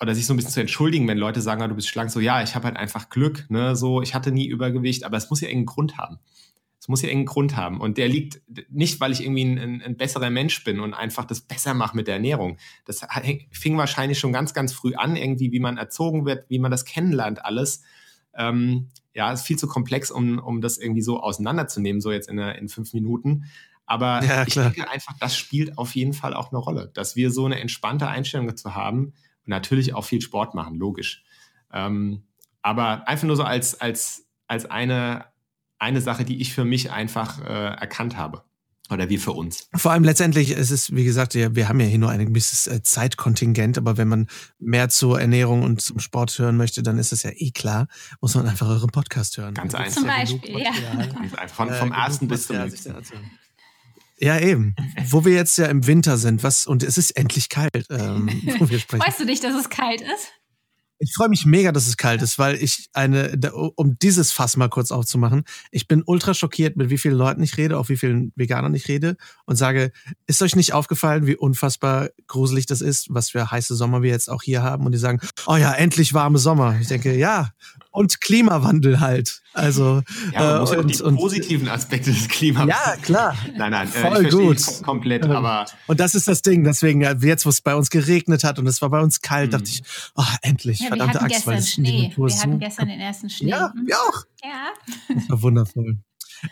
oder 0.00 0.14
sich 0.14 0.24
so 0.24 0.32
ein 0.32 0.36
bisschen 0.36 0.52
zu 0.52 0.60
entschuldigen, 0.60 1.08
wenn 1.08 1.18
Leute 1.18 1.40
sagen, 1.40 1.68
du 1.68 1.74
bist 1.74 1.88
schlank, 1.88 2.12
so 2.12 2.20
ja, 2.20 2.44
ich 2.44 2.54
habe 2.54 2.66
halt 2.66 2.76
einfach 2.76 3.10
Glück, 3.10 3.46
ne, 3.50 3.74
so 3.74 4.02
ich 4.02 4.14
hatte 4.14 4.30
nie 4.30 4.46
Übergewicht, 4.46 5.02
aber 5.02 5.16
es 5.16 5.28
muss 5.30 5.40
ja 5.40 5.48
irgendeinen 5.48 5.66
Grund 5.66 5.98
haben. 5.98 6.20
Muss 6.90 7.02
ja 7.02 7.08
irgendeinen 7.08 7.26
Grund 7.26 7.56
haben 7.56 7.80
und 7.80 7.98
der 7.98 8.08
liegt 8.08 8.42
nicht, 8.68 9.00
weil 9.00 9.12
ich 9.12 9.22
irgendwie 9.22 9.44
ein, 9.44 9.58
ein, 9.58 9.82
ein 9.82 9.96
besserer 9.96 10.28
Mensch 10.28 10.64
bin 10.64 10.80
und 10.80 10.92
einfach 10.92 11.24
das 11.24 11.40
besser 11.40 11.72
mache 11.72 11.96
mit 11.96 12.08
der 12.08 12.14
Ernährung. 12.14 12.58
Das 12.84 13.06
fing 13.52 13.78
wahrscheinlich 13.78 14.18
schon 14.18 14.32
ganz, 14.32 14.54
ganz 14.54 14.72
früh 14.72 14.94
an, 14.94 15.14
irgendwie, 15.14 15.52
wie 15.52 15.60
man 15.60 15.76
erzogen 15.76 16.26
wird, 16.26 16.50
wie 16.50 16.58
man 16.58 16.72
das 16.72 16.84
kennenlernt, 16.84 17.44
alles. 17.44 17.82
Ähm, 18.34 18.88
ja, 19.14 19.32
ist 19.32 19.46
viel 19.46 19.56
zu 19.56 19.68
komplex, 19.68 20.10
um, 20.10 20.38
um 20.38 20.60
das 20.60 20.78
irgendwie 20.78 21.02
so 21.02 21.20
auseinanderzunehmen, 21.20 22.00
so 22.00 22.10
jetzt 22.10 22.28
in, 22.28 22.38
in 22.38 22.68
fünf 22.68 22.92
Minuten. 22.92 23.44
Aber 23.86 24.24
ja, 24.24 24.44
ich 24.46 24.54
denke 24.54 24.90
einfach, 24.90 25.14
das 25.18 25.36
spielt 25.36 25.78
auf 25.78 25.94
jeden 25.94 26.12
Fall 26.12 26.34
auch 26.34 26.50
eine 26.50 26.58
Rolle, 26.58 26.90
dass 26.94 27.16
wir 27.16 27.30
so 27.30 27.46
eine 27.46 27.60
entspannte 27.60 28.08
Einstellung 28.08 28.46
dazu 28.46 28.74
haben, 28.74 29.14
natürlich 29.44 29.94
auch 29.94 30.04
viel 30.04 30.20
Sport 30.20 30.54
machen, 30.54 30.76
logisch. 30.76 31.24
Ähm, 31.72 32.24
aber 32.62 33.08
einfach 33.08 33.26
nur 33.26 33.36
so 33.36 33.42
als, 33.42 33.80
als, 33.80 34.26
als 34.46 34.66
eine, 34.66 35.26
eine 35.80 36.00
Sache, 36.00 36.24
die 36.24 36.40
ich 36.40 36.52
für 36.52 36.64
mich 36.64 36.90
einfach 36.90 37.40
äh, 37.40 37.74
erkannt 37.74 38.16
habe. 38.16 38.44
Oder 38.90 39.08
wie 39.08 39.18
für 39.18 39.32
uns. 39.32 39.68
Vor 39.76 39.92
allem 39.92 40.02
letztendlich, 40.02 40.50
es 40.50 40.72
ist, 40.72 40.94
wie 40.96 41.04
gesagt, 41.04 41.34
wir 41.34 41.68
haben 41.68 41.78
ja 41.78 41.86
hier 41.86 41.98
nur 41.98 42.10
ein 42.10 42.26
gewisses 42.26 42.66
äh, 42.66 42.82
Zeitkontingent, 42.82 43.78
aber 43.78 43.96
wenn 43.96 44.08
man 44.08 44.26
mehr 44.58 44.88
zur 44.88 45.20
Ernährung 45.20 45.62
und 45.62 45.80
zum 45.80 46.00
Sport 46.00 46.36
hören 46.36 46.56
möchte, 46.56 46.82
dann 46.82 46.98
ist 46.98 47.12
es 47.12 47.22
ja 47.22 47.30
eh 47.32 47.52
klar, 47.52 47.86
muss 48.20 48.34
man 48.34 48.48
einfach 48.48 48.68
euren 48.68 48.90
Podcast 48.90 49.38
hören. 49.38 49.54
Ganz 49.54 49.76
einfach. 49.76 49.92
Zum 49.92 50.06
Beispiel, 50.06 50.58
ja. 50.58 50.72
Von, 51.54 51.72
vom 51.72 51.92
äh, 51.92 51.96
ersten 51.96 52.26
bis 52.26 52.48
zum 52.48 52.58
nächsten. 52.58 52.94
Ja, 54.18 54.38
eben. 54.38 54.74
Wo 55.06 55.24
wir 55.24 55.34
jetzt 55.34 55.56
ja 55.56 55.66
im 55.66 55.86
Winter 55.86 56.18
sind, 56.18 56.42
was, 56.42 56.66
und 56.66 56.82
es 56.82 56.98
ist 56.98 57.12
endlich 57.12 57.48
kalt, 57.48 57.86
ähm, 57.90 58.28
wo 58.58 58.68
wir 58.68 58.80
sprechen. 58.80 59.06
Weißt 59.06 59.20
du 59.20 59.24
nicht, 59.24 59.42
dass 59.44 59.54
es 59.54 59.70
kalt 59.70 60.00
ist? 60.00 60.32
Ich 61.02 61.14
freue 61.14 61.30
mich 61.30 61.46
mega, 61.46 61.72
dass 61.72 61.86
es 61.86 61.96
kalt 61.96 62.20
ist, 62.20 62.38
weil 62.38 62.62
ich 62.62 62.90
eine, 62.92 63.40
um 63.74 63.98
dieses 63.98 64.32
Fass 64.32 64.58
mal 64.58 64.68
kurz 64.68 64.92
aufzumachen, 64.92 65.44
ich 65.70 65.88
bin 65.88 66.02
ultra 66.04 66.34
schockiert, 66.34 66.76
mit 66.76 66.90
wie 66.90 66.98
vielen 66.98 67.16
Leuten 67.16 67.42
ich 67.42 67.56
rede, 67.56 67.78
auch 67.78 67.88
wie 67.88 67.96
vielen 67.96 68.32
Veganern 68.36 68.74
ich 68.74 68.86
rede 68.86 69.16
und 69.46 69.56
sage, 69.56 69.92
ist 70.26 70.42
euch 70.42 70.54
nicht 70.56 70.74
aufgefallen, 70.74 71.26
wie 71.26 71.36
unfassbar 71.36 72.10
gruselig 72.26 72.66
das 72.66 72.82
ist, 72.82 73.06
was 73.08 73.30
für 73.30 73.50
heiße 73.50 73.74
Sommer 73.74 74.02
wir 74.02 74.10
jetzt 74.10 74.28
auch 74.28 74.42
hier 74.42 74.62
haben 74.62 74.84
und 74.84 74.92
die 74.92 74.98
sagen, 74.98 75.20
oh 75.46 75.56
ja, 75.56 75.72
endlich 75.72 76.12
warme 76.12 76.38
Sommer. 76.38 76.78
Ich 76.78 76.88
denke, 76.88 77.16
ja, 77.16 77.50
und 77.90 78.20
Klimawandel 78.20 79.00
halt. 79.00 79.42
Also 79.52 80.02
ja, 80.32 80.62
man 80.62 80.66
äh, 80.66 80.76
und, 80.78 80.94
die 80.98 81.02
und, 81.02 81.16
positiven 81.16 81.68
Aspekte 81.68 82.12
des 82.12 82.28
Klimawandels. 82.28 82.78
Ja, 82.86 82.96
klar. 82.96 83.36
Nein, 83.56 83.72
nein, 83.72 83.88
äh, 83.88 83.90
voll 83.90 84.30
gut. 84.30 84.82
komplett, 84.82 85.24
aber 85.24 85.66
und 85.86 85.98
das 85.98 86.14
ist 86.14 86.28
das 86.28 86.42
Ding. 86.42 86.62
Deswegen 86.64 87.00
jetzt, 87.00 87.46
wo 87.46 87.50
es 87.50 87.60
bei 87.60 87.74
uns 87.74 87.90
geregnet 87.90 88.44
hat 88.44 88.58
und 88.58 88.66
es 88.66 88.80
war 88.80 88.90
bei 88.90 89.00
uns 89.00 89.20
kalt, 89.20 89.48
mhm. 89.48 89.50
dachte 89.52 89.70
ich, 89.70 89.82
oh, 90.14 90.22
endlich, 90.42 90.80
ja, 90.80 90.88
verdammte 90.88 91.20
Axt, 91.20 91.46
weil 91.46 91.58
es 91.58 91.72
Schnee. 91.72 92.12
Wir 92.16 92.38
hatten 92.38 92.58
gestern 92.58 92.88
den 92.88 93.00
ersten 93.00 93.28
Schnee. 93.28 93.50
Ja, 93.50 93.72
mhm. 93.74 93.86
wir 93.86 93.96
auch. 93.96 94.24
Ja. 94.42 95.14
Das 95.14 95.28
war 95.28 95.42
wundervoll. 95.42 95.98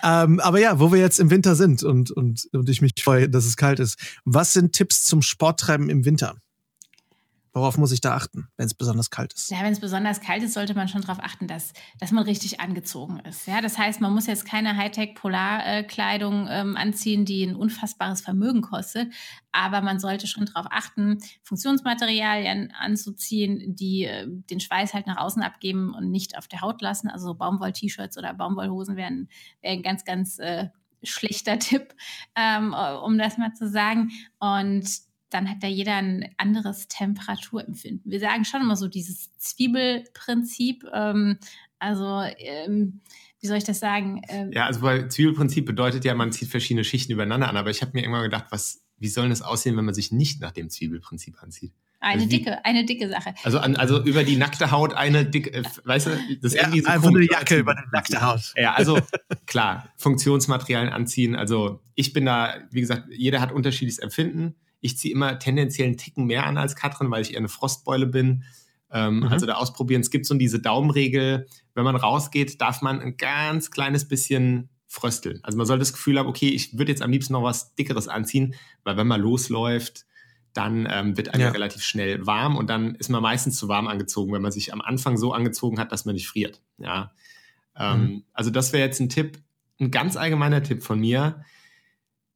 Ähm, 0.02 0.40
aber 0.40 0.60
ja, 0.60 0.80
wo 0.80 0.92
wir 0.92 1.00
jetzt 1.00 1.18
im 1.18 1.30
Winter 1.30 1.54
sind 1.54 1.82
und, 1.82 2.10
und, 2.10 2.48
und 2.52 2.68
ich 2.68 2.82
mich 2.82 2.92
freue, 3.02 3.28
dass 3.28 3.46
es 3.46 3.56
kalt 3.56 3.80
ist. 3.80 3.96
Was 4.24 4.52
sind 4.52 4.72
Tipps 4.72 5.04
zum 5.04 5.22
Sporttreiben 5.22 5.88
im 5.88 6.04
Winter? 6.04 6.36
Worauf 7.52 7.78
muss 7.78 7.92
ich 7.92 8.00
da 8.00 8.14
achten, 8.14 8.48
wenn 8.56 8.66
es 8.66 8.74
besonders 8.74 9.10
kalt 9.10 9.32
ist? 9.32 9.50
Ja, 9.50 9.62
wenn 9.62 9.72
es 9.72 9.80
besonders 9.80 10.20
kalt 10.20 10.42
ist, 10.42 10.54
sollte 10.54 10.74
man 10.74 10.88
schon 10.88 11.02
darauf 11.02 11.20
achten, 11.20 11.46
dass, 11.46 11.72
dass 11.98 12.12
man 12.12 12.24
richtig 12.24 12.60
angezogen 12.60 13.20
ist. 13.20 13.46
Ja, 13.46 13.60
das 13.60 13.78
heißt, 13.78 14.00
man 14.00 14.12
muss 14.12 14.26
jetzt 14.26 14.44
keine 14.44 14.76
Hightech-Polarkleidung 14.76 16.46
ähm, 16.50 16.76
anziehen, 16.76 17.24
die 17.24 17.44
ein 17.44 17.56
unfassbares 17.56 18.20
Vermögen 18.20 18.60
kostet, 18.60 19.12
aber 19.52 19.80
man 19.80 19.98
sollte 19.98 20.26
schon 20.26 20.46
darauf 20.46 20.66
achten, 20.70 21.18
Funktionsmaterialien 21.42 22.72
anzuziehen, 22.78 23.74
die 23.74 24.04
äh, 24.04 24.26
den 24.28 24.60
Schweiß 24.60 24.94
halt 24.94 25.06
nach 25.06 25.18
außen 25.18 25.42
abgeben 25.42 25.94
und 25.94 26.10
nicht 26.10 26.36
auf 26.36 26.48
der 26.48 26.60
Haut 26.60 26.82
lassen. 26.82 27.08
Also 27.08 27.34
Baumwoll-T-Shirts 27.34 28.18
oder 28.18 28.34
Baumwollhosen 28.34 28.96
wären, 28.96 29.28
wären 29.62 29.82
ganz, 29.82 30.04
ganz 30.04 30.38
äh, 30.38 30.68
schlechter 31.02 31.58
Tipp, 31.58 31.94
ähm, 32.34 32.74
um 33.02 33.18
das 33.18 33.38
mal 33.38 33.54
zu 33.54 33.68
sagen. 33.68 34.10
Und 34.38 35.07
dann 35.30 35.48
hat 35.48 35.62
da 35.62 35.66
jeder 35.66 35.96
ein 35.96 36.28
anderes 36.36 36.88
Temperaturempfinden. 36.88 38.10
Wir 38.10 38.20
sagen 38.20 38.44
schon 38.44 38.62
immer 38.62 38.76
so 38.76 38.88
dieses 38.88 39.36
Zwiebelprinzip. 39.38 40.84
Ähm, 40.92 41.38
also, 41.78 42.22
ähm, 42.38 43.00
wie 43.40 43.46
soll 43.46 43.58
ich 43.58 43.64
das 43.64 43.78
sagen? 43.78 44.22
Ähm, 44.28 44.50
ja, 44.52 44.66
also 44.66 44.82
weil 44.82 45.10
Zwiebelprinzip 45.10 45.66
bedeutet 45.66 46.04
ja, 46.04 46.14
man 46.14 46.32
zieht 46.32 46.48
verschiedene 46.48 46.84
Schichten 46.84 47.12
übereinander 47.12 47.48
an. 47.48 47.56
Aber 47.56 47.70
ich 47.70 47.82
habe 47.82 47.92
mir 47.94 48.00
irgendwann 48.00 48.24
gedacht, 48.24 48.46
was, 48.50 48.84
wie 48.98 49.08
soll 49.08 49.28
das 49.28 49.42
aussehen, 49.42 49.76
wenn 49.76 49.84
man 49.84 49.94
sich 49.94 50.12
nicht 50.12 50.40
nach 50.40 50.52
dem 50.52 50.70
Zwiebelprinzip 50.70 51.42
anzieht? 51.42 51.72
Eine 52.00 52.22
also 52.22 52.28
dicke, 52.28 52.64
eine 52.64 52.84
dicke 52.84 53.08
Sache. 53.08 53.34
Also, 53.42 53.58
an, 53.58 53.74
also 53.74 54.02
über 54.04 54.22
die 54.22 54.36
nackte 54.36 54.70
Haut 54.70 54.94
eine 54.94 55.24
dicke, 55.26 55.52
äh, 55.52 55.64
weißt 55.84 56.06
du, 56.06 56.10
das 56.40 56.54
ja, 56.54 56.62
irgendwie 56.62 56.80
so 56.80 56.88
einfach 56.88 57.08
eine 57.08 57.24
Jacke 57.24 57.56
über 57.56 57.74
die 57.74 57.88
nackte 57.92 58.22
Haut. 58.22 58.52
Ja, 58.56 58.74
also 58.74 59.00
klar, 59.46 59.88
Funktionsmaterialien 59.96 60.92
anziehen. 60.92 61.34
Also 61.34 61.82
ich 61.96 62.12
bin 62.12 62.24
da, 62.24 62.54
wie 62.70 62.80
gesagt, 62.80 63.08
jeder 63.10 63.40
hat 63.40 63.50
unterschiedliches 63.50 63.98
Empfinden 63.98 64.54
Ich 64.80 64.96
ziehe 64.98 65.14
immer 65.14 65.38
tendenziell 65.38 65.88
einen 65.88 65.96
Ticken 65.96 66.26
mehr 66.26 66.46
an 66.46 66.56
als 66.56 66.76
Katrin, 66.76 67.10
weil 67.10 67.22
ich 67.22 67.32
eher 67.32 67.38
eine 67.38 67.48
Frostbeule 67.48 68.06
bin. 68.06 68.44
Ähm, 68.90 69.20
mhm. 69.20 69.24
Also 69.24 69.46
da 69.46 69.54
ausprobieren. 69.54 70.00
Es 70.00 70.10
gibt 70.10 70.26
so 70.26 70.34
diese 70.34 70.60
Daumenregel, 70.60 71.46
wenn 71.74 71.84
man 71.84 71.96
rausgeht, 71.96 72.60
darf 72.60 72.82
man 72.82 73.00
ein 73.00 73.16
ganz 73.16 73.70
kleines 73.70 74.08
bisschen 74.08 74.70
frösteln. 74.86 75.40
Also 75.42 75.58
man 75.58 75.66
sollte 75.66 75.80
das 75.80 75.92
Gefühl 75.92 76.18
haben, 76.18 76.28
okay, 76.28 76.48
ich 76.48 76.78
würde 76.78 76.90
jetzt 76.90 77.02
am 77.02 77.10
liebsten 77.10 77.34
noch 77.34 77.42
was 77.42 77.74
Dickeres 77.74 78.08
anziehen, 78.08 78.54
weil 78.84 78.96
wenn 78.96 79.06
man 79.06 79.20
losläuft, 79.20 80.06
dann 80.54 80.88
ähm, 80.90 81.16
wird 81.16 81.34
einem 81.34 81.42
ja. 81.42 81.50
relativ 81.50 81.82
schnell 81.82 82.26
warm 82.26 82.56
und 82.56 82.70
dann 82.70 82.94
ist 82.94 83.10
man 83.10 83.22
meistens 83.22 83.58
zu 83.58 83.68
warm 83.68 83.86
angezogen, 83.86 84.32
wenn 84.32 84.42
man 84.42 84.50
sich 84.50 84.72
am 84.72 84.80
Anfang 84.80 85.18
so 85.18 85.32
angezogen 85.32 85.78
hat, 85.78 85.92
dass 85.92 86.06
man 86.06 86.14
nicht 86.14 86.26
friert. 86.26 86.62
Ja, 86.78 87.12
ähm, 87.76 88.00
mhm. 88.00 88.24
also 88.32 88.50
das 88.50 88.72
wäre 88.72 88.84
jetzt 88.84 89.00
ein 89.00 89.10
Tipp, 89.10 89.38
ein 89.78 89.90
ganz 89.90 90.16
allgemeiner 90.16 90.62
Tipp 90.62 90.82
von 90.82 90.98
mir. 90.98 91.44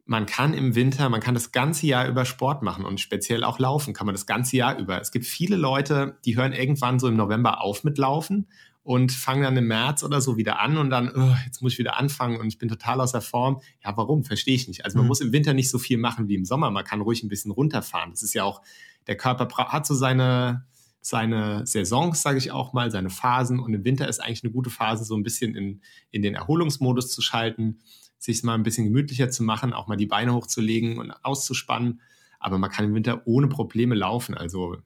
Man 0.05 0.27
kann 0.27 0.53
im 0.53 0.75
Winter, 0.75 1.09
man 1.09 1.21
kann 1.21 1.35
das 1.35 1.53
ganze 1.53 1.87
Jahr 1.87 2.09
über 2.09 2.25
Sport 2.25 2.63
machen 2.63 2.85
und 2.85 3.01
speziell 3.01 3.45
auch 3.45 3.59
laufen 3.59 3.95
kann 3.95 4.07
man 4.07 4.15
das 4.15 4.27
ganze 4.27 4.57
Jahr 4.57 4.79
über. 4.79 5.01
Es 5.01 5.13
gibt 5.13 5.25
viele 5.25 5.57
Leute, 5.57 6.19
die 6.25 6.37
hören 6.37 6.53
irgendwann 6.53 6.99
so 6.99 7.07
im 7.09 7.17
November 7.17 7.63
auf 7.63 7.85
mit 7.85 7.99
Laufen 7.99 8.49
und 8.85 9.13
fangen 9.13 9.43
dann 9.43 9.57
im 9.57 9.69
März 9.69 10.03
oder 10.03 10.21
so 10.21 10.37
wieder 10.37 10.59
an 10.59 10.77
und 10.77 10.91
dann, 10.91 11.13
oh, 11.15 11.37
jetzt 11.45 11.63
muss 11.63 11.75
ich 11.75 11.79
wieder 11.79 11.99
anfangen 11.99 12.41
und 12.41 12.49
ich 12.49 12.59
bin 12.59 12.69
total 12.69 13.01
außer 13.01 13.21
Form. 13.21 13.61
Ja, 13.85 13.97
warum? 13.97 14.25
Verstehe 14.25 14.55
ich 14.55 14.67
nicht. 14.67 14.85
Also 14.85 14.99
man 14.99 15.05
mhm. 15.05 15.09
muss 15.09 15.21
im 15.21 15.33
Winter 15.33 15.55
nicht 15.55 15.71
so 15.71 15.79
viel 15.79 15.99
machen 15.99 16.29
wie 16.29 16.35
im 16.35 16.45
Sommer. 16.45 16.71
Man 16.71 16.85
kann 16.85 17.01
ruhig 17.01 17.23
ein 17.23 17.29
bisschen 17.29 17.53
runterfahren. 17.53 18.11
Das 18.11 18.23
ist 18.23 18.35
ja 18.35 18.43
auch, 18.43 18.61
der 19.07 19.17
Körper 19.17 19.49
hat 19.69 19.87
so 19.87 19.95
seine, 19.95 20.67
seine 21.01 21.65
Saisons, 21.65 22.23
sage 22.23 22.39
ich 22.39 22.51
auch 22.51 22.73
mal, 22.73 22.91
seine 22.91 23.11
Phasen. 23.11 23.61
Und 23.61 23.73
im 23.73 23.85
Winter 23.85 24.09
ist 24.09 24.19
eigentlich 24.19 24.43
eine 24.43 24.53
gute 24.53 24.71
Phase, 24.71 25.05
so 25.05 25.15
ein 25.17 25.23
bisschen 25.23 25.55
in, 25.55 25.81
in 26.11 26.23
den 26.23 26.35
Erholungsmodus 26.35 27.13
zu 27.13 27.23
schalten, 27.23 27.79
sich 28.23 28.43
mal 28.45 28.55
ein 28.55 28.63
bisschen 28.63 28.85
gemütlicher 28.85 29.31
zu 29.31 29.43
machen, 29.43 29.73
auch 29.73 29.89
mal 29.89 29.97
die 29.97 30.07
Beine 30.07 30.33
hochzulegen 30.33 30.99
und 30.99 31.11
auszuspannen. 31.25 32.01
Aber 32.39 32.59
man 32.59 32.71
kann 32.71 32.85
im 32.85 32.95
Winter 32.95 33.23
ohne 33.27 33.49
Probleme 33.49 33.95
laufen. 33.95 34.37
Also 34.37 34.77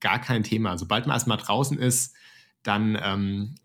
gar 0.00 0.20
kein 0.20 0.44
Thema. 0.44 0.78
Sobald 0.78 1.06
man 1.06 1.14
erstmal 1.14 1.38
draußen 1.38 1.78
ist, 1.78 2.14
dann 2.62 2.96
ähm, 3.02 3.56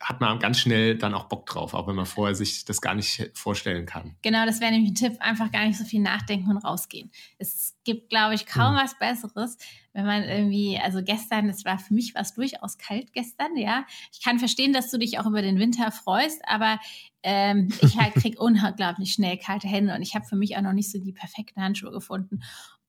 hat 0.00 0.20
man 0.20 0.38
ganz 0.38 0.60
schnell 0.60 0.96
dann 0.96 1.14
auch 1.14 1.24
Bock 1.24 1.46
drauf, 1.46 1.74
auch 1.74 1.88
wenn 1.88 1.96
man 1.96 2.06
vorher 2.06 2.34
sich 2.34 2.64
das 2.64 2.80
gar 2.80 2.94
nicht 2.94 3.30
vorstellen 3.34 3.84
kann. 3.84 4.16
Genau, 4.22 4.46
das 4.46 4.60
wäre 4.60 4.70
nämlich 4.70 4.92
ein 4.92 4.94
Tipp, 4.94 5.20
einfach 5.20 5.50
gar 5.50 5.66
nicht 5.66 5.76
so 5.76 5.84
viel 5.84 6.00
nachdenken 6.00 6.50
und 6.50 6.58
rausgehen. 6.58 7.10
Es 7.38 7.76
gibt, 7.84 8.10
glaube 8.10 8.34
ich, 8.34 8.46
kaum 8.46 8.74
mhm. 8.74 8.78
was 8.78 8.98
Besseres, 8.98 9.58
wenn 9.92 10.06
man 10.06 10.22
irgendwie, 10.22 10.78
also 10.78 11.02
gestern, 11.02 11.48
es 11.48 11.64
war 11.64 11.78
für 11.78 11.94
mich 11.94 12.14
was 12.14 12.34
durchaus 12.34 12.78
kalt 12.78 13.12
gestern, 13.12 13.56
ja. 13.56 13.84
Ich 14.12 14.22
kann 14.22 14.38
verstehen, 14.38 14.72
dass 14.72 14.90
du 14.90 14.98
dich 14.98 15.18
auch 15.18 15.26
über 15.26 15.42
den 15.42 15.58
Winter 15.58 15.90
freust, 15.90 16.40
aber 16.46 16.78
ähm, 17.22 17.68
ich 17.80 17.98
halt 17.98 18.14
krieg 18.14 18.40
unglaublich 18.40 19.12
schnell 19.12 19.38
kalte 19.38 19.68
Hände 19.68 19.94
und 19.94 20.02
ich 20.02 20.14
habe 20.14 20.24
für 20.24 20.36
mich 20.36 20.56
auch 20.56 20.62
noch 20.62 20.72
nicht 20.72 20.90
so 20.90 20.98
die 20.98 21.12
perfekten 21.12 21.62
Handschuhe 21.62 21.90
gefunden. 21.90 22.40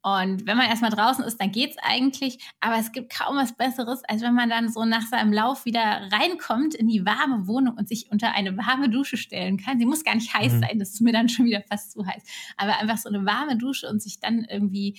Und 0.02 0.48
wenn 0.48 0.56
man 0.56 0.70
erstmal 0.70 0.92
draußen 0.92 1.26
ist, 1.26 1.42
dann 1.42 1.52
geht's 1.52 1.76
eigentlich. 1.82 2.39
Aber 2.62 2.78
es 2.78 2.94
gibt 2.94 3.13
kaum 3.13 3.36
was 3.36 3.58
Besseres, 3.58 4.02
als 4.06 4.22
wenn 4.22 4.34
man 4.34 4.50
dann 4.50 4.72
so 4.72 4.86
nach 4.86 5.06
seinem 5.06 5.34
Lauf 5.34 5.65
wieder 5.65 6.08
reinkommt 6.12 6.74
in 6.74 6.88
die 6.88 7.06
warme 7.06 7.48
Wohnung 7.48 7.76
und 7.76 7.89
sich 7.89 8.10
unter 8.10 8.34
eine 8.34 8.56
warme 8.56 8.89
Dusche 8.89 9.18
stellen 9.18 9.58
kann. 9.58 9.78
Sie 9.78 9.86
muss 9.86 10.06
gar 10.06 10.15
nicht 10.15 10.34
heiß 10.34 10.54
mhm. 10.54 10.60
sein, 10.62 10.80
das 10.80 10.92
ist 10.92 11.02
mir 11.02 11.12
dann 11.12 11.28
schon 11.28 11.46
wieder 11.46 11.62
fast 11.62 11.92
zu 11.92 12.06
heiß. 12.06 12.24
Aber 12.56 12.78
einfach 12.80 12.98
so 12.98 13.10
eine 13.10 13.26
warme 13.26 13.58
Dusche 13.58 13.89
und 13.89 14.02
sich 14.02 14.22
dann 14.22 14.46
irgendwie 14.46 14.98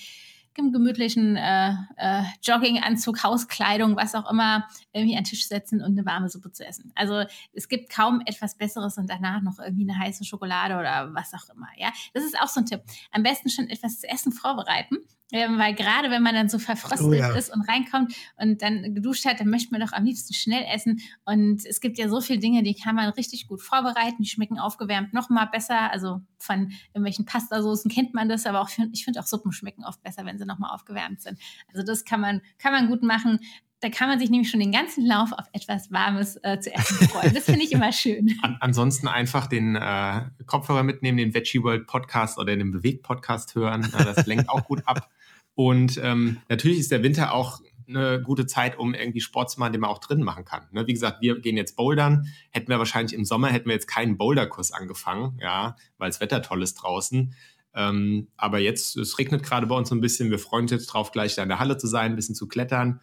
im 0.57 0.71
gemütlichen 0.71 1.35
äh, 1.35 1.73
äh, 1.97 2.23
Jogginganzug, 2.43 3.23
Hauskleidung, 3.23 3.95
was 3.95 4.15
auch 4.15 4.29
immer, 4.29 4.67
irgendwie 4.93 5.15
an 5.15 5.23
den 5.23 5.29
Tisch 5.29 5.47
setzen 5.47 5.81
und 5.81 5.97
eine 5.97 6.05
warme 6.05 6.29
Suppe 6.29 6.51
zu 6.51 6.65
essen. 6.65 6.91
Also 6.95 7.23
es 7.53 7.67
gibt 7.67 7.89
kaum 7.89 8.21
etwas 8.25 8.55
Besseres 8.55 8.97
und 8.97 9.09
danach 9.09 9.41
noch 9.41 9.59
irgendwie 9.59 9.89
eine 9.89 9.97
heiße 9.97 10.25
Schokolade 10.25 10.77
oder 10.77 11.13
was 11.13 11.33
auch 11.33 11.53
immer. 11.53 11.67
Ja, 11.77 11.91
das 12.13 12.23
ist 12.23 12.39
auch 12.39 12.47
so 12.47 12.61
ein 12.61 12.65
Tipp. 12.65 12.81
Am 13.11 13.23
besten 13.23 13.49
schon 13.49 13.69
etwas 13.69 13.99
zu 13.99 14.07
essen 14.07 14.31
vorbereiten 14.31 14.97
ähm, 15.31 15.57
weil 15.57 15.73
gerade 15.73 16.09
wenn 16.09 16.21
man 16.21 16.35
dann 16.35 16.49
so 16.49 16.59
verfrostet 16.59 17.07
oh, 17.07 17.13
ja. 17.13 17.33
ist 17.33 17.53
und 17.53 17.61
reinkommt 17.67 18.13
und 18.37 18.61
dann 18.61 18.93
geduscht 18.93 19.25
hat, 19.25 19.39
dann 19.39 19.49
möchte 19.49 19.71
man 19.71 19.81
doch 19.81 19.93
am 19.93 20.03
liebsten 20.03 20.33
schnell 20.33 20.65
essen. 20.73 21.01
Und 21.25 21.65
es 21.65 21.79
gibt 21.79 21.97
ja 21.97 22.09
so 22.09 22.21
viele 22.21 22.39
Dinge, 22.39 22.63
die 22.63 22.75
kann 22.75 22.95
man 22.95 23.09
richtig 23.09 23.47
gut 23.47 23.61
vorbereiten. 23.61 24.23
Die 24.23 24.29
schmecken 24.29 24.59
aufgewärmt 24.59 25.13
noch 25.13 25.29
mal 25.29 25.45
besser. 25.45 25.91
Also 25.91 26.21
von 26.37 26.71
irgendwelchen 26.89 27.25
Pastasoßen 27.25 27.89
kennt 27.89 28.13
man 28.13 28.29
das, 28.29 28.45
aber 28.45 28.61
auch 28.61 28.69
für, 28.69 28.87
ich 28.91 29.05
finde 29.05 29.19
auch 29.19 29.27
Suppen 29.27 29.51
schmecken 29.51 29.85
oft 29.85 30.01
besser, 30.03 30.25
wenn 30.25 30.37
sie 30.37 30.45
noch 30.45 30.59
mal 30.59 30.73
aufgewärmt 30.73 31.21
sind. 31.21 31.39
Also 31.73 31.83
das 31.83 32.03
kann 32.03 32.21
man, 32.21 32.41
kann 32.57 32.73
man 32.73 32.87
gut 32.87 33.03
machen. 33.03 33.39
Da 33.79 33.89
kann 33.89 34.09
man 34.09 34.19
sich 34.19 34.29
nämlich 34.29 34.51
schon 34.51 34.59
den 34.59 34.71
ganzen 34.71 35.07
Lauf 35.07 35.31
auf 35.31 35.47
etwas 35.53 35.91
Warmes 35.91 36.37
äh, 36.43 36.59
zu 36.59 36.71
essen 36.71 37.09
freuen. 37.09 37.33
Das 37.33 37.45
finde 37.45 37.63
ich 37.63 37.71
immer 37.71 37.91
schön. 37.91 38.37
An, 38.43 38.57
ansonsten 38.59 39.07
einfach 39.07 39.47
den 39.47 39.75
äh, 39.75 40.21
Kopfhörer 40.45 40.83
mitnehmen, 40.83 41.17
den 41.17 41.33
Veggie 41.33 41.63
World 41.63 41.87
Podcast 41.87 42.37
oder 42.37 42.55
den 42.55 42.69
Bewegt 42.69 43.01
Podcast 43.01 43.55
hören. 43.55 43.83
Äh, 43.85 44.05
das 44.05 44.27
lenkt 44.27 44.49
auch 44.49 44.65
gut 44.65 44.83
ab. 44.85 45.09
Und 45.55 45.99
ähm, 46.01 46.37
natürlich 46.49 46.79
ist 46.79 46.91
der 46.91 47.03
Winter 47.03 47.33
auch 47.33 47.61
eine 47.87 48.21
gute 48.21 48.45
Zeit, 48.45 48.77
um 48.77 48.93
irgendwie 48.93 49.21
Sport 49.21 49.51
zu 49.51 49.59
machen, 49.59 49.73
den 49.73 49.81
man 49.81 49.89
auch 49.89 49.99
drin 49.99 50.23
machen 50.23 50.45
kann. 50.45 50.67
Ne? 50.71 50.87
Wie 50.87 50.93
gesagt, 50.93 51.21
wir 51.21 51.39
gehen 51.39 51.57
jetzt 51.57 51.75
bouldern. 51.75 52.27
Hätten 52.51 52.69
wir 52.69 52.79
wahrscheinlich 52.79 53.13
im 53.13 53.25
Sommer, 53.25 53.49
hätten 53.49 53.67
wir 53.67 53.73
jetzt 53.73 53.87
keinen 53.87 54.17
Boulderkurs 54.17 54.71
angefangen, 54.71 55.37
ja, 55.41 55.75
weil 55.97 56.09
das 56.09 56.21
Wetter 56.21 56.41
toll 56.41 56.63
ist 56.63 56.75
draußen. 56.75 57.33
Ähm, 57.73 58.27
aber 58.37 58.59
jetzt, 58.59 58.97
es 58.97 59.17
regnet 59.17 59.43
gerade 59.43 59.67
bei 59.67 59.75
uns 59.75 59.89
so 59.89 59.95
ein 59.95 60.01
bisschen. 60.01 60.29
Wir 60.29 60.39
freuen 60.39 60.63
uns 60.63 60.71
jetzt 60.71 60.87
drauf, 60.87 61.11
gleich 61.11 61.35
da 61.35 61.43
in 61.43 61.49
der 61.49 61.59
Halle 61.59 61.77
zu 61.77 61.87
sein, 61.87 62.11
ein 62.11 62.15
bisschen 62.15 62.35
zu 62.35 62.47
klettern. 62.47 63.01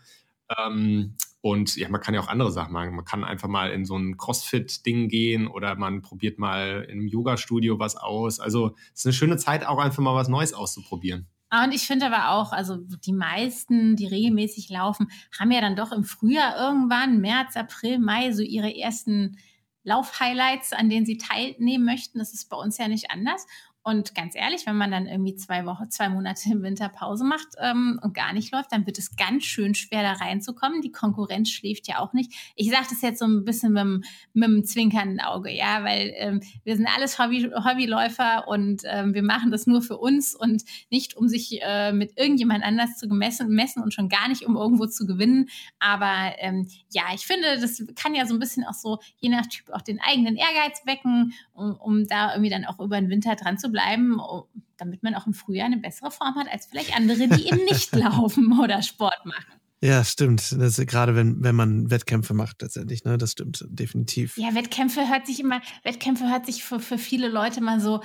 Ähm, 0.58 1.14
und 1.40 1.76
ja, 1.76 1.88
man 1.88 2.00
kann 2.00 2.14
ja 2.14 2.20
auch 2.20 2.28
andere 2.28 2.50
Sachen 2.50 2.72
machen. 2.72 2.94
Man 2.94 3.04
kann 3.04 3.24
einfach 3.24 3.48
mal 3.48 3.70
in 3.70 3.84
so 3.84 3.96
ein 3.96 4.16
Crossfit-Ding 4.16 5.08
gehen 5.08 5.46
oder 5.46 5.76
man 5.76 6.02
probiert 6.02 6.38
mal 6.38 6.86
im 6.88 7.06
Yoga-Studio 7.06 7.78
was 7.78 7.96
aus. 7.96 8.40
Also 8.40 8.74
es 8.92 9.00
ist 9.00 9.06
eine 9.06 9.12
schöne 9.12 9.36
Zeit, 9.36 9.66
auch 9.66 9.78
einfach 9.78 10.02
mal 10.02 10.14
was 10.14 10.28
Neues 10.28 10.52
auszuprobieren. 10.52 11.28
Ah, 11.50 11.64
und 11.64 11.72
ich 11.72 11.86
finde 11.86 12.06
aber 12.06 12.30
auch, 12.30 12.52
also 12.52 12.76
die 12.76 13.12
meisten, 13.12 13.96
die 13.96 14.06
regelmäßig 14.06 14.68
laufen, 14.68 15.10
haben 15.38 15.50
ja 15.50 15.60
dann 15.62 15.76
doch 15.76 15.92
im 15.92 16.04
Frühjahr 16.04 16.56
irgendwann, 16.58 17.20
März, 17.20 17.56
April, 17.56 17.98
Mai, 17.98 18.32
so 18.32 18.42
ihre 18.42 18.74
ersten 18.76 19.38
Lauf-Highlights, 19.84 20.74
an 20.74 20.90
denen 20.90 21.06
sie 21.06 21.16
teilnehmen 21.16 21.84
möchten. 21.86 22.18
Das 22.18 22.34
ist 22.34 22.50
bei 22.50 22.56
uns 22.56 22.76
ja 22.76 22.88
nicht 22.88 23.10
anders. 23.10 23.46
Und 23.88 24.14
ganz 24.14 24.34
ehrlich, 24.34 24.66
wenn 24.66 24.76
man 24.76 24.90
dann 24.90 25.06
irgendwie 25.06 25.34
zwei 25.34 25.64
Wochen, 25.64 25.88
zwei 25.88 26.10
Monate 26.10 26.52
im 26.52 26.62
Winter 26.62 26.90
Pause 26.90 27.24
macht 27.24 27.46
ähm, 27.58 27.98
und 28.02 28.12
gar 28.12 28.34
nicht 28.34 28.52
läuft, 28.52 28.70
dann 28.70 28.84
wird 28.84 28.98
es 28.98 29.16
ganz 29.16 29.44
schön 29.44 29.74
schwer, 29.74 30.02
da 30.02 30.12
reinzukommen. 30.12 30.82
Die 30.82 30.92
Konkurrenz 30.92 31.48
schläft 31.48 31.88
ja 31.88 32.00
auch 32.00 32.12
nicht. 32.12 32.30
Ich 32.54 32.70
sage 32.70 32.84
das 32.90 33.00
jetzt 33.00 33.18
so 33.18 33.24
ein 33.24 33.46
bisschen 33.46 33.72
mit, 33.72 34.46
dem 34.46 34.62
zwinkernden 34.62 35.20
Auge, 35.20 35.50
ja, 35.50 35.84
weil 35.84 36.12
ähm, 36.16 36.42
wir 36.64 36.76
sind 36.76 36.86
alles 36.94 37.18
Hobby, 37.18 37.44
Hobbyläufer 37.44 38.46
und 38.46 38.82
ähm, 38.84 39.14
wir 39.14 39.22
machen 39.22 39.50
das 39.50 39.66
nur 39.66 39.80
für 39.80 39.96
uns 39.96 40.34
und 40.34 40.64
nicht, 40.90 41.16
um 41.16 41.26
sich 41.26 41.58
äh, 41.62 41.90
mit 41.92 42.12
irgendjemand 42.18 42.64
anders 42.64 42.98
zu 42.98 43.08
gemessen, 43.08 43.48
messen 43.48 43.82
und 43.82 43.94
schon 43.94 44.10
gar 44.10 44.28
nicht, 44.28 44.44
um 44.44 44.54
irgendwo 44.54 44.84
zu 44.84 45.06
gewinnen. 45.06 45.48
Aber 45.78 46.34
ähm, 46.40 46.68
ja, 46.90 47.04
ich 47.14 47.26
finde, 47.26 47.58
das 47.58 47.82
kann 47.96 48.14
ja 48.14 48.26
so 48.26 48.34
ein 48.34 48.38
bisschen 48.38 48.64
auch 48.64 48.74
so, 48.74 48.98
je 49.16 49.30
nach 49.30 49.46
Typ, 49.46 49.70
auch 49.70 49.80
den 49.80 49.98
eigenen 49.98 50.36
Ehrgeiz 50.36 50.82
wecken, 50.84 51.32
um, 51.54 51.74
um 51.76 52.06
da 52.06 52.34
irgendwie 52.34 52.50
dann 52.50 52.66
auch 52.66 52.80
über 52.80 53.00
den 53.00 53.08
Winter 53.08 53.34
dran 53.34 53.56
zu 53.56 53.70
bleiben 53.70 53.77
bleiben, 53.78 54.20
damit 54.76 55.02
man 55.02 55.14
auch 55.14 55.26
im 55.26 55.34
Frühjahr 55.34 55.66
eine 55.66 55.78
bessere 55.78 56.10
Form 56.10 56.34
hat 56.34 56.48
als 56.50 56.66
vielleicht 56.66 56.96
andere, 56.96 57.28
die 57.28 57.46
eben 57.46 57.64
nicht 57.64 57.94
laufen 57.96 58.58
oder 58.60 58.82
Sport 58.82 59.24
machen. 59.24 59.52
Ja, 59.80 60.02
stimmt. 60.02 60.52
Das 60.58 60.76
gerade 60.76 61.14
wenn, 61.14 61.42
wenn 61.44 61.54
man 61.54 61.90
Wettkämpfe 61.90 62.34
macht, 62.34 62.62
letztendlich, 62.62 63.04
ne? 63.04 63.16
Das 63.16 63.32
stimmt, 63.32 63.64
definitiv. 63.68 64.36
Ja, 64.36 64.54
Wettkämpfe 64.54 65.08
hört 65.08 65.26
sich 65.26 65.38
immer, 65.38 65.60
Wettkämpfe 65.84 66.28
hört 66.28 66.46
sich 66.46 66.64
für, 66.64 66.80
für 66.80 66.98
viele 66.98 67.28
Leute 67.28 67.60
mal 67.60 67.78
so, 67.78 68.00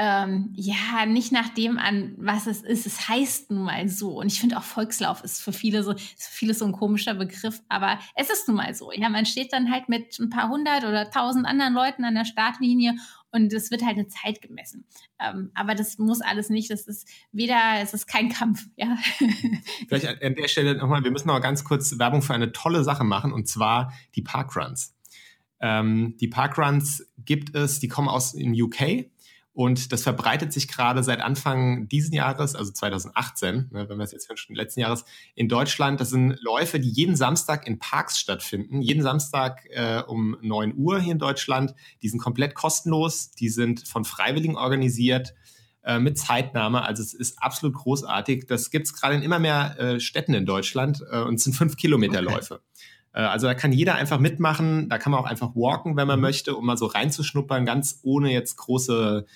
ähm, 0.00 0.52
ja, 0.54 1.06
nicht 1.06 1.32
nach 1.32 1.48
dem 1.48 1.76
an, 1.76 2.14
was 2.18 2.46
es 2.46 2.62
ist. 2.62 2.86
Es 2.86 3.08
heißt 3.08 3.50
nun 3.50 3.64
mal 3.64 3.88
so. 3.88 4.20
Und 4.20 4.28
ich 4.28 4.38
finde 4.38 4.56
auch 4.56 4.62
Volkslauf 4.62 5.24
ist 5.24 5.42
für 5.42 5.52
viele 5.52 5.82
so, 5.82 5.92
ist 5.92 6.28
für 6.28 6.36
viele 6.36 6.54
so 6.54 6.64
ein 6.66 6.72
komischer 6.72 7.14
Begriff, 7.14 7.60
aber 7.68 7.98
es 8.14 8.30
ist 8.30 8.46
nun 8.46 8.58
mal 8.58 8.72
so. 8.74 8.92
Ja, 8.92 9.08
man 9.08 9.26
steht 9.26 9.52
dann 9.52 9.72
halt 9.72 9.88
mit 9.88 10.18
ein 10.20 10.30
paar 10.30 10.50
hundert 10.50 10.84
oder 10.84 11.10
tausend 11.10 11.46
anderen 11.46 11.74
Leuten 11.74 12.04
an 12.04 12.14
der 12.14 12.24
Startlinie 12.24 12.94
und 13.30 13.52
es 13.52 13.70
wird 13.70 13.84
halt 13.84 13.96
eine 13.96 14.08
Zeit 14.08 14.40
gemessen. 14.40 14.84
Ähm, 15.20 15.50
aber 15.54 15.74
das 15.74 15.98
muss 15.98 16.20
alles 16.20 16.50
nicht. 16.50 16.70
Das 16.70 16.86
ist 16.86 17.08
weder, 17.32 17.80
es 17.80 17.94
ist 17.94 18.06
kein 18.06 18.28
Kampf, 18.28 18.66
ja. 18.76 18.96
Vielleicht 19.88 20.06
an 20.06 20.34
der 20.34 20.48
Stelle 20.48 20.76
nochmal, 20.76 21.04
wir 21.04 21.10
müssen 21.10 21.28
noch 21.28 21.40
ganz 21.40 21.64
kurz 21.64 21.98
Werbung 21.98 22.22
für 22.22 22.34
eine 22.34 22.52
tolle 22.52 22.84
Sache 22.84 23.04
machen 23.04 23.32
und 23.32 23.48
zwar 23.48 23.92
die 24.14 24.22
Parkruns. 24.22 24.94
Ähm, 25.60 26.16
die 26.20 26.28
Parkruns 26.28 27.10
gibt 27.24 27.54
es, 27.54 27.80
die 27.80 27.88
kommen 27.88 28.08
aus 28.08 28.34
in 28.34 28.60
UK 28.60 29.10
und 29.58 29.90
das 29.90 30.04
verbreitet 30.04 30.52
sich 30.52 30.68
gerade 30.68 31.02
seit 31.02 31.20
Anfang 31.20 31.88
diesen 31.88 32.14
Jahres, 32.14 32.54
also 32.54 32.70
2018, 32.70 33.70
ne, 33.72 33.88
wenn 33.88 33.98
wir 33.98 34.04
es 34.04 34.12
jetzt 34.12 34.28
schon 34.38 34.54
letzten 34.54 34.78
Jahres, 34.78 35.04
in 35.34 35.48
Deutschland. 35.48 36.00
Das 36.00 36.10
sind 36.10 36.38
Läufe, 36.40 36.78
die 36.78 36.88
jeden 36.88 37.16
Samstag 37.16 37.66
in 37.66 37.80
Parks 37.80 38.20
stattfinden. 38.20 38.80
Jeden 38.82 39.02
Samstag 39.02 39.66
äh, 39.70 40.00
um 40.06 40.36
9 40.42 40.74
Uhr 40.76 41.00
hier 41.00 41.10
in 41.10 41.18
Deutschland. 41.18 41.74
Die 42.02 42.08
sind 42.08 42.20
komplett 42.20 42.54
kostenlos. 42.54 43.32
Die 43.32 43.48
sind 43.48 43.88
von 43.88 44.04
Freiwilligen 44.04 44.54
organisiert 44.54 45.34
äh, 45.82 45.98
mit 45.98 46.18
Zeitnahme. 46.18 46.84
Also 46.84 47.02
es 47.02 47.12
ist 47.12 47.42
absolut 47.42 47.74
großartig. 47.74 48.46
Das 48.46 48.70
gibt 48.70 48.86
es 48.86 48.92
gerade 48.92 49.16
in 49.16 49.22
immer 49.22 49.40
mehr 49.40 49.76
äh, 49.80 49.98
Städten 49.98 50.34
in 50.34 50.46
Deutschland 50.46 51.02
äh, 51.10 51.22
und 51.22 51.34
es 51.34 51.42
sind 51.42 51.54
fünf 51.54 51.76
Kilometerläufe. 51.76 52.54
Okay. 52.54 52.62
Äh, 53.12 53.22
also 53.22 53.46
da 53.46 53.54
kann 53.54 53.72
jeder 53.72 53.96
einfach 53.96 54.18
mitmachen. 54.18 54.88
Da 54.88 54.98
kann 54.98 55.12
man 55.12 55.20
auch 55.20 55.26
einfach 55.26 55.54
walken, 55.54 55.96
wenn 55.96 56.06
man 56.06 56.18
mhm. 56.18 56.22
möchte, 56.22 56.54
um 56.54 56.64
mal 56.64 56.76
so 56.76 56.86
reinzuschnuppern, 56.86 57.66
ganz 57.66 58.00
ohne 58.02 58.32
jetzt 58.32 58.56
große 58.56 59.26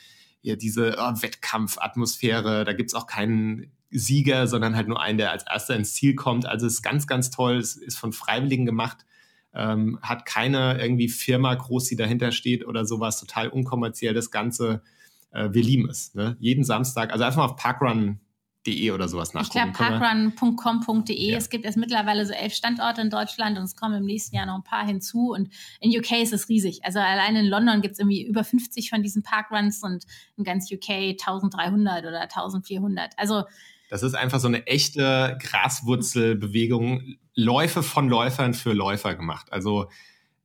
ja, 0.43 0.57
diese 0.57 0.97
oh, 0.99 1.22
Wettkampfatmosphäre. 1.22 2.64
Da 2.64 2.72
gibt's 2.72 2.95
auch 2.95 3.07
keinen 3.07 3.72
Sieger, 3.90 4.47
sondern 4.47 4.74
halt 4.74 4.88
nur 4.88 5.01
einen, 5.01 5.18
der 5.18 5.30
als 5.30 5.45
erster 5.49 5.76
ins 5.76 5.95
Ziel 5.95 6.14
kommt. 6.14 6.47
Also 6.47 6.66
es 6.66 6.74
ist 6.74 6.82
ganz, 6.82 7.07
ganz 7.07 7.30
toll. 7.30 7.57
Es 7.57 7.76
ist 7.76 7.99
von 7.99 8.12
Freiwilligen 8.12 8.66
gemacht. 8.66 9.07
Ähm, 9.55 9.99
hat 10.03 10.26
keine 10.26 10.80
irgendwie 10.80 11.09
Firma 11.09 11.55
groß, 11.55 11.86
die 11.86 11.97
dahinter 11.97 12.32
steht 12.32 12.66
oder 12.66 12.84
sowas. 12.84 13.20
Total 13.20 13.49
unkommerziell 13.49 14.14
das 14.14 14.30
Ganze. 14.30 14.82
Äh, 15.30 15.51
wir 15.53 15.62
lieben 15.62 15.88
es. 15.88 16.14
Ne? 16.14 16.36
Jeden 16.40 16.64
Samstag. 16.64 17.12
Also 17.12 17.24
einfach 17.24 17.38
mal 17.38 17.45
auf 17.45 17.57
Parkrun 17.57 18.20
De 18.66 18.90
oder 18.92 19.08
sowas 19.08 19.34
nachgucken. 19.34 19.70
Ich 19.70 19.76
glaube, 19.76 19.98
parkrun.com.de. 19.98 21.30
Ja. 21.30 21.36
Es 21.36 21.50
gibt 21.50 21.64
erst 21.64 21.76
mittlerweile 21.76 22.24
so 22.24 22.32
elf 22.32 22.54
Standorte 22.54 23.00
in 23.00 23.10
Deutschland 23.10 23.58
und 23.58 23.64
es 23.64 23.74
kommen 23.74 23.96
im 23.96 24.04
nächsten 24.04 24.36
Jahr 24.36 24.46
noch 24.46 24.54
ein 24.54 24.62
paar 24.62 24.86
hinzu. 24.86 25.32
Und 25.32 25.48
in 25.80 25.90
UK 25.90 26.22
ist 26.22 26.32
es 26.32 26.48
riesig. 26.48 26.84
Also 26.84 27.00
allein 27.00 27.34
in 27.34 27.46
London 27.46 27.80
gibt 27.80 27.94
es 27.94 27.98
irgendwie 27.98 28.24
über 28.24 28.44
50 28.44 28.90
von 28.90 29.02
diesen 29.02 29.22
Parkruns 29.22 29.82
und 29.82 30.04
in 30.36 30.44
ganz 30.44 30.70
UK 30.70 31.18
1300 31.20 32.04
oder 32.04 32.20
1400. 32.22 33.12
Also 33.16 33.44
das 33.90 34.02
ist 34.02 34.14
einfach 34.14 34.40
so 34.40 34.48
eine 34.48 34.66
echte 34.66 35.36
Graswurzelbewegung, 35.38 37.16
Läufe 37.34 37.82
von 37.82 38.08
Läufern 38.08 38.54
für 38.54 38.72
Läufer 38.72 39.14
gemacht. 39.14 39.52
Also 39.52 39.90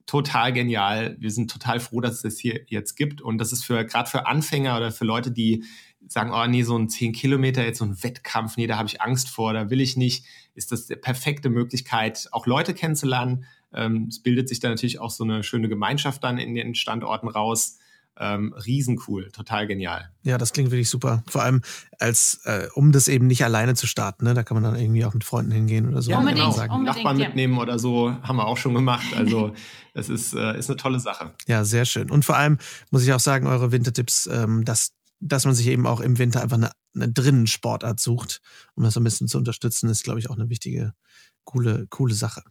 total 0.05 0.51
genial. 0.51 1.15
Wir 1.20 1.32
sind 1.32 1.51
total 1.51 1.80
froh, 1.80 2.01
dass 2.01 2.15
es 2.15 2.22
das 2.24 2.39
hier 2.39 2.61
jetzt 2.68 2.95
gibt. 2.95 3.22
Und 3.22 3.38
das 3.38 3.53
ist 3.53 3.63
für 3.63 3.86
gerade 3.86 4.09
für 4.09 4.26
Anfänger 4.26 4.76
oder 4.76 4.91
für 4.91 5.05
Leute, 5.05 5.32
die 5.32 5.63
sagen, 6.08 6.32
oh 6.34 6.45
nee, 6.47 6.64
so 6.64 6.78
ein 6.78 6.89
10 6.89 7.14
Kilometer, 7.14 7.64
jetzt 7.64 7.80
so 7.80 7.86
ein 7.86 8.01
Wettkampf, 8.03 8.58
nee, 8.58 8.68
da 8.68 8.78
habe 8.78 8.88
ich 8.88 9.01
Angst 9.01 9.30
vor, 9.30 9.53
da 9.53 9.70
will 9.70 9.82
ich 9.82 9.97
nicht, 9.97 10.26
ist 10.53 10.72
das 10.72 10.88
die 10.88 10.95
perfekte 10.95 11.49
Möglichkeit, 11.49 12.28
auch 12.32 12.45
Leute 12.47 12.74
kennenzulernen. 12.74 13.45
Ähm, 13.74 14.08
es 14.10 14.22
bildet 14.22 14.49
sich 14.49 14.60
da 14.60 14.70
natürlich 14.70 14.99
auch 14.99 15.12
so 15.12 15.24
eine 15.24 15.43
schöne 15.43 15.70
Gemeinschaft 15.70 16.24
dann 16.24 16.38
in 16.38 16.55
den 16.55 16.76
Standorten 16.76 17.28
raus. 17.28 17.78
Ähm, 18.20 18.51
riesencool, 18.53 19.30
total 19.30 19.68
genial. 19.68 20.10
Ja, 20.24 20.39
das 20.39 20.51
klingt 20.51 20.72
wirklich 20.72 20.89
super. 20.89 21.22
Vor 21.28 21.43
allem 21.43 21.62
als, 21.99 22.41
äh, 22.45 22.68
um 22.74 22.91
das 22.91 23.08
eben 23.08 23.28
nicht 23.28 23.43
alleine 23.43 23.76
zu 23.76 23.86
starten, 23.86 24.26
ne? 24.26 24.34
Da 24.34 24.41
kann 24.41 24.60
man 24.60 24.64
dann 24.64 24.76
irgendwie 24.76 25.05
auch 25.05 25.14
mit 25.14 25.24
Freunden 25.24 25.51
hingehen 25.51 25.88
oder 25.88 26.01
so. 26.01 26.10
Ja, 26.10 26.18
unbedingt, 26.18 26.39
genau. 26.39 26.51
Sagen. 26.51 26.84
Nachbarn 26.84 27.20
ja. 27.20 27.28
mitnehmen 27.28 27.60
oder 27.60 27.78
so, 27.78 28.12
haben 28.24 28.38
wir 28.38 28.47
auch 28.47 28.58
schon 28.58 28.74
gemacht. 28.74 29.05
Also 29.16 29.53
das 29.93 30.10
ist, 30.10 30.34
äh, 30.34 30.58
ist 30.58 30.68
eine 30.68 30.78
tolle 30.78 30.99
Sache. 30.99 31.36
Ja, 31.45 31.64
sehr 31.64 31.86
schön. 31.86 32.10
Und 32.10 32.26
vor 32.26 32.38
allem 32.38 32.58
muss 32.89 33.03
ich 33.03 33.14
auch 33.14 33.20
sagen, 33.20 33.45
eure 33.45 33.72
Wintertipps, 33.72 34.26
ähm, 34.26 34.66
das 34.66 34.97
dass 35.20 35.45
man 35.45 35.55
sich 35.55 35.68
eben 35.68 35.88
auch 35.88 35.99
im 35.99 36.18
Winter 36.18 36.41
einfach 36.41 36.57
eine, 36.57 36.72
eine 36.95 37.09
drinnen 37.09 37.47
Sportart 37.47 37.99
sucht, 37.99 38.41
um 38.76 38.84
das 38.84 38.93
so 38.93 38.99
ein 38.99 39.03
bisschen 39.03 39.28
zu 39.28 39.38
unterstützen, 39.38 39.89
ist, 39.89 40.03
glaube 40.03 40.20
ich, 40.20 40.30
auch 40.30 40.36
eine 40.36 40.49
wichtige, 40.49 40.93
coole, 41.43 41.88
coole 41.89 42.13
Sache. 42.13 42.43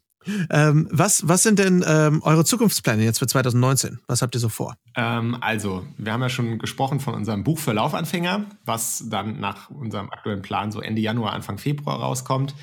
Ähm, 0.51 0.89
was, 0.91 1.29
was 1.29 1.43
sind 1.43 1.59
denn 1.59 1.85
ähm, 1.87 2.21
eure 2.23 2.45
Zukunftspläne 2.45 3.05
jetzt 3.05 3.19
für 3.19 3.27
2019? 3.27 4.01
Was 4.09 4.23
habt 4.23 4.35
ihr 4.35 4.41
so 4.41 4.49
vor? 4.49 4.77
Ähm, 4.97 5.37
also, 5.41 5.87
wir 5.99 6.13
haben 6.13 6.23
ja 6.23 6.29
schon 6.29 6.59
gesprochen 6.59 7.01
von 7.01 7.15
unserem 7.15 7.45
Buch 7.45 7.59
für 7.59 7.73
Laufanfänger, 7.73 8.47
was 8.65 9.05
dann 9.09 9.39
nach 9.39 9.71
unserem 9.71 10.11
aktuellen 10.11 10.43
Plan 10.43 10.73
so 10.73 10.81
Ende 10.81 11.01
Januar, 11.01 11.33
Anfang 11.33 11.59
Februar 11.59 12.01
rauskommt. 12.01 12.55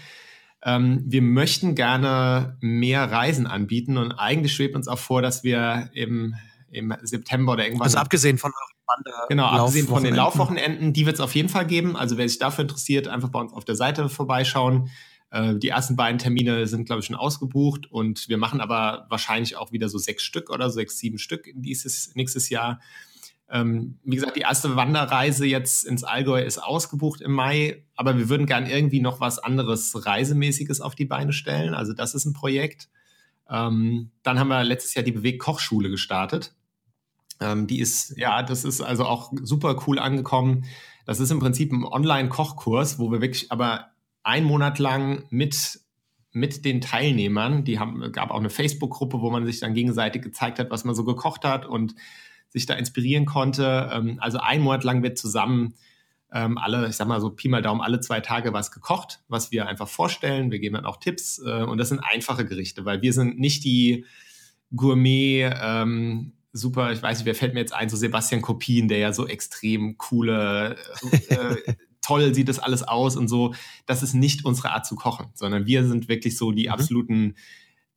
Ähm, 0.64 1.04
wir 1.06 1.22
möchten 1.22 1.76
gerne 1.76 2.58
mehr 2.62 3.12
Reisen 3.12 3.48
anbieten 3.48 3.98
und 3.98 4.14
eigentlich 4.14 4.54
schwebt 4.54 4.76
uns 4.76 4.88
auch 4.88 5.00
vor, 5.00 5.22
dass 5.22 5.44
wir 5.44 5.90
im, 5.94 6.36
im 6.70 6.94
September 7.02 7.54
oder 7.54 7.66
irgendwann. 7.66 7.86
Also 7.86 7.98
abgesehen 7.98 8.38
von 8.38 8.52
Wander 8.88 9.26
Genau, 9.30 9.46
abgesehen 9.46 9.88
von 9.88 10.04
den 10.04 10.16
Laufwochenenden, 10.16 10.94
die 10.94 11.06
wird 11.06 11.16
es 11.16 11.22
auf 11.22 11.36
jeden 11.36 11.50
Fall 11.50 11.66
geben. 11.66 11.96
Also 11.96 12.18
wer 12.18 12.28
sich 12.28 12.40
dafür 12.40 12.64
interessiert, 12.64 13.08
einfach 13.08 13.30
bei 13.30 13.40
uns 13.40 13.54
auf 13.54 13.66
der 13.66 13.76
Seite 13.76 14.10
vorbeischauen. 14.10 14.90
Äh, 15.32 15.56
die 15.56 15.70
ersten 15.70 15.96
beiden 15.96 16.20
Termine 16.20 16.68
sind, 16.68 16.86
glaube 16.86 17.00
ich, 17.00 17.08
schon 17.08 17.16
ausgebucht 17.16 17.92
und 17.92 18.30
wir 18.30 18.38
machen 18.38 18.62
aber 18.62 19.08
wahrscheinlich 19.10 19.58
auch 19.58 19.72
wieder 19.72 19.90
so 19.90 19.98
sechs 19.98 20.24
Stück 20.24 20.50
oder 20.50 20.70
so 20.70 20.76
sechs, 20.76 21.00
sieben 21.00 21.18
Stück 21.18 21.50
dieses, 21.56 22.14
nächstes 22.16 22.50
Jahr. 22.50 22.80
Ähm, 23.50 24.00
wie 24.04 24.16
gesagt, 24.16 24.36
die 24.36 24.42
erste 24.42 24.76
Wanderreise 24.76 25.46
jetzt 25.46 25.86
ins 25.86 26.04
Allgäu 26.04 26.42
ist 26.42 26.60
ausgebucht 26.60 27.22
im 27.22 27.32
Mai, 27.32 27.84
aber 27.96 28.18
wir 28.18 28.30
würden 28.30 28.46
gern 28.46 28.66
irgendwie 28.66 29.02
noch 29.02 29.20
was 29.20 29.40
anderes 29.40 30.06
Reisemäßiges 30.06 30.82
auf 30.82 30.96
die 30.96 31.06
Beine 31.06 31.34
stellen. 31.34 31.74
Also 31.74 31.94
das 31.94 32.16
ist 32.16 32.26
ein 32.26 32.34
Projekt. 32.34 32.90
Ähm, 33.50 34.12
dann 34.24 34.40
haben 34.40 34.48
wir 34.48 34.64
letztes 34.64 34.94
Jahr 34.94 35.04
die 35.04 35.12
Bewegkochschule 35.12 35.90
gestartet. 35.90 36.56
Ähm, 37.44 37.68
die 37.68 37.80
ist, 37.80 38.18
ja, 38.18 38.44
das 38.44 38.64
ist 38.64 38.82
also 38.82 39.06
auch 39.06 39.32
super 39.42 39.82
cool 39.88 40.00
angekommen. 40.00 40.66
Das 41.06 41.20
ist 41.20 41.32
im 41.32 41.40
Prinzip 41.40 41.72
ein 41.72 41.84
Online-Kochkurs, 41.84 43.00
wo 43.00 43.12
wir 43.12 43.22
wirklich 43.22 43.52
aber 43.52 43.88
einen 44.24 44.46
Monat 44.46 44.80
lang 44.80 45.26
mit 45.30 45.80
mit 46.36 46.66
den 46.66 46.82
Teilnehmern, 46.82 47.64
die 47.64 47.78
haben, 47.78 48.12
gab 48.12 48.32
auch 48.32 48.40
eine 48.40 48.50
Facebook-Gruppe, 48.50 49.22
wo 49.22 49.30
man 49.30 49.46
sich 49.46 49.60
dann 49.60 49.76
gegenseitig 49.76 50.24
gezeigt 50.24 50.58
hat, 50.58 50.72
was 50.72 50.84
man 50.84 50.96
so 50.96 51.04
gekocht 51.04 51.46
hat 51.46 51.68
und 51.68 51.94
sich 52.50 52.66
da 52.66 52.74
inspirieren 52.74 53.26
konnte. 53.26 53.92
Ähm, 53.94 54.18
also 54.20 54.40
einen 54.40 54.64
Monat 54.64 54.84
lang 54.84 55.04
wird 55.04 55.20
zusammen 55.20 55.76
ähm, 56.32 56.58
alle, 56.58 56.88
ich 56.88 56.96
sag 56.96 57.08
mal 57.08 57.22
so 57.22 57.30
Pi 57.30 57.48
mal 57.48 57.62
Daumen, 57.62 57.82
alle 57.82 58.00
zwei 58.00 58.20
Tage 58.20 58.52
was 58.52 58.72
gekocht, 58.72 59.22
was 59.28 59.52
wir 59.52 59.68
einfach 59.68 59.88
vorstellen. 59.88 60.50
Wir 60.50 60.58
geben 60.58 60.74
dann 60.74 60.86
auch 60.86 60.98
Tipps 60.98 61.40
äh, 61.40 61.62
und 61.64 61.78
das 61.78 61.90
sind 61.90 62.00
einfache 62.00 62.46
Gerichte, 62.46 62.84
weil 62.84 63.04
wir 63.04 63.14
sind 63.14 63.40
nicht 63.40 63.64
die 63.64 64.06
Gourmet, 64.76 65.54
ähm, 65.62 66.34
super, 66.54 66.92
ich 66.92 67.02
weiß 67.02 67.18
nicht, 67.18 67.26
wer 67.26 67.36
fällt 67.36 67.56
mir 67.56 67.60
jetzt 67.60 67.74
ein, 67.74 67.90
so 67.90 67.98
Sebastian 67.98 68.42
Kopien, 68.42 68.88
der 68.88 69.00
ja 69.00 69.12
so 69.12 69.28
extrem 69.28 69.98
coole, 69.98 70.78
äh, 71.30 71.56
toll 72.02 72.34
sieht 72.34 72.48
das 72.48 72.60
alles 72.60 72.84
aus 72.84 73.18
und 73.18 73.28
so. 73.28 73.56
Das 73.88 74.04
ist 74.04 74.14
nicht 74.14 74.46
unsere 74.46 74.72
Art 74.72 74.86
zu 74.86 74.96
kochen, 74.96 75.28
sondern 75.34 75.66
wir 75.66 75.86
sind 75.86 76.08
wirklich 76.08 76.38
so 76.38 76.52
die 76.52 76.68
mhm. 76.68 76.74
absoluten, 76.74 77.36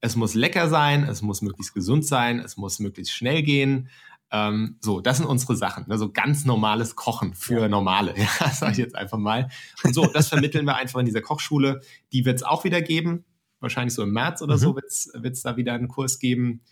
es 0.01 0.17
muss 0.17 0.35
lecker 0.35 0.69
sein, 0.69 1.05
es 1.05 1.23
muss 1.23 1.43
möglichst 1.43 1.75
gesund 1.75 2.07
sein, 2.07 2.41
es 2.41 2.57
muss 2.57 2.79
möglichst 2.79 3.13
schnell 3.13 3.43
gehen. 3.43 3.89
Ähm, 4.33 4.77
so, 4.81 5.01
das 5.01 5.19
sind 5.19 5.27
unsere 5.27 5.55
Sachen. 5.55 5.85
Ne? 5.87 5.99
So 5.99 6.11
ganz 6.11 6.45
normales 6.45 6.97
Kochen 6.97 7.35
für 7.35 7.63
ja. 7.63 7.69
Normale, 7.69 8.15
ja, 8.41 8.51
sage 8.51 8.73
ich 8.73 8.79
jetzt 8.79 8.97
einfach 8.97 9.19
mal. 9.19 9.51
Und 9.85 9.95
so, 9.95 10.07
das 10.07 10.29
vermitteln 10.29 10.65
wir 10.65 10.77
einfach 10.77 10.99
in 10.99 11.07
dieser 11.07 11.21
Kochschule. 11.21 11.83
Die 12.13 12.25
wird 12.25 12.37
es 12.37 12.43
auch 12.43 12.65
wieder 12.65 12.81
geben. 12.81 13.25
Wahrscheinlich 13.61 13.95
so 13.95 14.03
im 14.03 14.13
März 14.13 14.43
oder 14.43 14.57
mhm. 14.57 14.61
so 14.61 14.77
wird 14.77 14.87
es 15.35 15.43
da 15.43 15.57
wieder 15.57 15.75
einen 15.75 15.89
Kurs 15.89 16.19
geben. 16.19 16.63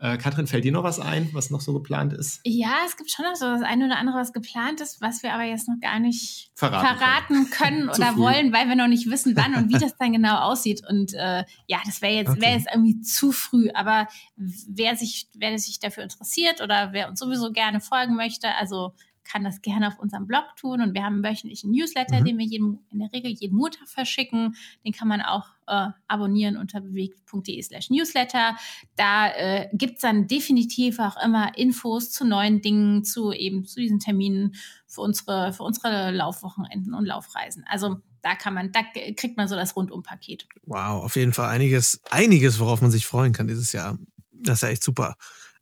Äh, 0.00 0.16
Katrin, 0.16 0.46
fällt 0.46 0.64
dir 0.64 0.72
noch 0.72 0.82
was 0.82 0.98
ein, 0.98 1.28
was 1.34 1.50
noch 1.50 1.60
so 1.60 1.74
geplant 1.74 2.14
ist? 2.14 2.40
Ja, 2.44 2.72
es 2.86 2.96
gibt 2.96 3.10
schon 3.10 3.26
noch 3.26 3.34
so 3.34 3.44
das 3.44 3.60
eine 3.60 3.84
oder 3.84 3.98
andere, 3.98 4.16
was 4.16 4.32
geplant 4.32 4.80
ist, 4.80 5.02
was 5.02 5.22
wir 5.22 5.34
aber 5.34 5.42
jetzt 5.42 5.68
noch 5.68 5.78
gar 5.78 5.98
nicht 6.00 6.50
verraten, 6.54 6.96
verraten 6.96 7.50
können, 7.50 7.88
oder 7.90 8.16
wollen, 8.16 8.50
weil 8.50 8.66
wir 8.66 8.76
noch 8.76 8.88
nicht 8.88 9.10
wissen, 9.10 9.36
wann 9.36 9.54
und 9.54 9.68
wie 9.68 9.78
das 9.78 9.98
dann 9.98 10.12
genau 10.12 10.38
aussieht. 10.38 10.82
Und 10.88 11.12
äh, 11.12 11.44
ja, 11.66 11.80
das 11.84 12.00
wäre 12.00 12.14
jetzt, 12.14 12.30
okay. 12.30 12.40
wäre 12.40 12.52
jetzt 12.52 12.68
irgendwie 12.72 13.02
zu 13.02 13.30
früh. 13.30 13.68
Aber 13.74 14.08
wer 14.36 14.96
sich, 14.96 15.28
wer 15.34 15.58
sich 15.58 15.80
dafür 15.80 16.02
interessiert 16.02 16.62
oder 16.62 16.94
wer 16.94 17.10
uns 17.10 17.20
sowieso 17.20 17.52
gerne 17.52 17.82
folgen 17.82 18.16
möchte, 18.16 18.54
also 18.54 18.94
kann 19.30 19.44
das 19.44 19.60
gerne 19.60 19.88
auf 19.88 19.98
unserem 19.98 20.26
Blog 20.26 20.44
tun 20.56 20.80
und 20.80 20.94
wir 20.94 21.04
haben 21.04 21.16
einen 21.16 21.24
wöchentlichen 21.24 21.70
Newsletter, 21.70 22.20
mhm. 22.20 22.24
den 22.24 22.38
wir 22.38 22.46
jeden, 22.46 22.78
in 22.90 23.00
der 23.00 23.12
Regel 23.12 23.30
jeden 23.30 23.56
Montag 23.56 23.88
verschicken. 23.88 24.56
Den 24.84 24.92
kann 24.92 25.08
man 25.08 25.20
auch 25.20 25.46
äh, 25.70 25.88
abonnieren 26.08 26.56
unter 26.56 26.80
bewegt.de 26.80 27.62
slash 27.62 27.90
Newsletter. 27.90 28.56
Da 28.96 29.28
äh, 29.28 29.68
gibt 29.72 30.02
dann 30.02 30.26
definitiv 30.26 30.98
auch 30.98 31.16
immer 31.24 31.56
Infos 31.56 32.10
zu 32.10 32.26
neuen 32.26 32.60
Dingen, 32.60 33.04
zu 33.04 33.32
eben 33.32 33.64
zu 33.64 33.80
diesen 33.80 34.00
Terminen 34.00 34.54
für 34.86 35.00
unsere, 35.02 35.52
für 35.52 35.62
unsere 35.62 36.10
Laufwochenenden 36.10 36.94
und 36.94 37.06
Laufreisen. 37.06 37.64
Also 37.68 37.96
da 38.22 38.34
kann 38.34 38.52
man, 38.54 38.72
da 38.72 38.80
kriegt 39.16 39.36
man 39.36 39.48
so 39.48 39.54
das 39.54 39.76
Rundumpaket. 39.76 40.46
Wow, 40.66 41.04
auf 41.04 41.16
jeden 41.16 41.32
Fall 41.32 41.48
einiges, 41.48 42.00
einiges, 42.10 42.58
worauf 42.58 42.82
man 42.82 42.90
sich 42.90 43.06
freuen 43.06 43.32
kann 43.32 43.46
dieses 43.46 43.72
Jahr. 43.72 43.98
Das 44.32 44.58
ist 44.58 44.62
ja 44.62 44.68
echt 44.68 44.84
super. 44.84 45.14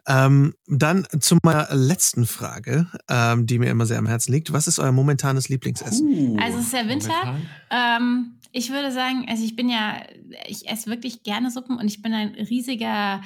Ähm, 0.08 0.54
dann 0.66 1.06
zu 1.20 1.36
meiner 1.42 1.68
letzten 1.70 2.26
Frage, 2.26 2.86
ähm, 3.10 3.44
die 3.46 3.58
mir 3.58 3.70
immer 3.70 3.84
sehr 3.84 3.98
am 3.98 4.06
Herzen 4.06 4.32
liegt. 4.32 4.54
Was 4.54 4.66
ist 4.66 4.78
euer 4.78 4.90
momentanes 4.90 5.50
Lieblingsessen? 5.50 6.08
Uh, 6.08 6.38
also 6.40 6.58
es 6.58 6.64
ist 6.64 6.72
der 6.72 6.88
Winter. 6.88 7.36
Ähm, 7.70 8.37
ich 8.52 8.70
würde 8.70 8.92
sagen, 8.92 9.26
also 9.28 9.44
ich 9.44 9.56
bin 9.56 9.68
ja, 9.68 10.02
ich 10.46 10.68
esse 10.68 10.90
wirklich 10.90 11.22
gerne 11.22 11.50
Suppen 11.50 11.76
und 11.76 11.86
ich 11.86 12.02
bin 12.02 12.12
ein 12.12 12.34
riesiger 12.34 13.20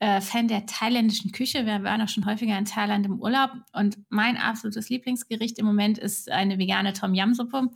äh, 0.00 0.20
Fan 0.22 0.48
der 0.48 0.64
thailändischen 0.64 1.30
Küche. 1.30 1.66
Wir 1.66 1.82
waren 1.82 2.00
auch 2.00 2.08
schon 2.08 2.24
häufiger 2.24 2.56
in 2.56 2.64
Thailand 2.64 3.04
im 3.04 3.20
Urlaub 3.20 3.50
und 3.74 3.98
mein 4.08 4.38
absolutes 4.38 4.88
Lieblingsgericht 4.88 5.58
im 5.58 5.66
Moment 5.66 5.98
ist 5.98 6.30
eine 6.30 6.58
vegane 6.58 6.94
Tom 6.94 7.14
Yam 7.14 7.34
Suppe. 7.34 7.68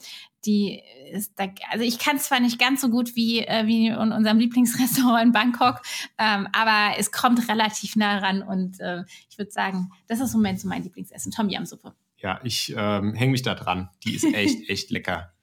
Die 0.46 0.82
ist 1.12 1.38
da, 1.38 1.48
also 1.70 1.84
ich 1.84 1.98
kann 1.98 2.16
es 2.16 2.24
zwar 2.24 2.40
nicht 2.40 2.58
ganz 2.58 2.80
so 2.80 2.88
gut 2.88 3.14
wie, 3.14 3.40
äh, 3.40 3.66
wie 3.66 3.88
in 3.88 4.12
unserem 4.12 4.38
Lieblingsrestaurant 4.38 5.26
in 5.26 5.32
Bangkok, 5.32 5.82
ähm, 6.18 6.48
aber 6.52 6.98
es 6.98 7.12
kommt 7.12 7.46
relativ 7.48 7.94
nah 7.94 8.18
ran 8.18 8.42
und 8.42 8.80
äh, 8.80 9.04
ich 9.28 9.36
würde 9.36 9.50
sagen, 9.50 9.90
das 10.06 10.20
ist 10.20 10.32
im 10.32 10.40
Moment 10.40 10.60
so 10.60 10.68
mein 10.68 10.82
Lieblingsessen, 10.82 11.30
Tom 11.30 11.50
Yam 11.50 11.66
Suppe. 11.66 11.94
Ja, 12.16 12.40
ich 12.42 12.74
ähm, 12.74 13.12
hänge 13.12 13.32
mich 13.32 13.42
da 13.42 13.54
dran. 13.54 13.90
Die 14.02 14.14
ist 14.14 14.24
echt, 14.24 14.66
echt 14.70 14.90
lecker. 14.90 15.33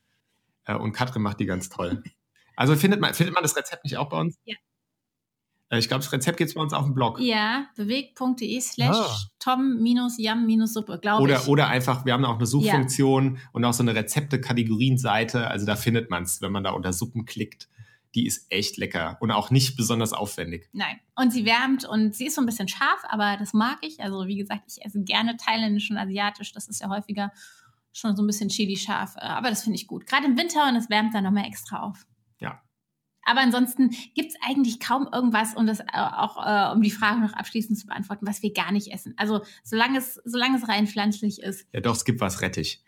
Äh, 0.66 0.76
und 0.76 0.94
Katrin 0.94 1.22
macht 1.22 1.40
die 1.40 1.46
ganz 1.46 1.70
toll. 1.70 2.04
Also 2.58 2.76
findet 2.76 3.00
man, 3.00 3.14
findet 3.16 3.34
man 3.34 3.42
das 3.42 3.56
Rezept 3.56 3.86
nicht 3.86 3.98
auch 3.98 4.10
bei 4.10 4.20
uns? 4.20 4.38
Ja. 4.44 4.56
Äh, 5.72 5.80
ich 5.80 5.88
glaube, 5.88 6.04
das 6.04 6.12
Rezept 6.12 6.38
gibt 6.38 6.50
es 6.50 6.54
bei 6.54 6.62
uns 6.62 6.74
auf 6.74 6.84
dem 6.84 6.94
Blog. 6.94 7.20
Ja, 7.20 7.66
bewegt.de 7.76 8.60
slash 8.62 8.98
ah. 8.98 9.18
tom-yam-suppe, 9.40 11.00
glaube 11.00 11.32
ich. 11.32 11.48
Oder 11.48 11.68
einfach, 11.70 12.06
wir 12.06 12.14
haben 12.14 12.26
auch 12.26 12.36
eine 12.36 12.46
Suchfunktion 12.46 13.36
ja. 13.36 13.42
und 13.54 13.66
auch 13.66 13.74
so 13.74 13.82
eine 13.82 13.96
Rezepte-Kategorien-Seite. 13.96 15.48
Also 15.48 15.66
da 15.66 15.76
findet 15.76 16.10
man 16.10 16.24
es, 16.24 16.42
wenn 16.42 16.52
man 16.52 16.64
da 16.64 16.72
unter 16.72 16.94
Suppen 16.94 17.26
klickt. 17.26 17.68
die 18.14 18.28
ist 18.28 18.52
echt 18.52 18.76
lecker 18.76 19.18
und 19.22 19.32
auch 19.32 19.52
nicht 19.52 19.78
besonders 19.78 20.12
aufwendig. 20.12 20.70
Nein. 20.74 21.00
Und 21.16 21.32
sie 21.32 21.46
wärmt 21.46 21.86
und 21.86 22.14
sie 22.14 22.26
ist 22.26 22.36
so 22.36 22.42
ein 22.42 22.46
bisschen 22.46 22.68
scharf, 22.68 23.02
aber 23.08 23.38
das 23.40 23.54
mag 23.54 23.78
ich. 23.82 24.02
Also 24.02 24.28
wie 24.28 24.36
gesagt, 24.36 24.64
ich 24.68 24.86
esse 24.86 25.02
gerne 25.02 25.38
thailändisch 25.38 25.90
und 25.90 25.98
asiatisch. 25.98 26.52
Das 26.52 26.68
ist 26.68 26.82
ja 26.82 26.90
häufiger 26.90 27.32
schon 27.94 28.16
so 28.16 28.24
ein 28.24 28.28
bisschen 28.28 28.50
chili 28.50 28.78
scharf. 28.78 29.16
Äh, 29.18 29.22
aber 29.22 29.50
das 29.50 29.64
finde 29.64 29.78
ich 29.78 29.88
gut. 29.88 30.06
Gerade 30.08 30.26
im 30.26 30.38
Winter 30.38 30.68
und 30.68 30.76
es 30.76 30.90
wärmt 30.90 31.14
dann 31.14 31.24
nochmal 31.24 31.46
extra 31.46 31.82
auf. 31.82 32.06
Ja. 32.40 32.62
Aber 33.24 33.42
ansonsten 33.42 33.90
gibt 34.16 34.32
es 34.32 34.36
eigentlich 34.46 34.80
kaum 34.80 35.08
irgendwas, 35.12 35.54
um 35.56 35.68
das 35.68 35.80
äh, 35.80 35.86
auch, 35.94 36.38
äh, 36.46 36.74
um 36.74 36.82
die 36.82 36.92
Frage 36.92 37.20
noch 37.20 37.34
abschließend 37.34 37.78
zu 37.78 37.88
beantworten, 37.88 38.28
was 38.28 38.42
wir 38.42 38.54
gar 38.54 38.72
nicht 38.72 38.92
essen. 38.92 39.14
Also 39.18 39.44
solange 39.64 40.00
es, 40.00 40.16
solange 40.26 40.58
es 40.58 40.68
rein 40.68 40.88
pflanzlich 40.88 41.42
ist. 41.42 41.68
Ja, 41.74 41.82
doch, 41.82 41.96
es 41.96 42.06
gibt 42.06 42.22
was 42.22 42.42
Rettich. 42.42 42.84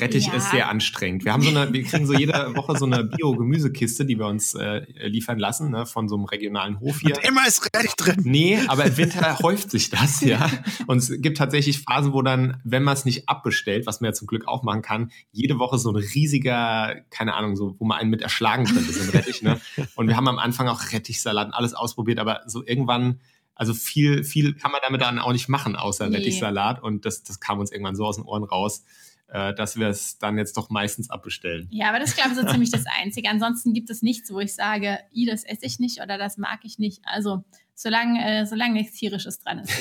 Rettich 0.00 0.26
ja. 0.26 0.34
ist 0.34 0.50
sehr 0.50 0.68
anstrengend. 0.68 1.24
Wir 1.24 1.32
haben 1.32 1.42
so 1.42 1.50
eine, 1.50 1.72
wir 1.72 1.82
kriegen 1.84 2.06
so 2.06 2.14
jede 2.14 2.32
Woche 2.56 2.78
so 2.78 2.84
eine 2.84 3.04
Bio-Gemüsekiste, 3.04 4.04
die 4.04 4.18
wir 4.18 4.26
uns 4.26 4.54
äh, 4.54 4.84
liefern 5.06 5.38
lassen, 5.38 5.70
ne, 5.70 5.86
von 5.86 6.08
so 6.08 6.16
einem 6.16 6.24
regionalen 6.24 6.80
Hof 6.80 7.00
hier. 7.00 7.16
Und 7.16 7.24
immer 7.24 7.46
ist 7.46 7.64
Rettich 7.64 7.94
drin. 7.94 8.20
Nee, 8.24 8.58
aber 8.68 8.84
im 8.84 8.96
Winter 8.96 9.38
häuft 9.42 9.70
sich 9.70 9.90
das, 9.90 10.20
ja. 10.20 10.50
Und 10.86 10.98
es 10.98 11.12
gibt 11.20 11.38
tatsächlich 11.38 11.80
Phasen, 11.80 12.12
wo 12.12 12.22
dann, 12.22 12.60
wenn 12.64 12.82
man 12.82 12.94
es 12.94 13.04
nicht 13.04 13.28
abbestellt, 13.28 13.86
was 13.86 14.00
man 14.00 14.08
ja 14.08 14.12
zum 14.12 14.26
Glück 14.26 14.46
auch 14.46 14.62
machen 14.62 14.82
kann, 14.82 15.10
jede 15.32 15.58
Woche 15.58 15.78
so 15.78 15.90
ein 15.90 15.96
riesiger, 15.96 16.96
keine 17.10 17.34
Ahnung, 17.34 17.56
so, 17.56 17.76
wo 17.78 17.84
man 17.84 17.98
einen 17.98 18.10
mit 18.10 18.22
erschlagen 18.22 18.64
könnte, 18.64 18.92
so 18.92 19.02
ein 19.02 19.10
Rettich, 19.10 19.42
ne. 19.42 19.60
Und 19.94 20.08
wir 20.08 20.16
haben 20.16 20.28
am 20.28 20.38
Anfang 20.38 20.68
auch 20.68 20.92
Rettichsalat 20.92 21.48
und 21.48 21.54
alles 21.54 21.74
ausprobiert, 21.74 22.18
aber 22.18 22.42
so 22.46 22.64
irgendwann 22.64 23.20
also 23.54 23.72
viel, 23.72 24.22
viel 24.22 24.52
kann 24.54 24.70
man 24.70 24.82
damit 24.84 25.00
dann 25.00 25.18
auch 25.18 25.32
nicht 25.32 25.48
machen, 25.48 25.76
außer 25.76 26.08
nee. 26.08 26.18
Rettichsalat. 26.18 26.82
Und 26.82 27.06
das, 27.06 27.22
das 27.22 27.40
kam 27.40 27.58
uns 27.58 27.72
irgendwann 27.72 27.96
so 27.96 28.04
aus 28.04 28.16
den 28.16 28.26
Ohren 28.26 28.44
raus 28.44 28.84
äh, 29.28 29.54
dass 29.54 29.76
wir 29.76 29.88
es 29.88 30.18
dann 30.18 30.38
jetzt 30.38 30.56
doch 30.56 30.70
meistens 30.70 31.10
abbestellen. 31.10 31.68
Ja, 31.70 31.88
aber 31.88 31.98
das 31.98 32.10
ist, 32.10 32.16
glaube 32.16 32.30
ich, 32.32 32.38
so 32.38 32.46
ziemlich 32.50 32.70
das 32.70 32.84
Einzige. 33.00 33.28
Ansonsten 33.28 33.72
gibt 33.72 33.90
es 33.90 34.02
nichts, 34.02 34.30
wo 34.32 34.40
ich 34.40 34.54
sage, 34.54 34.98
i, 35.12 35.26
das 35.26 35.44
esse 35.44 35.66
ich 35.66 35.78
nicht 35.78 36.00
oder 36.00 36.18
das 36.18 36.38
mag 36.38 36.60
ich 36.62 36.78
nicht. 36.78 37.02
Also 37.04 37.44
solange, 37.74 38.24
äh, 38.24 38.46
solange 38.46 38.74
nichts 38.74 38.98
Tierisches 38.98 39.40
dran 39.40 39.60
ist, 39.60 39.72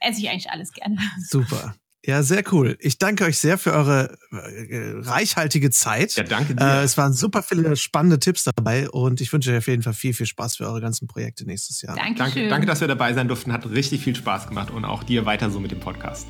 esse 0.00 0.20
ich 0.20 0.30
eigentlich 0.30 0.50
alles 0.50 0.72
gerne. 0.72 0.96
Super. 1.28 1.74
Ja, 2.06 2.22
sehr 2.22 2.42
cool. 2.52 2.76
Ich 2.80 2.98
danke 2.98 3.24
euch 3.24 3.38
sehr 3.38 3.56
für 3.56 3.72
eure 3.72 4.18
äh, 4.30 4.92
reichhaltige 4.98 5.70
Zeit. 5.70 6.14
Ja, 6.16 6.24
danke 6.24 6.54
dir. 6.54 6.62
Äh, 6.62 6.82
es 6.82 6.98
waren 6.98 7.14
super 7.14 7.42
viele 7.42 7.76
spannende 7.76 8.18
Tipps 8.18 8.44
dabei 8.44 8.90
und 8.90 9.22
ich 9.22 9.32
wünsche 9.32 9.50
euch 9.52 9.58
auf 9.58 9.68
jeden 9.68 9.82
Fall 9.82 9.94
viel, 9.94 10.12
viel 10.12 10.26
Spaß 10.26 10.56
für 10.56 10.66
eure 10.66 10.82
ganzen 10.82 11.08
Projekte 11.08 11.46
nächstes 11.46 11.80
Jahr. 11.80 11.96
Dankeschön. 11.96 12.18
Danke, 12.18 12.48
danke, 12.48 12.66
dass 12.66 12.80
wir 12.80 12.88
dabei 12.88 13.14
sein 13.14 13.28
durften. 13.28 13.52
Hat 13.52 13.64
richtig 13.70 14.02
viel 14.02 14.14
Spaß 14.14 14.48
gemacht 14.48 14.70
und 14.70 14.84
auch 14.84 15.02
dir 15.02 15.24
weiter 15.24 15.50
so 15.50 15.60
mit 15.60 15.70
dem 15.70 15.80
Podcast. 15.80 16.26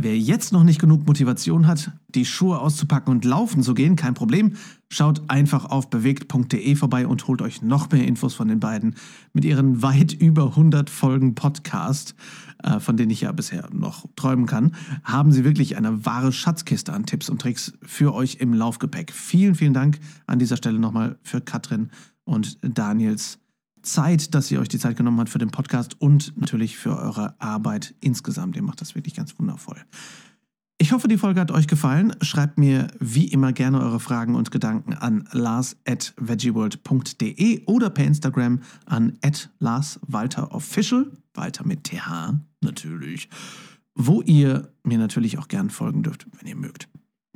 Wer 0.00 0.16
jetzt 0.16 0.52
noch 0.52 0.62
nicht 0.62 0.80
genug 0.80 1.08
Motivation 1.08 1.66
hat, 1.66 1.90
die 2.06 2.24
Schuhe 2.24 2.60
auszupacken 2.60 3.12
und 3.12 3.24
laufen 3.24 3.64
zu 3.64 3.74
gehen, 3.74 3.96
kein 3.96 4.14
Problem. 4.14 4.52
Schaut 4.88 5.28
einfach 5.28 5.64
auf 5.64 5.90
bewegt.de 5.90 6.76
vorbei 6.76 7.04
und 7.04 7.26
holt 7.26 7.42
euch 7.42 7.62
noch 7.62 7.90
mehr 7.90 8.06
Infos 8.06 8.32
von 8.32 8.46
den 8.46 8.60
beiden 8.60 8.94
mit 9.32 9.44
ihren 9.44 9.82
weit 9.82 10.12
über 10.12 10.50
100 10.50 10.88
Folgen 10.88 11.34
Podcast, 11.34 12.14
äh, 12.62 12.78
von 12.78 12.96
denen 12.96 13.10
ich 13.10 13.22
ja 13.22 13.32
bisher 13.32 13.68
noch 13.72 14.06
träumen 14.14 14.46
kann. 14.46 14.76
Haben 15.02 15.32
sie 15.32 15.42
wirklich 15.42 15.76
eine 15.76 16.06
wahre 16.06 16.30
Schatzkiste 16.30 16.92
an 16.92 17.04
Tipps 17.04 17.28
und 17.28 17.40
Tricks 17.40 17.72
für 17.82 18.14
euch 18.14 18.36
im 18.36 18.54
Laufgepäck. 18.54 19.10
Vielen, 19.10 19.56
vielen 19.56 19.74
Dank 19.74 19.98
an 20.28 20.38
dieser 20.38 20.56
Stelle 20.56 20.78
nochmal 20.78 21.18
für 21.24 21.40
Katrin 21.40 21.90
und 22.22 22.58
Daniels 22.62 23.40
Zeit, 23.82 24.34
dass 24.34 24.50
ihr 24.50 24.60
euch 24.60 24.68
die 24.68 24.78
Zeit 24.78 24.96
genommen 24.96 25.20
habt 25.20 25.30
für 25.30 25.38
den 25.38 25.50
Podcast 25.50 26.00
und 26.00 26.36
natürlich 26.36 26.76
für 26.76 26.96
eure 26.96 27.40
Arbeit 27.40 27.94
insgesamt. 28.00 28.56
Ihr 28.56 28.62
macht 28.62 28.80
das 28.80 28.94
wirklich 28.94 29.14
ganz 29.14 29.38
wundervoll. 29.38 29.78
Ich 30.80 30.92
hoffe, 30.92 31.08
die 31.08 31.18
Folge 31.18 31.40
hat 31.40 31.50
euch 31.50 31.66
gefallen. 31.66 32.14
Schreibt 32.22 32.56
mir 32.56 32.86
wie 33.00 33.26
immer 33.26 33.52
gerne 33.52 33.80
eure 33.80 33.98
Fragen 33.98 34.36
und 34.36 34.52
Gedanken 34.52 34.94
an 34.94 35.28
lars.veggieworld.de 35.32 37.64
oder 37.66 37.90
per 37.90 38.04
Instagram 38.04 38.60
an 38.86 39.18
larswalterofficial, 39.58 41.10
Walter 41.34 41.66
mit 41.66 41.82
TH 41.82 42.34
natürlich, 42.60 43.28
wo 43.96 44.22
ihr 44.22 44.72
mir 44.84 44.98
natürlich 44.98 45.38
auch 45.38 45.48
gern 45.48 45.70
folgen 45.70 46.04
dürft, 46.04 46.28
wenn 46.38 46.48
ihr 46.48 46.54
mögt. 46.54 46.88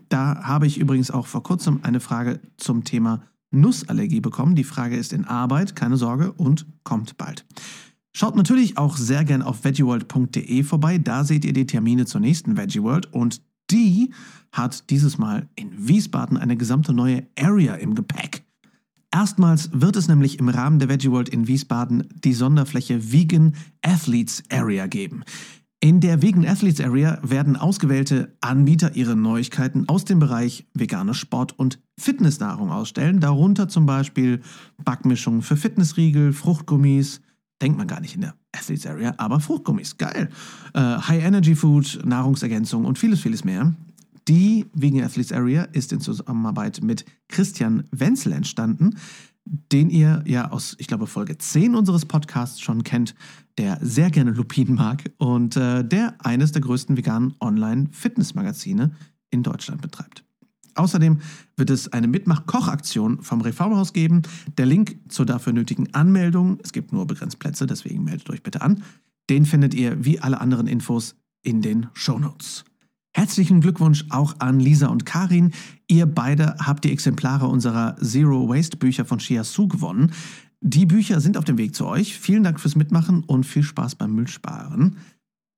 Da 0.08 0.44
habe 0.44 0.68
ich 0.68 0.78
übrigens 0.78 1.10
auch 1.10 1.26
vor 1.26 1.42
kurzem 1.42 1.80
eine 1.82 1.98
Frage 1.98 2.38
zum 2.58 2.84
Thema 2.84 3.24
Nussallergie 3.52 4.20
bekommen. 4.20 4.56
Die 4.56 4.64
Frage 4.64 4.96
ist 4.96 5.12
in 5.12 5.24
Arbeit, 5.24 5.76
keine 5.76 5.96
Sorge, 5.96 6.32
und 6.32 6.66
kommt 6.82 7.16
bald. 7.16 7.44
Schaut 8.14 8.36
natürlich 8.36 8.76
auch 8.76 8.96
sehr 8.96 9.24
gern 9.24 9.42
auf 9.42 9.64
veggieworld.de 9.64 10.62
vorbei. 10.64 10.98
Da 10.98 11.24
seht 11.24 11.44
ihr 11.44 11.52
die 11.52 11.66
Termine 11.66 12.04
zur 12.04 12.20
nächsten 12.20 12.56
VeggieWorld 12.56 13.12
und 13.12 13.40
die 13.70 14.12
hat 14.52 14.90
dieses 14.90 15.16
Mal 15.16 15.48
in 15.54 15.88
Wiesbaden 15.88 16.36
eine 16.36 16.56
gesamte 16.56 16.92
neue 16.92 17.26
Area 17.38 17.74
im 17.74 17.94
Gepäck. 17.94 18.44
Erstmals 19.14 19.70
wird 19.72 19.96
es 19.96 20.08
nämlich 20.08 20.38
im 20.38 20.48
Rahmen 20.48 20.78
der 20.78 20.88
VeggieWorld 20.88 21.28
in 21.30 21.46
Wiesbaden 21.46 22.08
die 22.22 22.34
Sonderfläche 22.34 23.12
Vegan 23.12 23.54
Athletes 23.82 24.42
Area 24.50 24.86
geben. 24.86 25.24
In 25.84 25.98
der 25.98 26.22
Vegan 26.22 26.46
Athletes 26.46 26.80
Area 26.80 27.18
werden 27.22 27.56
ausgewählte 27.56 28.36
Anbieter 28.40 28.94
ihre 28.94 29.16
Neuigkeiten 29.16 29.88
aus 29.88 30.04
dem 30.04 30.20
Bereich 30.20 30.64
vegane 30.74 31.12
Sport- 31.12 31.58
und 31.58 31.80
Fitnessnahrung 31.98 32.70
ausstellen, 32.70 33.18
darunter 33.18 33.66
zum 33.66 33.84
Beispiel 33.84 34.42
Backmischungen 34.84 35.42
für 35.42 35.56
Fitnessriegel, 35.56 36.32
Fruchtgummis, 36.32 37.20
denkt 37.60 37.78
man 37.78 37.88
gar 37.88 37.98
nicht 37.98 38.14
in 38.14 38.20
der 38.20 38.36
Athletes 38.52 38.86
Area, 38.86 39.14
aber 39.16 39.40
Fruchtgummis, 39.40 39.98
geil. 39.98 40.28
Äh, 40.72 40.78
High 40.78 41.24
Energy 41.24 41.56
Food, 41.56 41.98
Nahrungsergänzung 42.04 42.84
und 42.84 42.96
vieles, 42.96 43.18
vieles 43.18 43.42
mehr. 43.42 43.74
Die 44.28 44.66
Vegan 44.74 45.02
Athletes 45.02 45.32
Area 45.32 45.64
ist 45.64 45.92
in 45.92 46.00
Zusammenarbeit 46.00 46.80
mit 46.80 47.04
Christian 47.26 47.88
Wenzel 47.90 48.30
entstanden 48.34 48.94
den 49.44 49.90
ihr 49.90 50.22
ja 50.26 50.50
aus, 50.50 50.76
ich 50.78 50.86
glaube, 50.86 51.06
Folge 51.06 51.36
10 51.36 51.74
unseres 51.74 52.06
Podcasts 52.06 52.60
schon 52.60 52.84
kennt, 52.84 53.14
der 53.58 53.78
sehr 53.80 54.10
gerne 54.10 54.30
Lupinen 54.30 54.74
mag 54.74 55.10
und 55.18 55.56
äh, 55.56 55.84
der 55.84 56.14
eines 56.24 56.52
der 56.52 56.62
größten 56.62 56.96
veganen 56.96 57.34
Online-Fitnessmagazine 57.40 58.92
in 59.30 59.42
Deutschland 59.42 59.82
betreibt. 59.82 60.24
Außerdem 60.74 61.18
wird 61.56 61.70
es 61.70 61.92
eine 61.92 62.08
Mitmach-Kochaktion 62.08 63.22
vom 63.22 63.42
Reformhaus 63.42 63.92
geben. 63.92 64.22
Der 64.56 64.66
Link 64.66 64.96
zur 65.08 65.26
dafür 65.26 65.52
nötigen 65.52 65.92
Anmeldung, 65.94 66.58
es 66.62 66.72
gibt 66.72 66.92
nur 66.92 67.06
begrenzt 67.06 67.38
Plätze, 67.38 67.66
deswegen 67.66 68.04
meldet 68.04 68.30
euch 68.30 68.42
bitte 68.42 68.62
an, 68.62 68.82
den 69.28 69.44
findet 69.44 69.74
ihr 69.74 70.04
wie 70.04 70.20
alle 70.20 70.40
anderen 70.40 70.66
Infos 70.66 71.14
in 71.42 71.60
den 71.60 71.88
Show 71.92 72.18
Notes. 72.18 72.64
Herzlichen 73.14 73.60
Glückwunsch 73.60 74.06
auch 74.08 74.36
an 74.38 74.58
Lisa 74.58 74.86
und 74.86 75.04
Karin. 75.04 75.52
Ihr 75.86 76.06
beide 76.06 76.56
habt 76.58 76.84
die 76.84 76.92
Exemplare 76.92 77.46
unserer 77.46 77.96
Zero 77.96 78.48
Waste 78.48 78.78
Bücher 78.78 79.04
von 79.04 79.20
Shiasu 79.20 79.68
gewonnen. 79.68 80.12
Die 80.64 80.86
Bücher 80.86 81.20
sind 81.20 81.36
auf 81.36 81.44
dem 81.44 81.58
Weg 81.58 81.74
zu 81.74 81.86
euch. 81.86 82.16
Vielen 82.16 82.44
Dank 82.44 82.60
fürs 82.60 82.76
Mitmachen 82.76 83.24
und 83.24 83.44
viel 83.44 83.64
Spaß 83.64 83.96
beim 83.96 84.14
Müllsparen. 84.14 84.96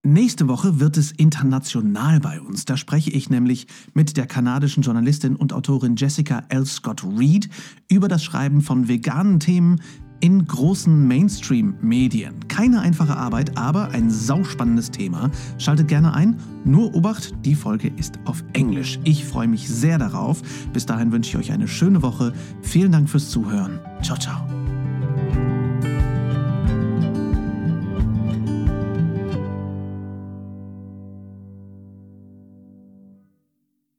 Nächste 0.03 0.49
Woche 0.49 0.81
wird 0.81 0.97
es 0.97 1.13
international 1.13 2.21
bei 2.21 2.41
uns. 2.41 2.65
Da 2.65 2.79
spreche 2.79 3.11
ich 3.11 3.29
nämlich 3.29 3.67
mit 3.93 4.17
der 4.17 4.27
kanadischen 4.27 4.83
Journalistin 4.83 5.37
und 5.37 5.53
Autorin 5.53 5.97
Jessica 5.97 6.45
L. 6.49 6.65
Scott 6.65 7.05
Reed 7.05 7.51
über 7.91 8.09
das 8.09 8.25
Schreiben 8.25 8.63
von 8.63 8.89
veganen 8.89 9.41
Themen 9.41 9.81
in 10.21 10.47
großen 10.47 11.07
Mainstream-Medien. 11.07 12.49
Keine 12.49 12.81
einfache 12.81 13.17
Arbeit, 13.17 13.59
aber 13.59 13.91
ein 13.91 14.11
sauspannendes 14.11 14.91
Thema. 14.91 15.31
Schaltet 15.59 15.89
gerne 15.89 16.15
ein. 16.15 16.39
Nur 16.65 16.95
Obacht, 16.95 17.35
die 17.45 17.55
Folge 17.55 17.93
ist 17.99 18.19
auf 18.25 18.43
Englisch. 18.55 18.99
Ich 19.05 19.27
freue 19.27 19.49
mich 19.49 19.69
sehr 19.69 19.99
darauf. 19.99 20.41
Bis 20.73 20.87
dahin 20.87 21.13
wünsche 21.13 21.31
ich 21.31 21.37
euch 21.37 21.53
eine 21.53 21.69
schöne 21.69 22.01
Woche. 22.01 22.33
Vielen 22.63 22.93
Dank 22.93 23.11
fürs 23.11 23.29
Zuhören. 23.29 23.81
Ciao, 24.03 24.19
ciao. 24.19 24.47